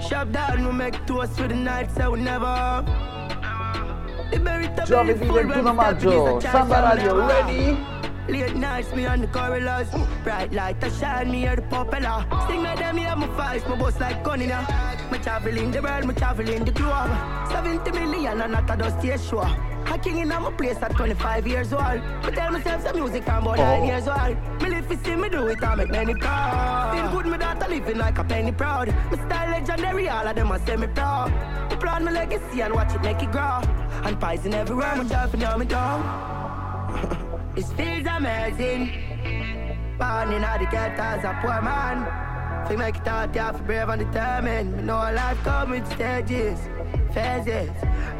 Shop 0.00 0.30
down, 0.30 0.66
we 0.66 0.72
make 0.72 1.06
toast 1.06 1.32
for 1.32 1.48
the 1.48 1.54
night, 1.54 1.90
so 1.96 2.12
we 2.12 2.20
never. 2.20 2.84
The 4.30 4.38
berry 4.38 4.68
top 4.76 4.86
Giovedì 4.86 5.26
21 5.26 5.74
maggio, 5.74 6.38
step 6.40 6.52
Samba 6.52 6.94
Radio, 6.94 7.26
ready? 7.26 7.91
Late 8.28 8.54
nights, 8.54 8.94
me 8.94 9.04
on 9.06 9.20
the 9.20 9.26
corridors. 9.26 9.88
Bright 10.22 10.52
light, 10.52 10.82
I 10.82 10.88
shine 10.90 11.30
me 11.30 11.40
here 11.40 11.56
the 11.56 11.62
popular. 11.62 12.24
Sing 12.48 12.62
like 12.62 12.78
them, 12.78 12.98
yeah, 12.98 13.14
my 13.14 13.26
voice, 13.26 13.66
my 13.68 13.76
boss 13.76 13.98
like 13.98 14.22
gunning 14.22 14.50
ya. 14.50 14.64
Me 15.10 15.18
traveling 15.18 15.70
the 15.72 15.82
world, 15.82 16.06
me 16.06 16.14
traveling 16.14 16.64
the 16.64 16.70
globe. 16.70 17.10
70 17.50 17.90
million 17.90 18.40
and 18.40 18.52
not 18.52 18.70
a 18.70 18.76
dusty 18.76 19.16
show. 19.18 19.40
A 19.40 19.98
king 19.98 20.18
in 20.18 20.28
my 20.28 20.50
place 20.52 20.80
at 20.80 20.92
25 20.92 21.46
years 21.46 21.72
old. 21.72 22.00
But 22.22 22.34
tell 22.34 22.52
myself 22.52 22.82
some 22.82 22.96
music 22.96 23.28
I'm 23.28 23.42
about 23.42 23.58
9 23.58 23.84
years 23.84 24.06
old. 24.06 24.62
Me 24.62 24.70
live 24.70 24.88
to 24.88 24.96
see 25.04 25.16
me 25.16 25.28
do 25.28 25.46
it, 25.48 25.62
I 25.62 25.74
make 25.74 25.90
many 25.90 26.14
proud. 26.14 26.94
Feel 26.94 27.10
good, 27.10 27.26
me 27.30 27.38
daughter 27.38 27.68
living 27.68 27.98
like 27.98 28.18
a 28.18 28.24
penny 28.24 28.52
proud. 28.52 28.86
Me 29.10 29.18
style 29.18 29.50
legendary, 29.50 30.08
all 30.08 30.26
of 30.26 30.34
them 30.36 30.52
a 30.52 30.58
say 30.64 30.76
me 30.76 30.86
proud. 30.86 31.30
Me 31.70 31.76
plan 31.76 32.04
my 32.04 32.12
legacy 32.12 32.62
and 32.62 32.72
watch 32.72 32.94
it 32.94 33.02
make 33.02 33.22
it 33.22 33.32
grow. 33.32 33.60
And 34.04 34.18
poison 34.20 34.54
everywhere, 34.54 34.94
me 34.96 35.08
try 35.08 35.26
to 35.26 35.36
know 35.36 35.58
me 35.58 35.66
down. 35.66 37.31
This 37.54 37.70
feels 37.74 38.06
amazing. 38.06 38.86
Born 39.98 40.32
in 40.32 40.40
the 40.40 40.68
ghetto 40.70 41.02
as 41.02 41.22
a 41.22 41.38
poor 41.42 41.60
man. 41.60 42.66
Feel 42.66 42.78
make 42.78 42.96
it 42.96 43.06
out 43.06 43.30
there 43.34 43.52
for 43.52 43.62
brave 43.62 43.88
and 43.90 44.06
determined. 44.06 44.76
Me 44.76 44.82
know 44.82 44.94
life 44.94 45.36
come 45.44 45.70
with 45.70 45.86
stages, 45.92 46.58
phases. 47.12 47.70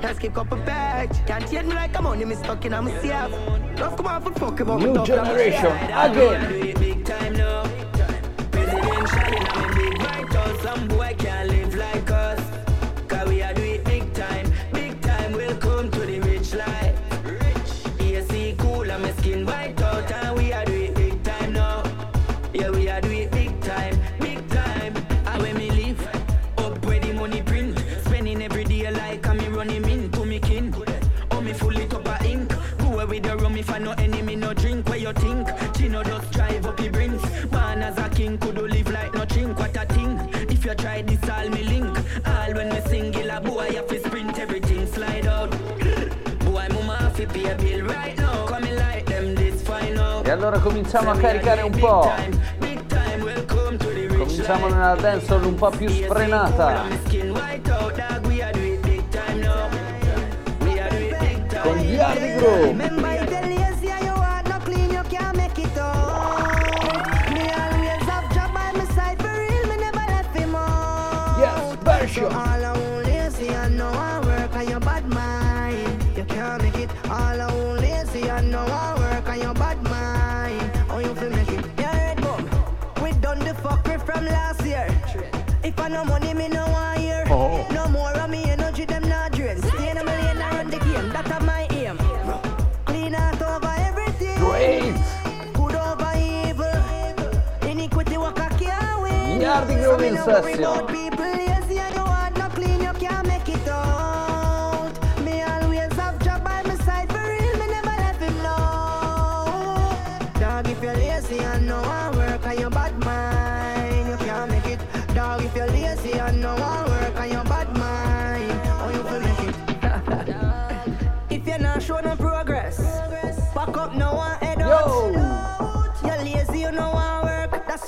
Just 0.03 0.21
keep 0.21 0.37
up 0.37 0.53
a 0.53 0.57
page. 0.57 1.27
Can't 1.27 1.51
change 1.51 1.67
me 1.67 1.75
like 1.75 1.97
I'm 1.97 2.07
only 2.07 2.27
me 2.27 2.35
stuck 2.35 2.63
in 2.67 2.75
a 2.75 2.83
myself. 2.83 3.33
Love 3.81 3.97
come 3.97 4.07
on 4.07 4.23
for 4.23 4.33
fuck 4.33 4.61
about 4.61 4.81
me 4.81 4.85
New 4.85 4.91
and 4.91 4.99
I'm 4.99 5.07
generation, 5.07 5.67
again. 5.67 6.92
Allora 50.43 50.59
cominciamo 50.59 51.13
a 51.13 51.17
caricare 51.17 51.63
un 51.63 51.71
po'. 51.71 52.11
Big 52.59 52.85
time, 52.87 53.23
welcome 53.23 53.77
to 53.77 53.87
the 53.87 54.09
rich 54.09 54.17
Cominciamo 54.19 54.67
life. 54.67 54.77
nella 54.77 54.95
dancehall 54.97 55.45
un 55.45 55.55
po' 55.55 55.71
più 55.71 55.89
Yes, 55.89 56.05
sfrenata. 56.07 56.67
cool, 56.67 56.67
and 56.67 56.91
my 56.91 57.09
skin 57.09 57.31
white 57.31 57.71
out, 57.71 57.93
Yardi 100.27 100.53
Groove 100.57 101.07
in 101.07 101.12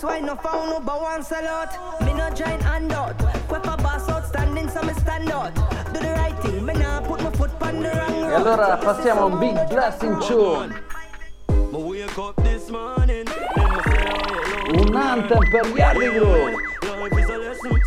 why 0.05 0.21
no 0.21 0.37
found 0.37 0.71
no 0.71 0.81
but 0.81 1.01
one 1.01 1.23
sell 1.23 1.47
out. 1.47 2.01
Me 2.03 2.13
no 2.13 2.29
join 2.31 2.61
handout. 2.61 3.17
Quip 3.49 3.65
a 3.67 3.77
boss 3.77 4.09
outstanding, 4.09 4.69
so 4.69 4.83
me 4.83 4.93
stand 4.95 5.31
out. 5.31 5.55
Do 5.93 6.01
the 6.01 6.13
right 6.17 6.39
thing, 6.41 6.65
me 6.65 6.75
nah 6.75 7.01
put 7.01 7.23
my 7.23 7.31
foot 7.31 7.51
on 7.63 7.81
the 7.81 7.89
wrong 7.91 8.15
E 8.15 8.23
road. 8.23 8.33
allora 8.47 8.77
passiamo 8.77 9.23
a 9.23 9.25
un 9.25 9.39
big 9.39 9.67
blessing 9.69 10.19
tune. 10.27 10.83
Oh, 11.73 11.93
Un 14.77 14.97
anthem 14.97 15.51
per 15.51 15.67
gli 15.69 15.81
Hardy 15.81 16.09
Groove. 16.11 16.74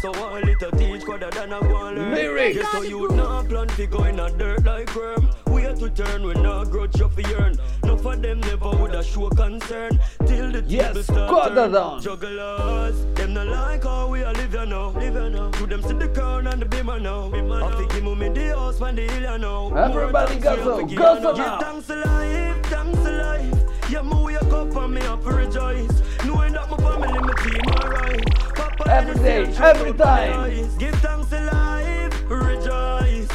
So 0.02 0.12
one 0.12 0.42
little 0.44 0.72
teach 0.72 1.04
rather 1.08 1.30
than 1.30 1.54
a 1.54 1.60
go 1.62 1.86
and 1.88 1.98
learn. 1.98 2.14
Lyrics. 2.16 2.56
Yes, 2.58 2.72
so 2.72 2.82
you 2.82 3.08
not 3.10 3.48
plan 3.48 3.68
to 3.68 3.88
go 3.88 4.04
in 4.06 4.20
a 4.20 4.30
dirt 4.32 4.66
like 4.66 4.94
worm. 4.96 5.30
We 5.48 5.62
have 5.64 5.80
to 5.80 5.90
turn 5.90 6.24
when 6.26 6.42
not 6.42 6.70
grudge 6.72 6.98
you 7.00 7.10
for 7.10 7.22
yearn. 7.22 7.56
Enough 7.84 8.06
of 8.06 8.22
them 8.22 8.40
never 8.42 8.70
would 8.72 8.94
have 8.94 9.06
show 9.06 9.30
concern. 9.30 10.00
Till 10.26 10.52
the 10.52 10.64
Yes, 10.68 10.88
table 10.88 11.04
start 11.04 11.30
Quadradon. 11.32 11.94
turn. 11.94 12.02
Jugglers, 12.02 13.06
them 13.16 13.34
not 13.34 13.48
like 13.48 13.84
how 13.84 14.08
we 14.10 14.24
are 14.24 14.34
living 14.34 14.70
now. 14.70 14.90
Living 14.90 15.34
now. 15.34 15.52
To 15.52 15.66
them 15.68 15.82
see 15.84 15.94
the 15.94 16.08
crown 16.10 16.48
and 16.48 16.62
the 16.62 16.66
beamer 16.66 17.00
now. 17.00 17.32
I 17.34 17.76
think 17.78 17.92
him 17.92 18.18
me 18.20 18.30
the 18.30 18.56
house 18.58 18.80
man 18.80 18.96
the 18.96 19.04
hill 19.04 19.32
you 19.34 19.38
know. 19.38 19.74
Everybody 19.76 20.34
More 20.36 20.42
goes 20.44 20.56
thanks, 20.56 20.68
on, 20.68 20.88
we 20.88 20.96
goes 20.96 21.18
give 21.20 21.26
on 21.26 21.38
now. 21.38 21.60
Thanks 21.60 21.90
a 21.90 21.96
life, 21.96 22.66
thanks 22.66 23.00
a 23.00 23.12
life. 23.12 23.90
Yeah, 23.92 24.02
me 24.02 24.24
wake 24.24 24.42
up 24.44 24.76
and 24.76 24.94
me 24.94 25.02
have 25.02 25.24
to 25.24 25.30
rejoice. 25.30 26.02
Knowing 26.26 26.54
that 26.54 26.70
my 26.70 26.78
family, 26.78 27.20
my 27.20 27.34
team 27.44 27.62
alright. 27.84 28.57
Every 28.90 29.16
day, 29.16 29.44
every 29.58 29.94
time. 29.94 30.78
Give 30.78 30.96
thanks 30.96 31.32
a 31.34 31.42
life, 31.42 32.24
rejoice. 32.30 33.28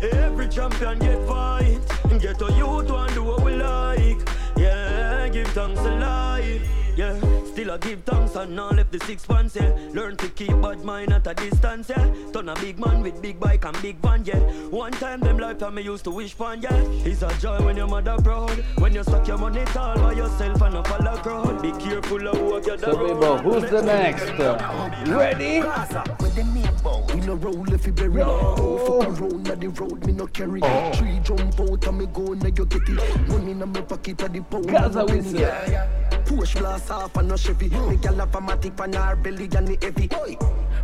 Every 0.00 0.48
champion 0.48 0.98
get 1.00 1.26
fight. 1.26 1.80
Get 2.20 2.40
a 2.40 2.52
youth 2.52 2.90
one 2.90 3.12
do 3.14 3.24
what 3.24 3.42
we 3.42 3.52
like. 3.52 4.20
Yeah, 4.56 5.28
give 5.28 5.48
thanks 5.48 5.80
a 5.80 5.90
life. 5.90 6.62
Yeah, 6.62 6.69
still 7.70 7.74
I 7.74 7.78
give 7.78 8.04
thanks 8.04 8.34
and 8.36 8.56
now 8.56 8.70
left 8.70 8.92
the 8.92 8.98
six 9.00 9.26
pants, 9.26 9.56
yeah. 9.56 9.72
Learn 9.92 10.16
to 10.16 10.28
keep 10.28 10.60
bad 10.60 10.84
mind 10.84 11.12
at 11.12 11.26
a 11.26 11.34
distance, 11.34 11.88
yeah. 11.88 12.12
Turn 12.32 12.48
a 12.48 12.54
big 12.56 12.78
man 12.78 13.02
with 13.02 13.20
big 13.22 13.38
bike 13.38 13.64
and 13.64 13.80
big 13.82 13.96
van, 13.98 14.24
yeah. 14.24 14.38
One 14.70 14.92
time 14.92 15.20
them 15.20 15.38
lifetime 15.38 15.74
me 15.74 15.82
used 15.82 16.04
to 16.04 16.10
wish 16.10 16.34
for, 16.34 16.54
yeah. 16.54 16.74
It's 17.04 17.22
a 17.22 17.32
joy 17.38 17.58
when 17.64 17.76
your 17.76 17.88
mother 17.88 18.16
proud. 18.22 18.64
When 18.78 18.94
you 18.94 19.02
stack 19.02 19.26
your 19.28 19.38
money 19.38 19.64
tall 19.66 19.96
by 19.96 20.12
yourself 20.12 20.62
and 20.62 20.74
not 20.74 20.86
follow 20.86 21.16
crowd. 21.18 21.62
Be 21.62 21.72
careful 21.72 22.26
of 22.28 22.36
who 22.36 22.56
you 22.56 22.78
So 22.78 22.96
Bibo, 22.96 23.38
who's 23.38 23.70
the 23.70 23.82
next? 23.82 24.30
Ready? 25.10 25.60
With 25.60 26.34
the 26.34 26.50
we 27.14 27.20
no 27.20 27.34
roll 27.34 27.72
if 27.72 27.86
you 27.86 27.92
bury. 27.92 28.22
Go 28.22 29.00
fuck 29.00 29.20
around 29.20 29.44
na 29.44 29.54
the 29.54 29.68
road, 29.68 30.06
me 30.06 30.12
no 30.12 30.26
carry. 30.26 30.60
Oh. 30.62 30.92
Three 30.94 31.18
jump 31.20 31.60
out 31.60 31.86
and 31.86 31.98
me 31.98 32.06
go 32.06 32.32
now 32.34 32.46
you 32.46 32.66
get 32.66 32.88
it. 32.88 33.28
Money 33.28 33.50
in 33.52 33.58
my 33.58 33.80
pocket 33.82 34.22
at 34.22 34.32
the 34.32 34.40
pound. 34.40 34.68
Gaza 34.68 35.00
and 35.00 35.10
a 35.10 35.12
Whiskey. 35.12 35.46
Push 36.24 36.54
blast 36.54 36.90
off 36.90 37.16
and 37.16 37.28
no 37.28 37.36
Chevy. 37.60 37.76
Me 37.90 37.96
gal 37.96 38.14
have 38.16 38.34
a 38.34 38.38
matic 38.40 38.76
pan 38.76 38.92
her 38.92 39.16
belly 39.16 39.48
and 39.56 39.68
the 39.68 39.78
heavy. 39.82 40.08
Oi. 40.14 40.36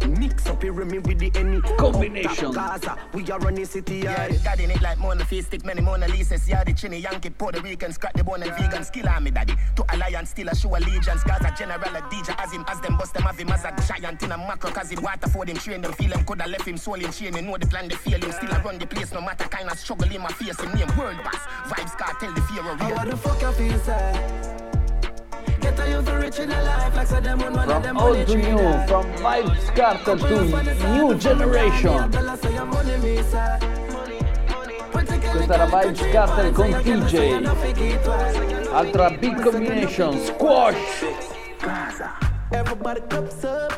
Mix 0.06 0.46
up 0.46 0.62
here 0.62 0.72
me 0.84 0.98
with 0.98 1.18
the 1.18 1.32
any 1.34 1.60
Combination. 1.78 2.52
Gaza, 2.52 2.98
we 3.12 3.28
are 3.30 3.38
running 3.40 3.64
city 3.64 3.98
Yeah, 3.98 4.28
yard. 4.28 4.44
got 4.44 4.60
in 4.60 4.70
it 4.70 4.80
like 4.82 4.98
Mona 4.98 5.24
Face, 5.24 5.46
stick 5.46 5.64
many 5.64 5.80
Mona 5.80 6.06
Lisa's. 6.08 6.48
Yeah, 6.48 6.62
the 6.64 6.72
Chinny 6.74 6.98
Yankee, 6.98 7.30
Puerto 7.30 7.60
Rican, 7.60 7.92
scratch 7.92 8.12
the 8.14 8.22
bone 8.22 8.42
and 8.42 8.52
vegan. 8.52 8.84
Skill 8.84 9.08
army 9.08 9.30
daddy. 9.30 9.54
To 9.76 9.84
alliance, 9.94 10.30
still 10.30 10.48
a 10.48 10.54
show 10.54 10.76
allegiance. 10.76 11.24
Gaza 11.24 11.52
general, 11.58 11.80
a 11.96 12.02
DJ, 12.02 12.34
as 12.38 12.52
him, 12.52 12.64
as 12.68 12.80
them 12.80 12.96
bust 12.98 13.14
them, 13.14 13.22
have 13.22 13.38
him 13.38 13.48
as 13.48 13.64
a 13.64 13.74
giant 13.88 14.22
in 14.22 14.32
a 14.32 14.38
macro. 14.38 14.70
Cause 14.70 14.90
him 14.90 15.02
water 15.02 15.28
for 15.28 15.44
them, 15.46 15.56
train 15.56 15.80
them, 15.80 15.92
feel 15.92 16.12
him, 16.12 16.24
coulda 16.24 16.46
left 16.46 16.68
him 16.68 16.76
soul 16.76 16.94
in 16.94 17.10
chain. 17.10 17.34
You 17.34 17.42
know 17.42 17.56
the 17.56 17.66
plan, 17.66 17.88
they 17.88 17.96
feel 17.96 18.20
him. 18.20 18.32
Still 18.32 18.52
I 18.52 18.60
run 18.62 18.78
the 18.78 18.86
place, 18.86 19.12
no 19.12 19.20
matter 19.22 19.44
kind 19.44 19.68
of 19.70 19.78
struggle 19.78 20.10
in 20.12 20.20
my 20.20 20.28
face. 20.32 20.60
Him 20.60 20.72
name, 20.74 20.88
world 20.96 21.16
boss. 21.24 21.40
Vybz 21.72 21.96
Kartel, 21.96 22.34
the 22.34 22.40
fear 22.42 22.70
of 22.70 22.78
How 22.78 23.02
real. 23.02 23.10
the 23.10 23.16
fuck 23.16 23.40
you 23.40 23.52
feel 23.52 23.78
sad? 23.80 24.62
Get 25.76 25.88
a 25.88 25.90
youth 25.90 26.08
rich 26.08 26.38
in 26.38 26.50
a 26.50 26.62
life 26.62 26.96
like 26.96 27.06
so 27.06 27.20
them 27.20 27.42
on 27.42 27.52
one 27.52 27.70
of 27.70 27.82
them 27.82 27.98
old 27.98 28.26
to 28.26 28.36
new, 28.36 28.56
from 28.88 29.04
Vybz 29.20 29.74
Kartel 29.76 30.18
to 30.18 30.88
new 30.94 31.14
generation. 31.18 32.10
Questa 35.32 35.54
era 35.54 35.66
Vybz 35.66 36.00
Kartel 36.12 36.52
con 36.52 36.72
TJ. 36.82 37.44
Altra 38.72 39.10
big 39.10 39.38
combination, 39.42 40.18
Squash. 40.24 41.04
Everybody 42.52 43.00
cups 43.10 43.44
up. 43.44 43.72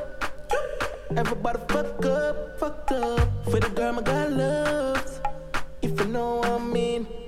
Everybody 1.16 1.59
fuck 1.68 2.07
up, 2.07 2.61
fucked 2.61 2.92
up. 2.92 3.28
For 3.44 3.59
the 3.59 3.70
girl 3.70 3.92
my 3.94 4.03
God 4.03 4.30
loves. 4.30 5.20
If 5.82 5.99
you 5.99 6.07
know 6.07 6.36
what 6.36 6.49
I 6.49 6.59
mean. 6.59 7.27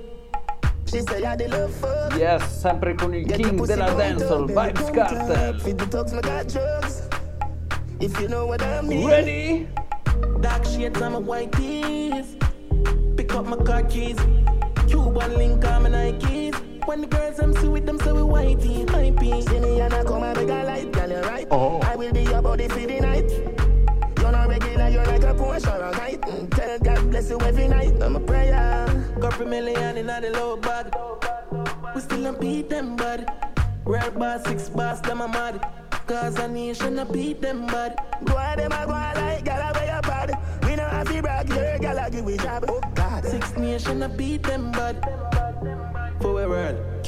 Yes, 2.17 2.43
sempre 2.59 2.95
con 2.95 3.15
il 3.15 3.25
king 3.25 3.65
della 3.65 3.91
dancehall, 3.91 4.45
Vybz 4.45 4.91
Kartel. 4.91 5.59
Feed 5.61 5.77
the 5.77 5.85
dogs, 5.85 6.11
my 6.11 6.19
got 6.19 6.47
drugs. 6.47 7.07
If 7.99 8.19
you 8.19 8.27
know 8.27 8.45
what 8.45 8.61
I 8.61 8.81
mean. 8.81 9.07
Ready? 9.07 9.67
Dark 10.41 10.65
shades 10.65 11.01
on 11.01 11.13
my 11.13 11.19
white 11.19 11.51
tees. 11.53 12.35
Pick 13.15 13.33
up 13.33 13.45
my 13.45 13.55
car 13.57 13.83
keys. 13.83 14.17
Cuban 14.87 15.37
link 15.37 15.63
on 15.65 15.83
my 15.83 15.89
Nikes. 15.89 16.55
When 16.85 17.01
the 17.01 17.07
girls 17.07 17.39
I'm 17.39 17.53
see 17.53 17.69
with 17.69 17.85
them, 17.85 17.97
so 17.99 18.13
we 18.13 18.21
whitey, 18.21 18.85
hypey. 18.85 19.47
See 19.47 19.59
me 19.59 19.79
and 19.79 19.93
I 19.93 20.03
come 20.03 20.23
and 20.23 20.37
make 20.37 20.49
a 20.49 20.63
light, 20.65 20.91
girl, 20.91 21.09
you're 21.09 21.21
right. 21.21 21.47
Oh. 21.51 21.79
I 21.83 21.95
will 21.95 22.11
be 22.11 22.23
your 22.23 22.41
body 22.41 22.67
for 22.67 22.79
the 22.79 22.99
night. 22.99 23.50
You're 24.91 25.05
like 25.05 25.23
a 25.23 25.31
or 25.31 25.55
a 25.55 25.91
kite. 25.93 26.21
Mm, 26.21 26.49
Tell 26.53 26.79
God 26.79 27.09
bless 27.09 27.29
you 27.29 27.39
every 27.39 27.67
night. 27.69 28.01
I'm 28.01 28.17
a 28.17 28.19
prayer. 28.19 28.87
Couple 29.21 29.45
million 29.45 29.97
in 29.97 30.07
the 30.07 30.31
low 30.33 30.57
bag. 30.57 30.93
We 31.95 32.01
still 32.01 32.23
don't 32.23 32.41
beat 32.41 32.69
them, 32.69 32.97
bud. 32.97 33.25
Red 33.85 34.19
bar, 34.19 34.39
six 34.45 34.67
bars, 34.67 34.99
them 35.01 35.21
a 35.21 35.27
mad. 35.27 35.65
Cause 36.07 36.37
a 36.39 36.47
nation 36.47 36.99
a 36.99 37.05
beat 37.05 37.41
them, 37.41 37.67
bud. 37.67 37.95
Go 38.25 38.35
on, 38.35 38.57
them 38.57 38.71
a 38.73 38.85
go 38.85 38.91
like 38.91 39.45
gal 39.45 39.69
away 39.69 39.87
your 39.87 40.01
bad. 40.01 40.37
We 40.63 40.75
know 40.75 40.83
have 40.83 41.07
to 41.07 41.21
brag, 41.21 41.49
your 41.49 41.79
gal 41.79 41.97
a 41.97 42.11
give 42.11 42.25
we 42.25 42.37
job. 42.37 42.65
Oh 42.67 42.81
God. 42.93 43.23
Six 43.23 43.55
nation 43.55 44.03
a 44.03 44.09
beat 44.09 44.43
them, 44.43 44.71
bud. 44.73 44.97
For 46.19 46.43
a 46.43 46.49
world. 46.49 47.05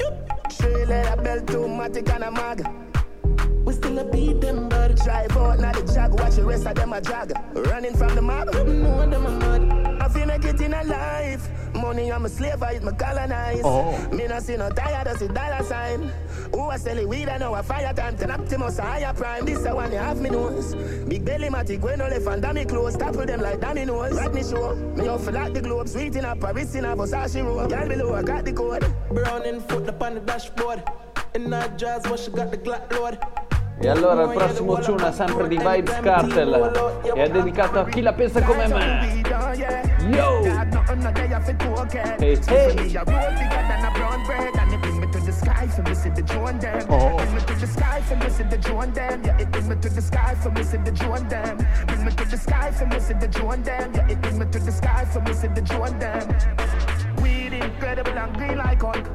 Three 0.51 0.86
letter 0.86 1.21
belt, 1.21 1.47
two 1.47 1.67
matic 1.67 2.09
and 2.13 2.23
a 2.23 2.31
mag. 2.31 2.92
We 3.65 3.73
still 3.73 3.97
a 3.99 4.03
beat 4.03 4.41
them, 4.41 4.69
bud. 4.69 4.95
Drive 5.03 5.36
out 5.38 5.59
now 5.59 5.71
the 5.71 5.93
jag, 5.93 6.13
watch 6.19 6.36
the 6.36 6.43
rest 6.43 6.65
of 6.65 6.75
them 6.75 6.93
a 6.93 7.01
jog. 7.01 7.31
Running 7.53 7.95
from 7.95 8.15
the 8.15 8.21
mob. 8.21 8.53
No, 8.53 9.09
them 9.09 9.25
a 9.25 9.31
mad. 9.31 10.01
I 10.01 10.07
feel 10.09 10.25
make 10.25 10.43
it 10.45 10.59
in 10.61 10.73
a 10.73 10.84
life. 10.84 11.49
Money, 11.84 12.13
I'm 12.13 12.25
a 12.25 12.29
slave, 12.29 12.63
I 12.63 12.75
eat 12.75 12.81
my 12.81 12.93
colonize. 12.93 13.61
Oh. 13.65 13.91
Me 14.13 14.25
no 14.25 14.39
see 14.39 14.55
no 14.55 14.69
tired, 14.69 15.05
I 15.05 15.15
see 15.15 15.27
dollar 15.27 15.61
sign. 15.63 16.09
Who 16.53 16.69
I 16.69 16.77
sell 16.77 16.97
it 16.97 17.09
weed, 17.09 17.27
I 17.27 17.38
know 17.38 17.53
a 17.55 17.61
fire 17.61 17.93
time. 17.93 18.15
Ten 18.15 18.31
Optimus, 18.31 18.79
a 18.79 18.84
higher 18.84 19.13
prime. 19.13 19.43
This 19.43 19.65
a 19.65 19.75
one 19.75 19.91
you 19.91 19.97
have 19.97 20.21
me 20.21 20.29
nose. 20.29 20.75
Big 21.09 21.25
belly 21.25 21.49
matic, 21.49 21.81
when 21.81 21.99
no 21.99 22.07
left 22.07 22.25
and 22.25 22.41
dummy 22.41 22.63
clothes. 22.63 22.95
Topple 22.95 23.25
them 23.25 23.41
like 23.41 23.59
Danny 23.59 23.86
dominoes. 23.86 24.17
Rodney 24.17 24.43
show. 24.43 24.75
Me 24.95 25.09
off 25.09 25.29
like 25.29 25.53
the 25.53 25.61
globe. 25.61 25.89
Sweet 25.89 26.15
in 26.15 26.23
a 26.23 26.38
Paris 26.38 26.73
in 26.73 26.86
a 26.86 26.95
Versace 26.95 27.43
robe. 27.43 27.69
Girl 27.69 27.88
below, 27.89 28.13
I 28.13 28.23
got 28.23 28.45
the 28.45 28.53
code. 28.53 28.86
Brown 29.09 29.45
in 29.45 29.59
foot 29.59 29.89
up 29.89 30.01
on 30.01 30.13
the 30.15 30.21
dashboard. 30.21 30.84
In 31.36 31.51
her 31.51 31.67
jaws, 31.75 32.03
but 32.03 32.17
she 32.17 32.31
got 32.31 32.49
the 32.49 32.57
Glock 32.59 32.89
load. 32.93 33.19
E 33.80 33.89
allora 33.89 34.24
il 34.24 34.30
prossimo 34.30 34.82
Ciuna 34.82 35.11
sempre 35.11 35.47
di 35.47 35.57
Vibes 35.57 35.99
Cartel 36.01 36.99
e 37.03 37.21
è 37.21 37.30
dedicato 37.30 37.80
a 37.80 37.86
chi 37.86 38.01
la 38.01 38.13
pensa 38.13 38.41
come 38.41 38.67
me. 38.67 39.21
Yo! 40.09 40.41
Hey, 42.19 42.39
hey. 42.47 42.97
Oh. 46.89 47.17
Weed 57.21 57.53
incredible 57.53 58.17
and 58.17 58.36
green 58.36 58.57
like 58.57 58.82
Hulk 58.82 59.09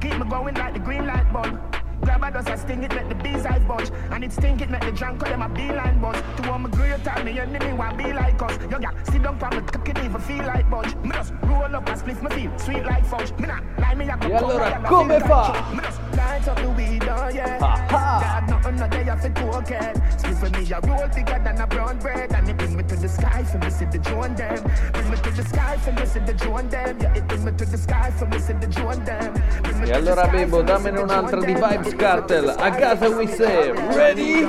Keep 0.00 0.18
me 0.18 0.24
going 0.28 0.54
like 0.54 0.74
the 0.74 0.80
green 0.80 1.06
light 1.06 1.32
bulb 1.32 1.77
Grab 2.08 2.24
a 2.24 2.30
dust, 2.30 2.48
I 2.48 2.56
sting 2.56 2.82
it, 2.84 2.94
make 2.94 3.06
the 3.10 3.14
bees 3.16 3.44
eyes 3.44 3.62
bunch. 3.64 3.90
And 4.10 4.24
it 4.24 4.32
stink 4.32 4.62
it, 4.62 4.70
make 4.70 4.80
the 4.80 4.92
drunk 4.92 5.20
call 5.20 5.28
them 5.28 5.42
a 5.42 5.48
beeline 5.50 6.00
buzz. 6.00 6.16
To 6.38 6.50
all 6.50 6.58
my 6.58 6.70
great 6.70 7.04
time, 7.04 7.26
me 7.26 7.38
enemy 7.38 7.74
want 7.74 7.98
be 7.98 8.14
like 8.14 8.40
us. 8.40 8.56
Young 8.70 8.80
gal, 8.80 8.94
sit 9.04 9.22
down 9.22 9.38
from 9.38 9.56
me, 9.56 9.60
cock 9.60 9.86
it 9.90 9.98
even 9.98 10.20
feel 10.22 10.44
like 10.46 10.70
budge. 10.70 10.94
Me 11.04 11.10
just 11.10 11.34
roll 11.42 11.76
up 11.76 11.86
and 11.86 11.98
split 11.98 12.22
my 12.22 12.30
feel, 12.30 12.58
sweet 12.58 12.84
like 12.86 13.04
fudge. 13.04 13.30
Me 13.32 13.46
not 13.46 13.62
lie, 13.78 13.94
me 13.94 14.08
a 14.08 14.16
go 14.16 14.26
E 14.26 14.32
allora, 14.32 14.70
come, 14.70 14.86
come 14.88 15.10
I 15.10 15.16
a 15.16 15.20
feel 15.20 15.28
fa? 15.28 15.52
like 15.52 16.00
Me 16.02 16.07
light 16.18 16.48
up 16.48 16.58
the 16.58 16.70
weed, 16.70 17.04
oh 17.08 17.28
yeah. 17.28 17.58
God, 17.88 18.50
nothing 18.50 18.76
no 18.76 18.88
day 18.88 19.08
I 19.08 19.16
fit 19.16 19.34
cocaine. 19.34 19.96
Split 20.18 20.36
for 20.36 20.50
me, 20.50 20.62
I 20.72 20.78
roll 20.80 21.08
bigger 21.14 21.40
than 21.44 21.60
a 21.60 21.66
brown 21.66 21.98
bread. 21.98 22.32
And 22.32 22.48
it 22.48 22.56
bring 22.58 22.76
me 22.76 22.82
to 22.84 22.96
the 22.96 23.08
sky 23.08 23.44
for 23.44 23.58
me, 23.58 23.70
see 23.70 23.86
the 23.86 23.98
join 23.98 24.34
them. 24.34 24.60
Bring 24.92 25.10
me 25.10 25.16
to 25.16 25.30
the 25.30 25.44
sky 25.44 25.76
for 25.78 25.92
me, 25.92 26.04
see 26.06 26.20
the 26.20 26.34
join 26.34 26.68
them. 26.68 26.98
Yeah, 27.00 27.18
it 27.18 27.26
bring 27.28 27.44
me 27.44 27.52
to 27.52 27.64
the 27.64 27.78
sky 27.78 28.10
for 28.18 28.26
me, 28.26 28.38
see 28.38 28.54
the 28.54 28.66
join 28.66 29.04
them. 29.04 29.32
Bring 29.62 29.80
me 29.80 29.84
E 29.84 29.92
to 29.92 30.00
the 30.02 30.10
allora 30.12 30.26
Bebo, 30.28 30.50
for 30.50 30.62
me, 30.62 30.68
see 30.68 30.72
dammene 30.72 30.98
un'altra 30.98 31.40
di. 31.40 31.54
Vybz 31.54 31.94
Kartel. 31.96 32.48
A 32.50 32.70
casa 32.70 33.08
we 33.16 33.26
say, 33.26 33.72
ready? 33.94 34.46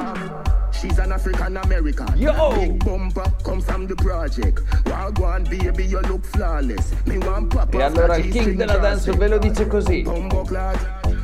She's 0.71 0.97
an 0.97 1.11
African 1.11 1.57
American. 1.57 2.07
Yo! 2.17 2.53
Big 2.55 2.83
bumper, 2.85 3.29
come 3.43 3.59
from 3.59 3.85
the 3.85 3.95
project. 3.95 4.61
Wagwan, 4.85 5.43
baby, 5.49 5.85
you 5.85 5.99
look 6.01 6.23
flawless. 6.23 6.93
Me 7.05 7.17
want 7.17 7.53
papa. 7.53 7.77
E 7.77 7.81
allora 7.81 8.15
il 8.15 8.29
king 8.31 8.55
della 8.55 8.77
dance 8.77 9.11
ve 9.11 9.27
lo 9.27 9.37
dice 9.39 9.67
così. 9.67 10.03
Bumbo 10.03 10.43
clad, 10.43 10.77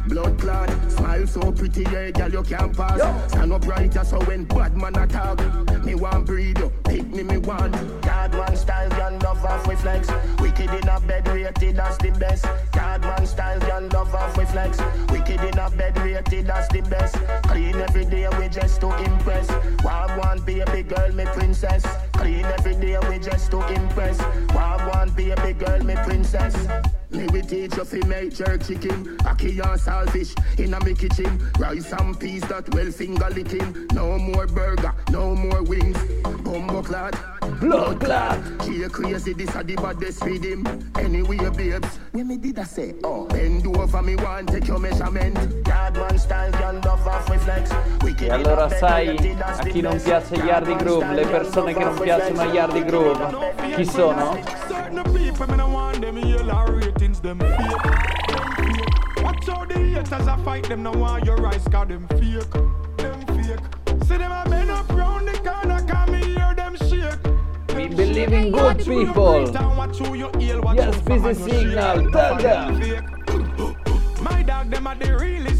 blood 0.07 0.39
clad, 0.39 0.91
smile 0.91 1.27
so 1.27 1.51
pretty, 1.51 1.83
yeah, 1.83 2.11
girl, 2.11 2.31
you 2.31 2.43
can't 2.43 2.75
pass. 2.75 2.99
Stand 3.31 3.53
up 3.53 3.67
right, 3.67 3.93
so 4.05 4.19
when 4.21 4.45
bad 4.45 4.75
man 4.77 4.95
attack, 4.95 5.39
me 5.83 5.95
want 5.95 6.25
breed 6.25 6.57
you, 6.57 6.71
pick 6.83 7.05
me, 7.07 7.23
me 7.23 7.37
want. 7.37 7.73
Card 8.01 8.31
man 8.33 8.55
style, 8.55 8.89
girl, 8.89 9.17
love 9.23 9.45
off 9.45 9.67
with 9.67 9.81
flex. 9.81 10.09
Wicked 10.39 10.69
in 10.71 10.87
a 10.87 10.99
bed, 11.01 11.27
rated 11.27 11.79
as 11.79 11.97
the 11.97 12.11
best. 12.11 12.45
Card 12.71 13.01
man 13.01 13.25
style, 13.25 13.59
girl, 13.59 13.87
love 13.93 14.13
off 14.15 14.37
with 14.37 14.49
flex. 14.51 14.79
Wicked 15.09 15.41
in 15.41 15.57
a 15.57 15.69
bed, 15.71 15.97
rated 15.99 16.49
as 16.49 16.67
the 16.69 16.81
best. 16.81 17.15
Clean 17.43 17.75
every 17.75 18.05
day, 18.05 18.27
we 18.39 18.47
just 18.49 18.81
to 18.81 18.89
impress. 19.03 19.47
Wagwan, 19.83 20.45
baby 20.45 20.83
girl, 20.83 21.11
me 21.11 21.25
princess. 21.25 21.85
Clean 22.17 22.45
every 22.45 22.75
day, 22.75 22.97
we 23.09 23.19
just 23.19 23.51
to 23.51 23.59
impress. 23.73 24.17
Wagwan, 24.53 25.15
baby 25.15 25.53
girl, 25.53 25.83
me 25.83 25.95
princess. 26.03 26.55
Me 27.11 27.27
we 27.31 27.41
teach 27.41 27.75
you 27.77 27.85
fi 27.85 28.05
make 28.07 28.33
jerk 28.33 28.65
chicken, 28.65 29.17
ackee 29.19 29.63
and 29.63 29.79
saltfish 29.79 30.33
in 30.59 30.73
a 30.73 30.79
me 30.83 30.93
kitchen. 30.93 31.39
Rice 31.59 31.93
and 31.93 32.19
peas 32.19 32.41
that 32.43 32.73
well 32.73 32.91
finger 32.91 33.29
licking. 33.29 33.87
No 33.93 34.17
more 34.17 34.47
burger, 34.47 34.93
no 35.11 35.35
more 35.35 35.63
wings. 35.63 35.97
Bumbo 36.43 36.81
clad, 36.81 37.17
blood 37.59 37.99
clad. 38.01 38.41
She 38.63 38.83
a 38.83 38.89
crazy, 38.89 39.33
this 39.33 39.55
a 39.55 39.63
the 39.63 39.75
baddest 39.75 40.23
with 40.25 40.43
him. 40.43 40.65
Anyway, 40.97 41.37
babes, 41.51 41.99
when 42.11 42.27
me 42.27 42.37
did 42.37 42.59
I 42.59 42.63
say, 42.63 42.95
oh, 43.03 43.27
bend 43.27 43.65
over 43.65 43.87
for 43.87 44.01
me 44.01 44.15
one, 44.17 44.45
take 44.47 44.67
your 44.67 44.79
measurement. 44.79 45.37
Yard 45.67 45.95
man 45.95 46.17
style, 46.17 46.51
girl 46.51 46.81
love 46.83 47.07
off 47.07 47.29
reflex. 47.29 47.71
E 48.17 48.29
allora 48.29 48.69
sai 48.69 49.15
a 49.39 49.63
chi 49.63 49.81
non 49.81 50.01
piace 50.01 50.35
Yardi 50.35 50.75
Groove, 50.77 51.13
le 51.13 51.25
persone 51.27 51.73
che 51.73 51.83
non 51.83 51.95
piacciono 52.05 52.41
a 52.41 52.45
Yardi 52.45 52.83
Groove, 52.85 53.53
chi 53.75 53.83
sono? 53.83 54.37
Certain 54.67 55.03
people, 55.11 55.47
me 55.47 55.55
no 55.57 55.67
want 55.67 55.99
them 55.99 56.17
yell 56.17 56.51
our 56.51 56.71
ratings, 56.71 57.19
them 57.19 57.39
fake. 57.39 57.57
Them 57.57 58.53
fake. 58.57 59.23
Watch 59.23 59.49
out 59.49 59.69
the 59.69 59.79
haters, 59.79 60.27
I 60.27 60.37
fight 60.43 60.69
them, 60.69 60.83
no 60.83 60.91
want 60.91 61.25
your 61.25 61.37
rise, 61.37 61.67
cause 61.71 61.87
them 61.87 62.07
fake. 62.09 62.51
Them 62.97 63.25
fake. 63.25 63.59
See 64.05 64.17
them 64.17 64.31
a 64.31 64.47
men 64.49 64.69
up 64.69 64.87
round 64.91 65.27
the 65.27 65.33
corner, 65.39 65.81
come 65.87 66.11
me 66.11 66.23
hear 66.25 66.53
them 66.55 66.75
shake. 66.77 67.19
We 67.75 67.87
believe 67.87 68.33
in 68.33 68.51
good 68.51 68.77
people. 68.77 69.49
Yes, 70.75 71.01
busy 71.01 71.33
signal, 71.33 72.11
tell 72.11 72.37
them. 72.37 72.81
My 74.21 74.43
dog, 74.43 74.69
them 74.69 74.85
are 74.87 74.95
the 74.95 75.17
realest 75.17 75.23
thing. 75.23 75.23
My 75.25 75.43
friend, 75.43 75.54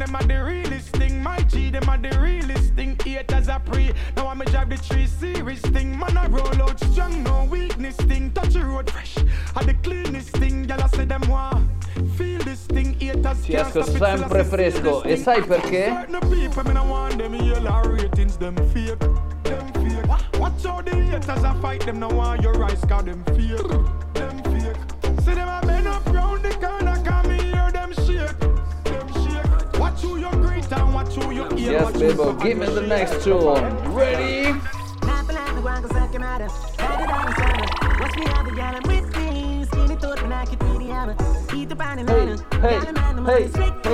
them 0.00 0.16
are 0.16 0.22
the 0.22 0.42
realest 0.42 0.88
thing. 0.96 1.22
My 1.22 1.40
G, 1.42 1.70
them 1.70 1.88
are 1.88 1.98
the 1.98 2.18
realest 2.18 2.74
thing. 2.74 2.96
Haters 3.04 3.48
are 3.48 3.60
pre. 3.60 3.92
Now 4.16 4.28
I'm 4.28 4.40
a 4.40 4.44
drive 4.46 4.70
the 4.70 4.78
tree 4.78 5.06
series 5.06 5.60
thing. 5.60 5.98
Man, 5.98 6.16
I 6.16 6.26
roll 6.28 6.62
out 6.62 6.80
strong, 6.80 7.22
no 7.22 7.44
weakness 7.44 7.96
thing. 7.96 8.32
Touch 8.32 8.54
the 8.54 8.64
road 8.64 8.90
fresh. 8.90 9.16
I 9.54 9.64
the 9.64 9.74
cleanest 9.74 10.30
thing. 10.30 10.64
Y'all 10.68 10.88
say 10.88 11.04
them 11.04 11.22
want. 11.28 11.68
Feel 12.16 12.40
this 12.42 12.66
thing. 12.66 12.98
Haters 12.98 13.44
Ci 13.44 13.52
can't 13.52 13.68
esco 13.68 13.82
stop 13.82 13.88
it 13.88 13.92
till 13.92 14.04
I 14.04 14.16
sempre 14.16 14.44
fresco. 14.44 15.02
E 15.02 15.16
sai 15.16 15.42
perché? 15.42 15.84
Certain 15.88 16.20
people, 16.30 16.64
me 16.64 16.72
no 16.72 16.84
want 16.84 17.18
them 17.18 17.34
yell 17.34 17.68
our 17.68 17.88
ratings, 17.90 18.36
them 18.38 18.56
fake. 18.72 18.98
Them 19.44 19.72
fake. 19.74 20.40
Watch 20.40 20.64
out 20.64 20.86
the 20.86 20.94
haters, 20.94 21.44
I 21.44 21.54
fight 21.60 21.84
them, 21.84 21.98
no 22.00 22.08
want 22.08 22.42
your 22.42 22.54
rise, 22.54 22.80
cause 22.88 23.04
them 23.04 23.22
fake. 23.24 23.68
Them 24.14 24.42
fake. 24.44 24.76
See 25.24 25.34
them 25.34 25.59
Yes, 31.70 31.84
watch 31.84 31.94
who 31.94 32.00
Bebo, 32.00 32.16
suffer 32.16 32.44
give 32.48 32.58
me 32.58 32.66
and 32.66 32.76
the 32.76 32.80
who 32.82 32.86
next 32.88 33.12
suffer. 33.12 33.24
tune. 33.24 33.94
Ready? 33.94 34.60
Hey, 42.60 42.78
hey, 43.84 43.84
hey, 43.84 43.90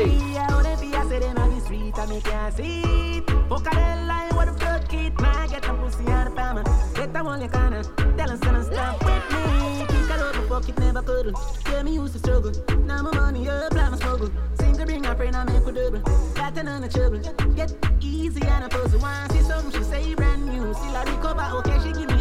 hey. 10.65 11.33
Yeah, 11.71 11.83
me 11.83 11.95
used 11.95 12.13
to 12.15 12.19
struggle. 12.19 12.53
Now 12.85 13.03
my 13.03 13.15
money 13.15 13.49
up, 13.49 13.75
like 13.75 13.91
my 13.91 13.97
struggle. 13.97 14.31
Seem 14.59 14.75
to 14.77 14.87
bring 14.87 15.05
a 15.05 15.15
friend, 15.15 15.37
I 15.37 15.45
make 15.45 15.67
a 15.67 15.73
double. 15.73 16.01
Got 16.35 16.57
another 16.57 16.89
trouble. 16.89 17.19
Get 17.55 17.73
easy 18.01 18.43
and 18.47 18.65
a 18.65 18.69
puzzle. 18.69 19.01
Once 19.01 19.33
see 19.33 19.43
something, 19.43 19.73
she 19.73 19.85
say 19.85 20.15
brand 20.15 20.47
new. 20.47 20.73
Still 20.75 20.97
I 20.97 21.05
recover, 21.05 21.49
okay, 21.59 21.79
she 21.83 21.93
give 21.93 22.09
me 22.11 22.16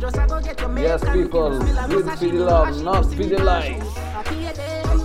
Yes, 0.00 1.04
people, 1.12 1.58
with 1.58 2.16
speedy 2.16 2.38
love, 2.38 2.82
not 2.82 3.04
speedy 3.04 3.36
likes. 3.36 3.84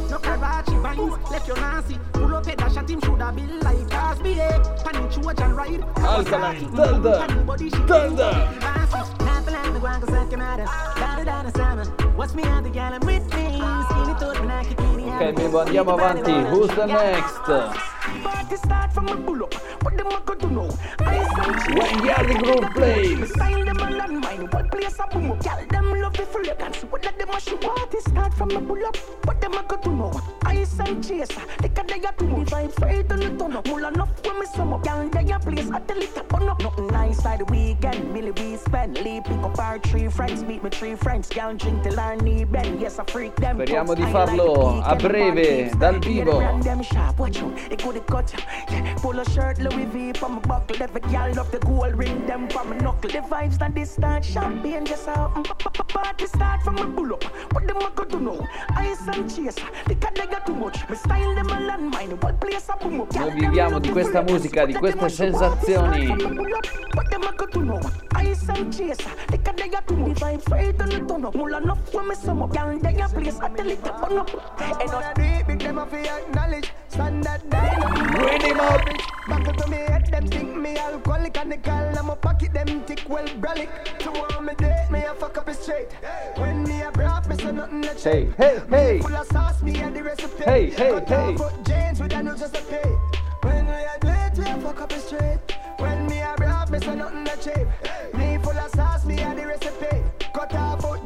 No 0.09 0.17
Karachi 0.19 0.75
vines, 0.77 1.29
left 1.29 1.47
your 1.47 1.57
Nancy. 1.57 1.99
Pull 2.13 2.33
up 2.33 2.45
head, 2.45 2.57
dash 2.57 2.77
at 2.77 2.89
him, 2.89 3.01
shoulda 3.01 3.31
been 3.33 3.59
like 3.59 3.89
Cosby. 3.89 4.35
Pan 4.35 4.95
and 4.95 5.57
ride. 5.57 5.83
Alkaline, 5.97 6.71
tell 6.75 6.99
them, 7.01 7.47
tell 7.87 8.09
them. 8.11 8.61
What's 12.15 12.33
me 12.33 12.43
and 12.43 12.65
the 12.65 12.69
gal 12.69 12.93
I'm 12.93 13.01
with 13.01 13.23
me? 13.35 13.59
Skinny 13.89 14.13
thought 14.17 14.39
when 14.39 14.49
I 14.49 14.63
could 14.63 14.77
be 14.77 14.83
the 15.03 15.11
Ok, 15.13 15.33
Bebo, 15.35 15.59
andiamo 15.65 15.93
avanti. 15.93 16.31
Who's 16.49 16.69
the 16.69 16.85
next? 16.85 17.94
Party 18.25 18.57
start 18.57 18.91
from 18.91 19.07
a 19.09 19.15
bull 19.15 19.43
up. 19.43 19.53
What 19.83 19.95
them 19.97 20.07
a 20.07 20.19
go 20.25 20.33
to 20.33 20.47
know? 20.47 20.69
I 20.99 21.17
say 21.35 21.73
When 21.77 21.93
Yardi 22.07 22.35
Groove 22.41 22.71
plays. 22.73 23.29
Style 23.29 23.65
them 23.65 23.77
a 23.77 23.87
landmine. 23.99 24.51
What 24.51 24.71
place 24.71 24.97
a 24.99 25.07
boom 25.07 25.31
up? 25.31 25.43
Gal 25.43 25.59
them 25.69 26.01
love 26.01 26.13
the 26.13 26.23
fragrance. 26.25 26.81
What 26.89 27.05
let 27.05 27.19
them 27.19 27.29
a 27.29 27.39
show? 27.39 27.57
Party 27.57 27.99
start 27.99 28.33
from 28.33 28.49
a 28.51 28.59
bull 28.59 28.83
up. 28.85 28.97
What 29.27 29.39
them 29.41 29.53
a 29.53 29.63
go 29.63 29.77
to 29.77 29.89
know? 29.91 30.21
Ice 30.45 30.79
and 30.79 31.03
chaser. 31.07 31.41
They 31.61 31.69
can 31.69 31.85
they 31.85 32.01
a 32.01 32.11
too 32.13 32.27
much. 32.27 32.49
The 32.49 32.55
vibes 32.55 32.79
right 32.81 33.11
on 33.11 33.19
the 33.19 33.29
turn 33.37 33.55
up. 33.55 33.67
Mull 33.67 33.85
enough 33.85 34.09
when 34.25 34.39
me 34.39 34.45
sum 34.47 34.73
up. 34.73 34.83
Gal 34.83 35.07
they 35.09 35.31
a 35.31 35.39
place 35.39 35.69
at 35.69 35.87
the 35.87 35.93
liquor 35.93 36.23
burn 36.23 36.49
up. 36.49 36.59
Nothing 36.61 36.87
nice 36.87 37.23
like 37.23 37.39
the 37.39 37.45
weekend. 37.45 38.11
Millie 38.11 38.31
we 38.31 38.57
spend. 38.57 38.97
Leave 39.03 39.23
pick 39.23 39.43
up 39.43 39.59
our 39.59 39.77
three 39.77 40.07
friends. 40.09 40.43
Meet 40.43 40.63
my 40.63 40.69
three 40.69 40.95
friends. 40.95 41.29
Gal 41.29 41.53
drink 41.53 41.83
till 41.83 41.99
our 41.99 42.15
knee 42.15 42.43
bend. 42.43 42.81
Yes 42.81 42.97
I 42.97 43.03
freak 43.05 43.35
them. 43.35 43.57
Speriamo 43.57 43.93
di 43.93 44.01
I 44.01 44.11
farlo 44.11 44.81
the 44.81 44.89
a 44.89 44.95
breve, 44.95 45.77
dal 45.77 45.99
vivo. 45.99 46.41
Cut. 48.15 48.31
Yeah, 48.71 48.95
pull 48.99 49.19
a 49.19 49.29
shirt, 49.31 49.59
Louis 49.59 49.83
V 49.85 50.13
from 50.13 50.35
my 50.35 50.39
buckle. 50.39 50.81
Every 50.81 51.01
gal 51.01 51.33
love 51.33 51.51
the 51.51 51.59
gold 51.59 51.95
ring, 51.95 52.25
them 52.25 52.47
from 52.47 52.69
my 52.69 52.77
knuckle. 52.77 53.09
The 53.09 53.19
vibes 53.19 53.57
that 53.59 53.75
this 53.75 53.91
start 53.91 54.23
champagne 54.23 54.85
just 54.85 55.09
out. 55.09 55.43
Pa- 55.43 55.69
pa- 55.69 55.83
Party 55.83 56.25
start 56.27 56.63
from 56.63 56.77
a 56.77 56.87
pull 56.87 57.13
up. 57.13 57.23
What 57.51 57.67
them 57.67 57.75
a 57.75 57.91
go 57.93 58.05
to 58.05 58.19
know? 58.21 58.47
Ice 58.77 59.05
and 59.07 59.29
chaser, 59.29 59.67
the 59.87 59.95
cat 59.95 60.15
they 60.15 60.27
got 60.27 60.45
too 60.45 60.55
much. 60.55 60.87
Me 60.89 60.95
style 60.95 61.35
them 61.35 61.49
a 61.49 61.57
landmine, 61.59 62.21
what 62.23 62.39
place 62.39 62.69
a 62.69 62.77
boom 62.77 63.01
up. 63.01 63.13
Noi 63.15 63.31
viviamo 63.31 63.79
di 63.79 63.89
questa 63.89 64.21
musica, 64.21 64.65
di 64.65 64.73
queste 64.73 65.09
sensazioni. 65.09 66.07
What 66.93 67.09
them 67.09 67.23
a 67.23 67.33
go 67.35 67.47
to 67.47 67.59
know? 67.59 67.81
Ice 68.15 68.47
and 68.47 68.71
chaser, 68.71 69.11
the 69.27 69.37
cat 69.39 69.59
a 69.59 69.67
day 69.67 69.79
too 69.85 69.97
much. 69.97 70.19
The 70.19 70.25
vibes 70.25 70.49
right 70.49 70.81
on 70.81 70.89
the 70.89 70.99
turn 71.05 71.25
up. 71.25 71.35
Enough 71.35 71.93
when 71.93 72.07
me 72.07 72.15
sum 72.15 72.41
up. 72.43 72.53
Girl, 72.53 72.79
they 72.79 72.95
a 73.01 73.09
place 73.09 73.39
I 73.39 73.49
tell 73.49 73.69
it 73.69 73.83
to 73.83 73.91
burn 73.91 74.19
up. 74.19 74.29
And 74.79 74.93
on 74.93 75.03
deep, 75.15 75.47
big 75.47 75.59
them 75.59 75.77
a 75.79 75.85
fi 75.85 76.07
acknowledge. 76.07 76.71
Standard 76.87 77.41
dynamic. 77.49 77.94
Read 77.95 78.41
him 78.41 78.59
up. 78.59 78.81
Back 79.27 79.57
to 79.57 79.67
me 79.69 79.77
head, 79.77 80.07
them 80.11 80.27
think 80.27 80.55
me 80.55 80.77
alcoholic 80.77 81.37
and 81.37 81.51
the 81.51 81.57
gal 81.57 81.97
I'm 81.97 82.15
pocket 82.17 82.53
them 82.53 82.81
thick 82.83 83.03
well 83.07 83.27
brolic. 83.27 83.69
To 83.99 84.11
want 84.11 84.43
me 84.43 84.53
date, 84.55 84.87
me 84.91 84.99
a 85.03 85.13
fuck 85.15 85.37
up 85.37 85.49
it 85.49 85.55
straight. 85.55 85.91
When 86.35 86.63
me 86.63 86.81
a 86.81 86.91
brap, 86.91 87.27
me 87.27 87.35
say 87.35 87.51
nothing 87.51 87.81
that 87.81 88.01
Hey, 88.01 88.29
hey, 88.37 88.61
hey. 88.69 88.99
Full 88.99 89.15
of 89.15 89.27
sauce, 89.27 89.61
me 89.63 89.75
and 89.77 89.95
the 89.95 90.03
recipe. 90.03 90.43
Hey, 90.43 90.69
hey, 90.69 90.99
hey. 91.07 91.35
off 91.35 91.37
foot 91.37 91.65
with 91.99 92.13
a 92.13 92.23
no 92.23 92.35
just. 92.35 92.55
When 93.41 93.65
we 93.67 93.73
a 93.73 93.97
date, 94.01 94.37
we 94.37 94.45
a 94.45 94.57
fuck 94.57 94.81
up 94.81 94.91
it 94.91 95.01
straight. 95.01 95.39
When 95.77 96.07
me 96.07 96.19
a 96.19 96.35
brap, 96.37 96.69
me 96.69 96.79
say 96.79 96.95
nothing 96.95 97.23
that 97.23 97.41
cheap. 97.41 98.15
Me 98.15 98.37
full 98.43 98.57
of 98.57 98.71
sauce, 98.71 99.05
me 99.05 99.17
and 99.19 99.39
the 99.39 99.47
recipe. 99.47 100.03
Cut 100.33 100.53
off 100.55 100.81
foot 100.81 101.04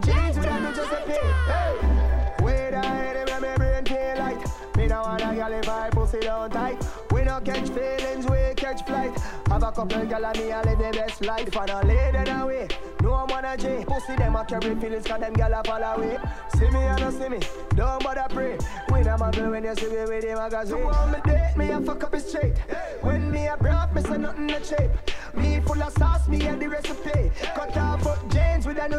now 4.90 5.06
and 5.14 5.22
I 5.22 5.36
gotta 5.36 5.56
live 5.56 5.66
by 5.66 5.90
pussy 5.92 6.20
down 6.20 6.50
tight. 6.50 6.99
We 7.20 7.26
no 7.26 7.42
catch 7.42 7.68
feelings, 7.68 8.26
we 8.28 8.54
catch 8.56 8.86
flight. 8.86 9.20
Have 9.50 9.64
a 9.64 9.72
couple 9.74 10.06
gal 10.06 10.26
and 10.26 10.38
me 10.38 10.52
a 10.52 10.62
live 10.62 10.78
the 10.78 10.92
best 10.98 11.26
life. 11.26 11.54
And 11.54 11.70
a 11.70 11.86
lady 11.86 12.30
away, 12.32 12.68
no 13.04 13.12
one 13.12 13.28
wanna 13.28 13.58
J. 13.58 13.84
Pussy 13.86 14.16
them 14.16 14.38
a 14.38 14.46
carry 14.46 14.74
feelings, 14.76 15.06
cause 15.06 15.20
them 15.20 15.34
gal 15.34 15.54
a 15.54 15.62
fall 15.62 15.84
away. 15.84 16.18
See 16.56 16.70
me 16.70 16.80
and 16.80 17.02
no 17.02 17.12
see 17.12 17.28
me, 17.28 17.40
don't 17.76 18.02
bother 18.02 18.26
pray. 18.30 18.58
We 18.94 19.02
no 19.02 19.18
muggle 19.18 19.52
when 19.52 19.66
you 19.66 19.76
see 19.76 19.90
me 19.90 19.98
with 20.08 20.22
the 20.22 20.34
magazine. 20.34 20.78
So 20.78 20.88
on 20.88 21.12
me 21.12 21.18
date, 21.26 21.58
me 21.58 21.70
a 21.72 21.82
fuck 21.82 22.04
up 22.06 22.16
it 22.16 22.22
straight. 22.22 22.58
When 23.02 23.30
me 23.30 23.48
a 23.48 23.58
brought, 23.58 23.94
me 23.94 24.02
say 24.02 24.18
nothing 24.18 24.48
to 24.48 24.64
shape. 24.64 24.92
Me 25.34 25.60
full 25.60 25.84
of 25.84 25.92
sauce, 25.98 26.26
me 26.30 26.48
and 26.48 26.62
the 26.62 26.70
recipe. 26.70 27.32
Cut 27.54 27.76
off 27.76 28.08
up 28.08 28.32
jeans 28.32 28.66
with 28.66 28.78
a 28.78 28.86
a 28.86 28.92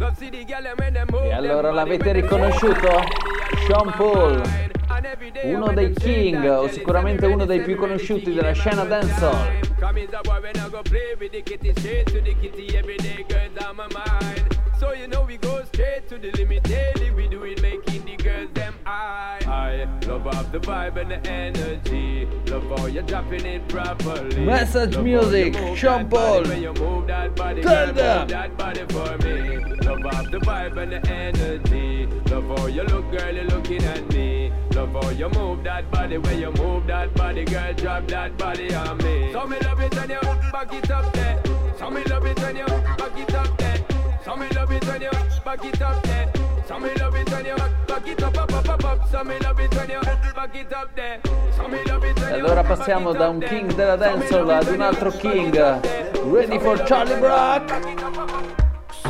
we 0.00 1.20
a 1.20 1.26
E 1.26 1.32
allora 1.32 1.70
l'avete 1.72 2.12
riconosciuto? 2.12 3.02
Sean 3.66 3.92
Paul, 3.92 4.42
uno 5.44 5.72
dei 5.72 5.92
king 5.94 6.44
o 6.44 6.68
sicuramente 6.68 7.26
uno 7.26 7.44
dei 7.44 7.62
più 7.62 7.76
conosciuti 7.76 8.32
della 8.32 8.52
scena 8.52 8.84
dancehall. 8.84 9.60
I 18.94 19.88
love 20.06 20.26
off 20.26 20.52
the 20.52 20.60
vibe 20.60 20.96
and 21.00 21.10
the 21.10 21.30
energy. 21.30 22.26
Love 22.46 22.78
how 22.78 22.86
you're 22.86 23.02
dropping 23.02 23.46
it 23.46 23.66
properly. 23.68 24.44
Message 24.44 24.94
Love 24.96 25.04
music, 25.04 25.54
Sean 25.76 26.08
Paul. 26.08 26.42
When 26.42 26.62
you 26.62 26.74
move 26.74 27.06
that 27.06 27.34
body, 27.34 27.62
Tell 27.62 27.86
girl, 27.86 27.94
them. 27.94 28.28
that 28.28 28.56
body 28.58 28.84
for 28.90 29.16
me. 29.24 29.58
Love 29.86 30.04
off 30.06 30.30
the 30.30 30.38
vibe 30.40 30.76
and 30.76 30.92
the 30.92 31.10
energy. 31.10 32.06
Love 32.30 32.58
how 32.58 32.66
you 32.66 32.82
look, 32.82 33.10
girl, 33.10 33.34
you're 33.34 33.44
looking 33.44 33.82
at 33.84 34.06
me. 34.12 34.52
Love 34.74 34.92
how 34.92 35.10
you 35.10 35.28
move 35.30 35.64
that 35.64 35.90
body 35.90 36.18
when 36.18 36.38
you 36.40 36.52
move 36.52 36.86
that 36.86 37.14
body, 37.14 37.44
girl, 37.44 37.72
drop 37.74 38.06
that 38.08 38.36
body 38.36 38.74
on 38.74 38.98
me. 38.98 39.32
So 39.32 39.46
me 39.46 39.58
love 39.60 39.80
it 39.80 39.94
when 39.96 40.10
you 40.10 40.20
back 40.52 40.72
it 40.72 40.90
up 40.90 41.12
there. 41.14 41.42
So 41.78 41.90
me 41.90 42.04
love 42.04 42.26
it 42.26 42.38
when 42.40 42.56
you 42.56 42.66
back 42.66 43.18
it 43.18 43.34
up 43.34 43.58
there. 43.58 43.86
So 44.24 44.36
me 44.36 44.48
love 44.50 44.70
it 44.70 44.86
when 44.86 45.00
you 45.02 45.10
back 45.44 45.64
it 45.64 45.80
up 45.80 46.02
there. 46.02 46.41
So 46.66 46.78
me 46.78 46.90
love 46.94 47.14
it 47.16 47.30
when 47.30 47.44
you 47.44 47.56
back, 47.86 48.06
it 48.06 48.22
up, 48.22 48.36
up, 48.38 48.52
up, 48.52 48.68
up, 48.68 48.84
up. 48.84 49.08
So 49.10 49.24
me 49.24 49.38
love 49.40 49.60
it 49.60 49.74
when 49.74 49.90
you 49.90 50.00
back 50.00 50.54
it 50.54 50.72
up 50.72 50.94
there. 50.94 51.20
So 51.56 51.68
me 51.68 51.82
love 51.84 52.04
it 52.04 52.18
E 52.18 52.22
when 52.22 52.34
you 52.38 52.44
allora 52.44 52.62
passiamo 52.62 53.12
da 53.12 53.28
un 53.28 53.40
king 53.40 53.72
della 53.74 53.96
dancehall 53.96 54.48
ad 54.50 54.68
un 54.68 54.80
altro 54.80 55.10
king. 55.10 55.54
Ready 56.30 56.58
for 56.60 56.80
Charlie 56.84 57.18
Brock? 57.18 58.01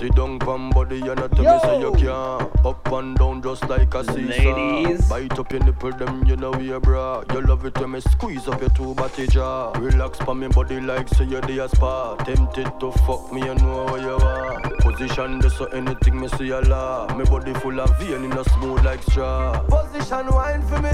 Sit 0.03 0.17
down 0.17 0.41
pon 0.41 0.71
body 0.71 0.99
and 0.99 1.21
I 1.21 1.29
tell 1.29 1.45
me 1.45 1.61
say 1.61 1.79
you 1.79 1.93
can't 1.93 2.67
Up 2.67 2.93
and 2.93 3.17
down 3.17 3.41
just 3.41 3.69
like 3.69 3.95
a 3.95 4.03
seesaw 4.03 4.83
Ladies. 4.83 5.09
Bite 5.09 5.39
up 5.39 5.53
your 5.53 5.63
nipple 5.63 5.93
them 5.93 6.27
you 6.27 6.35
know 6.35 6.53
you 6.59 6.81
bra 6.81 7.23
You 7.33 7.43
love 7.43 7.65
it 7.67 7.79
when 7.79 7.93
me 7.93 8.01
squeeze 8.01 8.49
up 8.49 8.61
your 8.61 8.71
two 8.71 8.97
body 8.97 9.29
jaw 9.29 9.71
Relax 9.79 10.19
pon 10.19 10.41
me 10.41 10.49
body 10.49 10.81
like 10.81 11.09
say 11.09 11.23
you're 11.23 11.41
the 11.43 11.69
spa 11.69 12.17
Tempted 12.17 12.81
to 12.81 12.91
fuck 13.07 13.33
me 13.33 13.45
you 13.47 13.55
know 13.55 13.85
where 13.85 14.03
you 14.03 14.17
are 14.17 14.61
Position 14.81 15.39
this 15.39 15.57
so 15.57 15.67
anything 15.67 16.21
me 16.21 16.27
see 16.27 16.51
a 16.51 16.61
law 16.63 17.07
Me 17.17 17.25
body 17.25 17.55
full 17.55 17.81
of 17.81 17.97
vein 18.01 18.25
in 18.25 18.33
a 18.33 18.43
smooth 18.51 18.85
like 18.85 19.05
straw 19.05 19.63
Position 19.69 20.27
wine 20.35 20.63
for 20.63 20.83
me. 20.83 20.91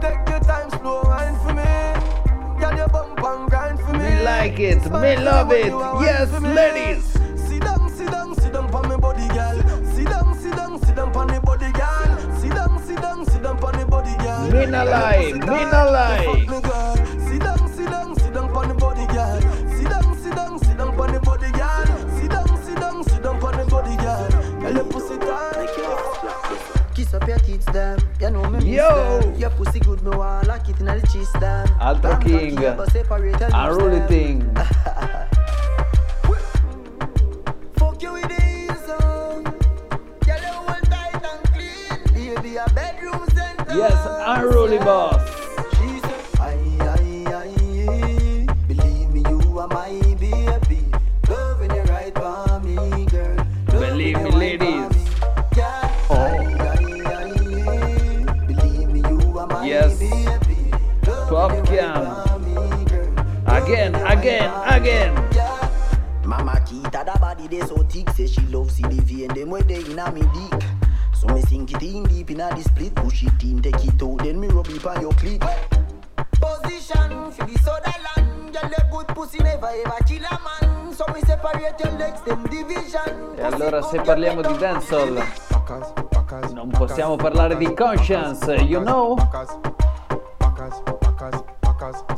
Take 0.00 0.28
your 0.28 0.40
time, 0.40 0.70
slow 0.70 1.02
wine 1.02 1.34
for 1.40 1.52
me. 1.52 2.60
Girl, 2.60 2.76
your 2.76 2.88
bump 2.88 3.18
and 3.24 3.50
grind 3.50 3.80
for 3.80 3.92
me. 3.92 3.98
Me 3.98 4.22
like 4.22 4.60
it, 4.60 4.84
me 4.84 5.16
love 5.16 5.50
it. 5.50 5.72
Yes, 6.06 6.30
ladies. 6.40 7.20
Sit 8.10 8.16
down, 8.16 8.34
sit 8.34 8.52
down, 8.52 8.72
sit 8.72 8.88
me 8.90 8.96
body, 8.96 9.28
girl. 9.28 9.84
Sit 9.94 10.06
down, 10.06 10.34
sit 10.34 10.56
down, 10.56 10.78
sit 10.82 10.96
down 10.96 11.12
pon 11.12 11.26
the 11.28 11.40
body, 11.40 11.70
girl. 11.70 12.40
Sit 12.40 12.50
down, 12.52 12.78
sit 12.84 13.00
down, 13.00 13.24
sit 13.24 13.42
down 13.42 13.56
pon 13.58 13.78
the 13.78 13.86
body, 13.86 14.16
girl. 14.16 14.50
Me 14.50 14.66
no 14.66 14.84
lie, 14.84 15.32
me 15.32 15.38
no 15.40 15.90
lie. 15.92 16.24
Fuck 16.24 16.38
me, 16.48 16.60
girl. 16.60 16.96
Sit 17.28 17.40
down, 17.40 17.68
sit 17.72 17.86
down, 17.90 18.14
sit 18.16 18.34
down 18.34 18.52
pon 18.52 18.68
the 18.68 18.74
body, 18.74 19.06
girl. 19.06 19.40
Sit 19.76 19.88
down, 19.88 20.18
sit 20.20 20.34
down, 20.34 20.58
sit 20.58 20.76
down 20.76 20.96
pon 20.96 21.12
the 21.12 21.20
body, 21.20 21.50
girl. 21.52 21.86
Sit 22.18 22.30
down, 22.30 22.64
sit 22.64 22.76
down, 22.80 23.04
sit 23.04 23.22
down 23.22 23.38
pon 23.40 23.56
the 23.56 23.64
body, 23.66 23.96
girl. 23.96 24.60
Girl, 24.60 24.74
your 24.74 24.84
pussy 24.84 25.16
tight. 25.18 26.94
Kiss 26.94 27.14
up 27.14 27.28
your 27.28 27.38
teeth, 27.38 27.64
them. 27.66 27.98
You 28.20 28.30
know 28.30 28.50
me 28.50 28.74
Yo. 28.76 29.20
them. 29.20 29.34
Your 29.36 29.50
pussy 29.50 29.78
good, 29.78 30.02
me 30.02 30.10
want 30.16 30.48
lock 30.48 30.68
it 30.68 30.80
in 30.80 30.86
the 30.86 31.00
cheese, 31.12 31.30
them. 31.38 31.68
Altro 31.80 32.02
Bam, 32.02 32.22
king. 32.22 32.56
cocky, 32.56 32.76
but 32.76 32.90
separate 32.90 33.38
your 33.38 33.48
lips, 33.50 33.54
Unruly 33.54 33.98
them. 34.00 34.08
thing. 34.08 35.36
be 42.50 42.56
a 42.56 42.66
bedroom 42.74 43.26
center. 43.28 43.76
Yes, 43.76 44.06
I'm 44.26 44.48
Rolly. 44.48 44.78
Boss. 44.78 45.22
Believe 48.66 49.10
me, 49.10 49.22
you 49.28 49.58
are 49.58 49.68
my 49.68 49.90
baby. 50.18 50.30
Me, 53.94 54.14
ladies. 54.30 54.86
Yes. 59.62 60.00
Popcaan. 61.30 62.04
Again, 63.46 63.94
again, 63.94 64.50
again. 64.66 65.14
Mama 66.24 66.60
Kita, 66.66 67.04
that 67.04 67.20
body 67.20 67.46
they 67.46 67.60
so 67.60 67.76
thick, 67.84 68.10
say 68.10 68.26
she 68.26 68.40
loves 68.46 68.74
see 68.74 69.24
and 69.24 69.36
them 69.36 69.50
way 69.50 69.62
they 69.62 69.80
inna 69.84 70.10
me 70.12 70.22
dick. 70.34 70.79
So 71.20 71.28
me 71.34 71.42
sink 71.42 71.70
it 71.72 71.82
in 71.82 72.04
deep 72.04 72.30
inna 72.30 72.48
the 72.56 72.62
split. 72.62 72.94
Push 72.94 73.24
it 73.24 73.42
in, 73.42 73.60
take 73.60 73.84
it 73.84 74.02
out 74.02 74.22
Then 74.24 74.40
me 74.40 74.48
rub 74.48 74.68
it 74.68 74.86
on 74.86 75.02
your 75.02 75.12
clit. 75.12 75.40
Position 76.40 77.30
for 77.32 77.44
the 77.44 77.58
soda 77.58 77.94
land. 78.06 78.54
Girl 78.54 78.70
the 78.70 78.86
good 78.90 79.08
pussy 79.08 79.38
never 79.42 79.68
ever 79.68 79.98
kill 80.08 80.24
a 80.24 80.38
man. 80.40 80.94
So 80.94 81.04
me 81.12 81.20
separate 81.20 81.78
your 81.78 81.92
legs 81.98 82.22
them 82.22 82.42
division. 82.48 83.34
E 83.36 83.42
allora 83.42 83.82
se 83.82 84.00
parliamo 84.00 84.40
di 84.40 84.56
dancehall 84.56 85.22
non 86.54 86.70
possiamo 86.70 87.16
parlare 87.16 87.56
di 87.58 87.74
conscience, 87.74 88.50
you 88.54 88.82
know? 88.82 89.16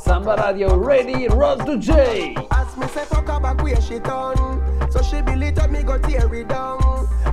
Samba 0.01 0.43
Radio 0.45 0.77
ready, 0.77 1.29
roll 1.29 1.57
to 1.57 1.79
J. 1.79 2.35
As 2.51 2.77
me 2.77 2.89
say 2.89 3.05
fuck 3.05 3.29
her 3.29 3.39
back 3.39 3.63
where 3.63 3.81
she 3.81 4.01
done. 4.01 4.91
So 4.91 5.01
she 5.03 5.23
believe 5.23 5.55
that 5.55 5.71
me 5.71 5.85
go 5.85 5.99
tear 5.99 6.35
it 6.35 6.49
down. 6.49 6.81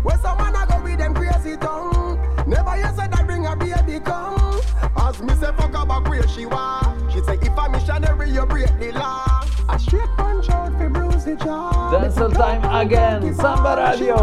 Where 0.03 0.17
some 0.19 0.38
man 0.38 0.53
a 0.53 0.67
go 0.67 0.80
with 0.84 0.99
them 0.99 1.15
crazy 1.15 1.57
tongue. 1.57 2.19
Never 2.45 2.77
you 2.77 2.84
said 2.95 3.11
that 3.11 3.23
bring 3.25 3.47
a 3.47 3.55
baby 3.55 3.99
come. 3.99 4.61
As 4.95 5.19
me 5.23 5.34
say 5.34 5.51
fuck 5.57 5.73
her 5.73 5.86
back 5.88 6.07
where 6.07 6.27
she 6.27 6.45
want 6.45 7.11
She 7.11 7.19
say 7.21 7.34
if 7.41 7.57
a 7.57 7.67
missionary 7.67 8.30
you 8.30 8.45
break 8.45 8.77
the 8.77 8.91
law. 8.91 9.43
A 9.67 9.80
straight 9.80 10.09
punch 10.15 10.49
out 10.51 10.71
fi 10.77 10.88
bruise 10.88 11.25
the 11.25 11.36
jaw. 11.36 11.91
Dancehall 11.91 12.32
time 12.32 12.86
again, 12.86 13.34
Samba 13.34 13.75
Radio. 13.75 14.15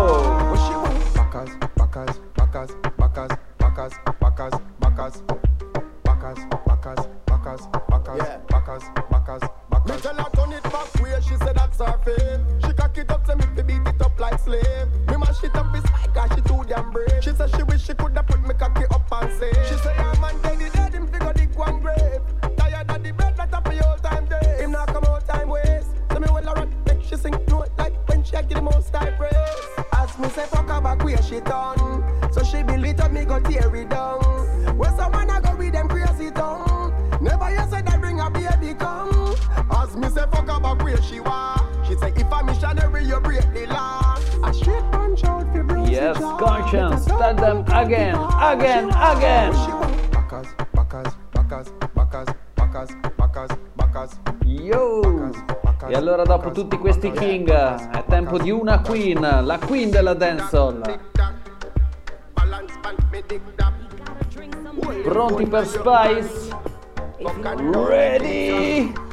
Backers, 1.13 1.51
backers, 1.75 2.21
backers, 2.37 2.71
backers, 2.97 3.31
backers, 3.59 3.93
backers, 4.21 4.55
backers, 4.79 5.23
backers, 6.05 6.66
backers, 7.47 7.67
backers, 7.89 8.19
backers, 8.19 8.43
backers, 8.49 8.83
backers, 9.11 9.43
backers. 9.71 9.95
Me 9.95 10.01
tell 10.03 10.15
her 10.15 10.31
turn 10.35 10.53
it 10.53 10.63
back 10.65 11.01
where 11.01 11.23
she 11.23 11.37
said 11.37 11.55
that's 11.55 11.79
her 11.79 11.99
fave. 12.05 12.67
She 12.67 12.73
cock 12.73 12.99
it 12.99 13.11
up, 13.11 13.27
say 13.27 13.35
me 13.35 13.45
fi 13.55 13.63
beat 13.63 13.87
it 13.87 14.03
up 14.03 14.19
like 14.19 14.41
slave. 14.41 14.89
Me 15.09 15.17
mash 15.17 15.43
it 15.45 15.55
up, 15.55 15.75
it's 15.75 15.89
like 16.17 16.33
she 16.35 16.41
too 16.41 16.65
damn 16.67 16.91
brave. 16.91 17.23
She 17.23 17.31
said 17.31 17.55
she 17.55 17.63
wish 17.63 17.85
she 17.85 17.95
coulda 17.95 18.23
put 18.25 18.43
me 18.43 18.55
cocky 18.55 18.85
up 18.91 19.07
and 19.13 19.33
say. 19.39 19.53
She 19.69 19.77
say 19.79 19.95
her 19.95 20.21
man 20.21 20.41
dead, 20.43 20.61
he 20.61 20.71
dead, 20.71 20.95
him 20.95 21.07
figure 21.07 21.33
dig 21.33 21.55
one 21.55 21.81
grave. 21.81 22.21
Tired 22.57 22.91
of 22.91 23.03
the 23.03 23.13
bed, 23.13 23.37
that 23.37 23.55
up 23.55 23.69
old 23.69 24.03
time 24.03 24.27
day. 24.27 24.63
Him 24.63 24.73
not 24.73 24.89
come 24.89 25.05
out 25.05 25.27
time 25.29 25.49
waste. 25.49 25.91
So 26.11 26.19
me 26.19 26.27
well 26.33 26.49
a 26.49 26.53
run, 26.53 26.75
make 26.87 27.03
she 27.05 27.17
sing 27.17 27.35
note 27.49 27.71
like 27.79 27.95
when 28.09 28.25
she 28.25 28.35
a 28.35 28.43
give 28.43 28.59
the 28.59 28.63
most 28.63 28.93
type 28.93 29.17
praise. 29.17 29.77
As 29.93 30.19
me 30.19 30.29
say 30.31 30.47
fuck 30.47 30.69
her 30.69 30.81
back 30.81 31.05
where 31.05 31.23
she 31.23 31.41
done 31.41 32.33
So 32.33 32.43
she 32.43 32.63
believe 32.63 32.97
that 32.97 33.13
me 33.13 33.25
go 33.25 33.41
tear 33.41 33.75
it 33.75 33.89
down 33.89 34.79
Where 34.79 34.91
some 34.97 35.13
man 35.13 35.31
a 35.31 35.41
go 35.41 35.57
with 35.57 35.73
them 35.73 35.89
crazy 35.89 36.16
back 40.67 40.85
where 40.85 41.03
she 41.03 41.21
want 41.21 41.61
She 41.87 41.95
say 41.97 42.13
if 42.17 42.33
a 42.33 42.45
missionary 42.45 43.05
you 43.05 43.21
break 43.21 43.47
the 43.55 43.67
law. 43.67 44.19
A 44.43 44.53
straight 44.53 44.83
punch 44.91 45.25
out 45.25 45.47
fi 45.53 45.61
bruise 45.61 45.91
Yes, 45.91 46.19
conscience. 46.19 47.05
Tell 47.07 47.35
them 47.35 47.65
again, 47.73 48.17
again, 48.41 48.91
again. 48.91 49.53
Backers, 50.11 50.49
backers, 50.75 51.15
backers, 51.33 51.69
backers, 51.95 52.29
backers, 52.57 52.91
backers, 53.17 53.51
backers. 53.77 54.13
Yo! 54.45 55.31
E 55.89 55.95
allora 55.95 56.25
dopo 56.25 56.51
tutti 56.51 56.77
questi 56.79 57.13
king 57.13 57.49
è 57.51 58.05
tempo 58.09 58.39
di 58.39 58.51
una 58.51 58.81
queen, 58.81 59.21
la 59.21 59.59
queen 59.59 59.91
della 59.91 60.15
dancehall. 60.15 60.83
Pronti 65.05 65.47
per 65.47 65.67
Spice? 65.67 66.55
Ready? 67.89 69.06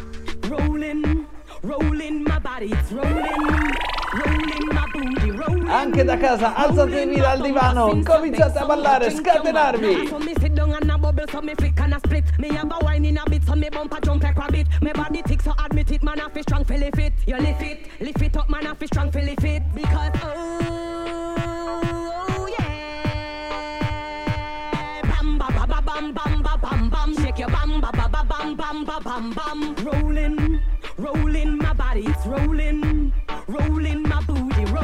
Anche 5.66 6.04
da 6.04 6.18
casa, 6.18 6.54
alzatevi 6.54 7.16
dal 7.20 7.42
divano, 7.42 8.00
cominciate 8.04 8.60
a 8.60 8.66
ballare, 8.66 9.10
scatenarvi. 9.10 10.08
Bam, 25.02 25.38
bam, 25.38 26.14
bam, 26.14 26.14
bam, 26.14 26.60
bam, 26.62 26.90
bam, 26.90 27.16
shake 27.16 27.40
your 27.40 27.50
bam, 27.50 27.82
bam, 27.82 27.92
bam, 28.12 28.56
bam, 28.56 28.56
bam, 28.56 29.02
bam, 29.04 29.34
bam, 29.34 29.76
roll 29.84 30.13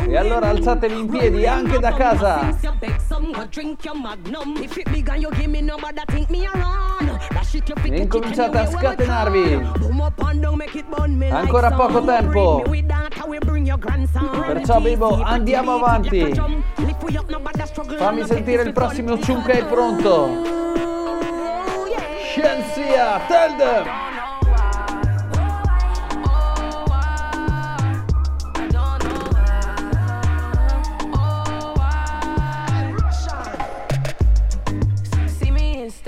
e 0.08 0.18
allora 0.18 0.50
alzatevi 0.50 1.00
in 1.00 1.10
piedi 1.10 1.46
anche 1.46 1.80
da 1.80 1.94
casa. 1.94 2.58
E 7.84 8.02
incominciate 8.02 8.58
a 8.58 8.68
scatenarvi. 8.68 9.68
Ancora 11.30 11.72
poco 11.72 12.04
tempo. 12.04 12.64
Perciò 14.46 14.80
Bibo 14.82 15.22
andiamo 15.22 15.76
avanti. 15.76 16.34
Fammi 17.98 18.26
sentire 18.26 18.64
il 18.64 18.74
prossimo 18.74 19.20
ciunca 19.20 19.52
è 19.52 19.66
pronto. 19.66 20.58
Scienzia, 22.32 23.20
tell 23.28 23.56
them. 23.58 24.19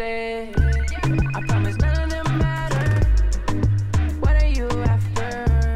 Instead. 0.02 0.56
I 1.36 1.42
promise 1.48 1.78
none 1.78 2.04
of 2.04 2.10
them 2.10 2.38
matter. 2.38 3.08
What 4.20 4.42
are 4.42 4.48
you 4.48 4.68
after? 4.82 5.76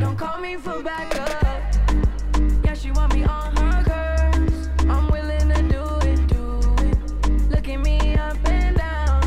Don't 0.00 0.16
call 0.16 0.40
me 0.40 0.56
for 0.56 0.82
backup. 0.82 1.62
Yeah, 2.64 2.74
she 2.74 2.90
want 2.92 3.14
me 3.14 3.24
on 3.24 3.56
her 3.56 3.82
curves. 3.84 4.68
I'm 4.88 5.08
willing 5.10 5.48
to 5.48 5.62
do 5.62 5.84
it, 6.08 6.26
do 6.28 6.60
it. 6.84 7.50
Look 7.50 7.68
at 7.68 7.80
me 7.80 8.14
up 8.16 8.36
and 8.48 8.76
down. 8.76 9.22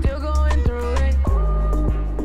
Still 0.00 0.20
going 0.20 0.62
through 0.64 0.94
it. 0.94 1.16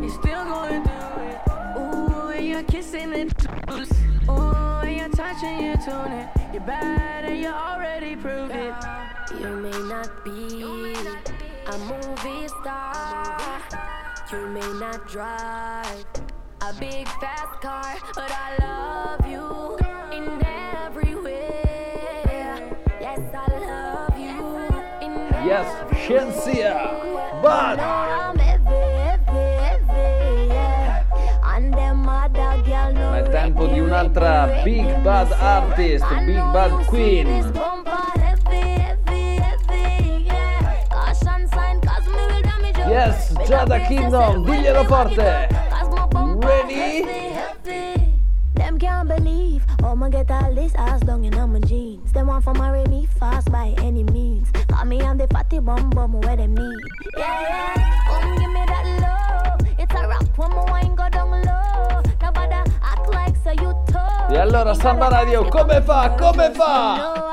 You're 0.01 0.09
still 0.21 0.45
going 0.45 0.83
through 0.83 1.23
it. 1.29 1.39
Ooh, 1.77 2.29
and 2.29 2.45
you're 2.45 2.63
kissing 2.63 3.13
it. 3.13 3.33
Ooh, 4.29 4.33
and 4.83 4.97
you're 4.97 5.09
touching, 5.09 5.63
you're 5.63 5.77
tuning. 5.77 6.27
You're 6.53 6.61
bad 6.61 7.25
and 7.25 7.39
you 7.39 7.47
already 7.47 8.15
proved 8.15 8.53
it. 8.53 8.73
You 9.39 9.49
may 9.57 9.71
not 9.89 10.23
be 10.23 10.63
You 14.33 14.47
may 14.47 14.73
not 14.79 15.07
drive 15.07 16.05
a 16.61 16.73
big 16.79 17.07
fast 17.21 17.61
car, 17.61 17.95
but 18.15 18.31
I 18.31 18.57
love 18.65 19.27
you 19.29 19.77
in 20.11 20.41
every 20.43 21.13
way. 21.13 22.73
Yes, 22.99 23.19
I 23.31 23.47
love 23.59 24.17
you 24.17 25.05
in 25.05 25.13
Yes, 25.45 25.67
Shenseea! 26.01 27.41
But 27.43 27.79
I'm 27.79 28.39
heavy, 28.39 28.71
heavy, 29.05 29.49
heavy, 29.61 30.47
yeah. 30.47 31.03
And 31.45 31.71
them 31.71 32.09
other 32.09 32.63
girl 32.65 32.91
no 32.91 33.09
Ma 33.11 33.17
è 33.19 33.29
tempo 33.29 33.67
di 33.67 33.79
un'altra 33.81 34.61
Big 34.63 34.99
Bad 35.01 35.31
Artist, 35.33 36.07
Big 36.25 36.51
Bad 36.51 36.85
Queen! 36.87 37.51
bumper 37.51 38.19
heavy, 38.19 38.81
heavy, 38.81 39.37
heavy, 39.37 40.23
yeah. 40.25 40.85
Caution 40.89 41.47
sign, 41.49 41.79
cause 41.81 42.07
me 42.07 42.15
will 42.15 42.41
damage 42.41 42.77
your 42.79 42.87
Yes, 42.89 43.32
Giada 43.45 43.79
Kingdom, 43.87 44.45
diglielo 44.45 44.83
forte! 44.85 45.47
Ready? 46.43 47.05
Them 48.55 48.79
can't 48.79 49.07
believe 49.07 49.65
I'ma 49.83 50.09
get 50.09 50.31
all 50.31 50.53
this 50.53 50.73
ass 50.75 51.01
down 51.01 51.25
in 51.25 51.33
my 51.51 51.59
jeans. 51.59 52.11
Them 52.13 52.27
want 52.27 52.43
for 52.43 52.53
marry 52.53 52.85
me 52.85 53.07
fast 53.19 53.51
by 53.51 53.73
any 53.79 54.03
means. 54.03 54.49
Call 54.69 54.85
me 54.85 55.01
on 55.01 55.17
the 55.17 55.27
fatty 55.27 55.59
bum 55.59 55.89
bum 55.89 56.21
where 56.21 56.37
them 56.37 56.55
need. 56.55 56.79
Yeah, 57.17 57.41
yeah. 57.41 58.05
Come 58.07 58.35
give 58.37 58.49
me 58.49 58.63
that 58.65 58.85
love. 59.01 59.67
It's 59.77 59.93
a 59.93 60.07
rap 60.07 60.37
when 60.37 60.49
my 60.51 60.63
wine 60.71 60.95
go 60.95 61.09
down 61.09 61.31
low. 61.31 62.01
Nobody 62.21 62.53
act 62.81 63.09
like 63.09 63.35
so 63.43 63.51
you 63.51 63.75
tough. 63.87 64.31
E 64.31 64.37
allora 64.37 64.73
Samba 64.73 65.09
Radio, 65.09 65.43
come 65.49 65.81
fa? 65.81 66.15
Come 66.17 66.51
fa? 66.53 67.32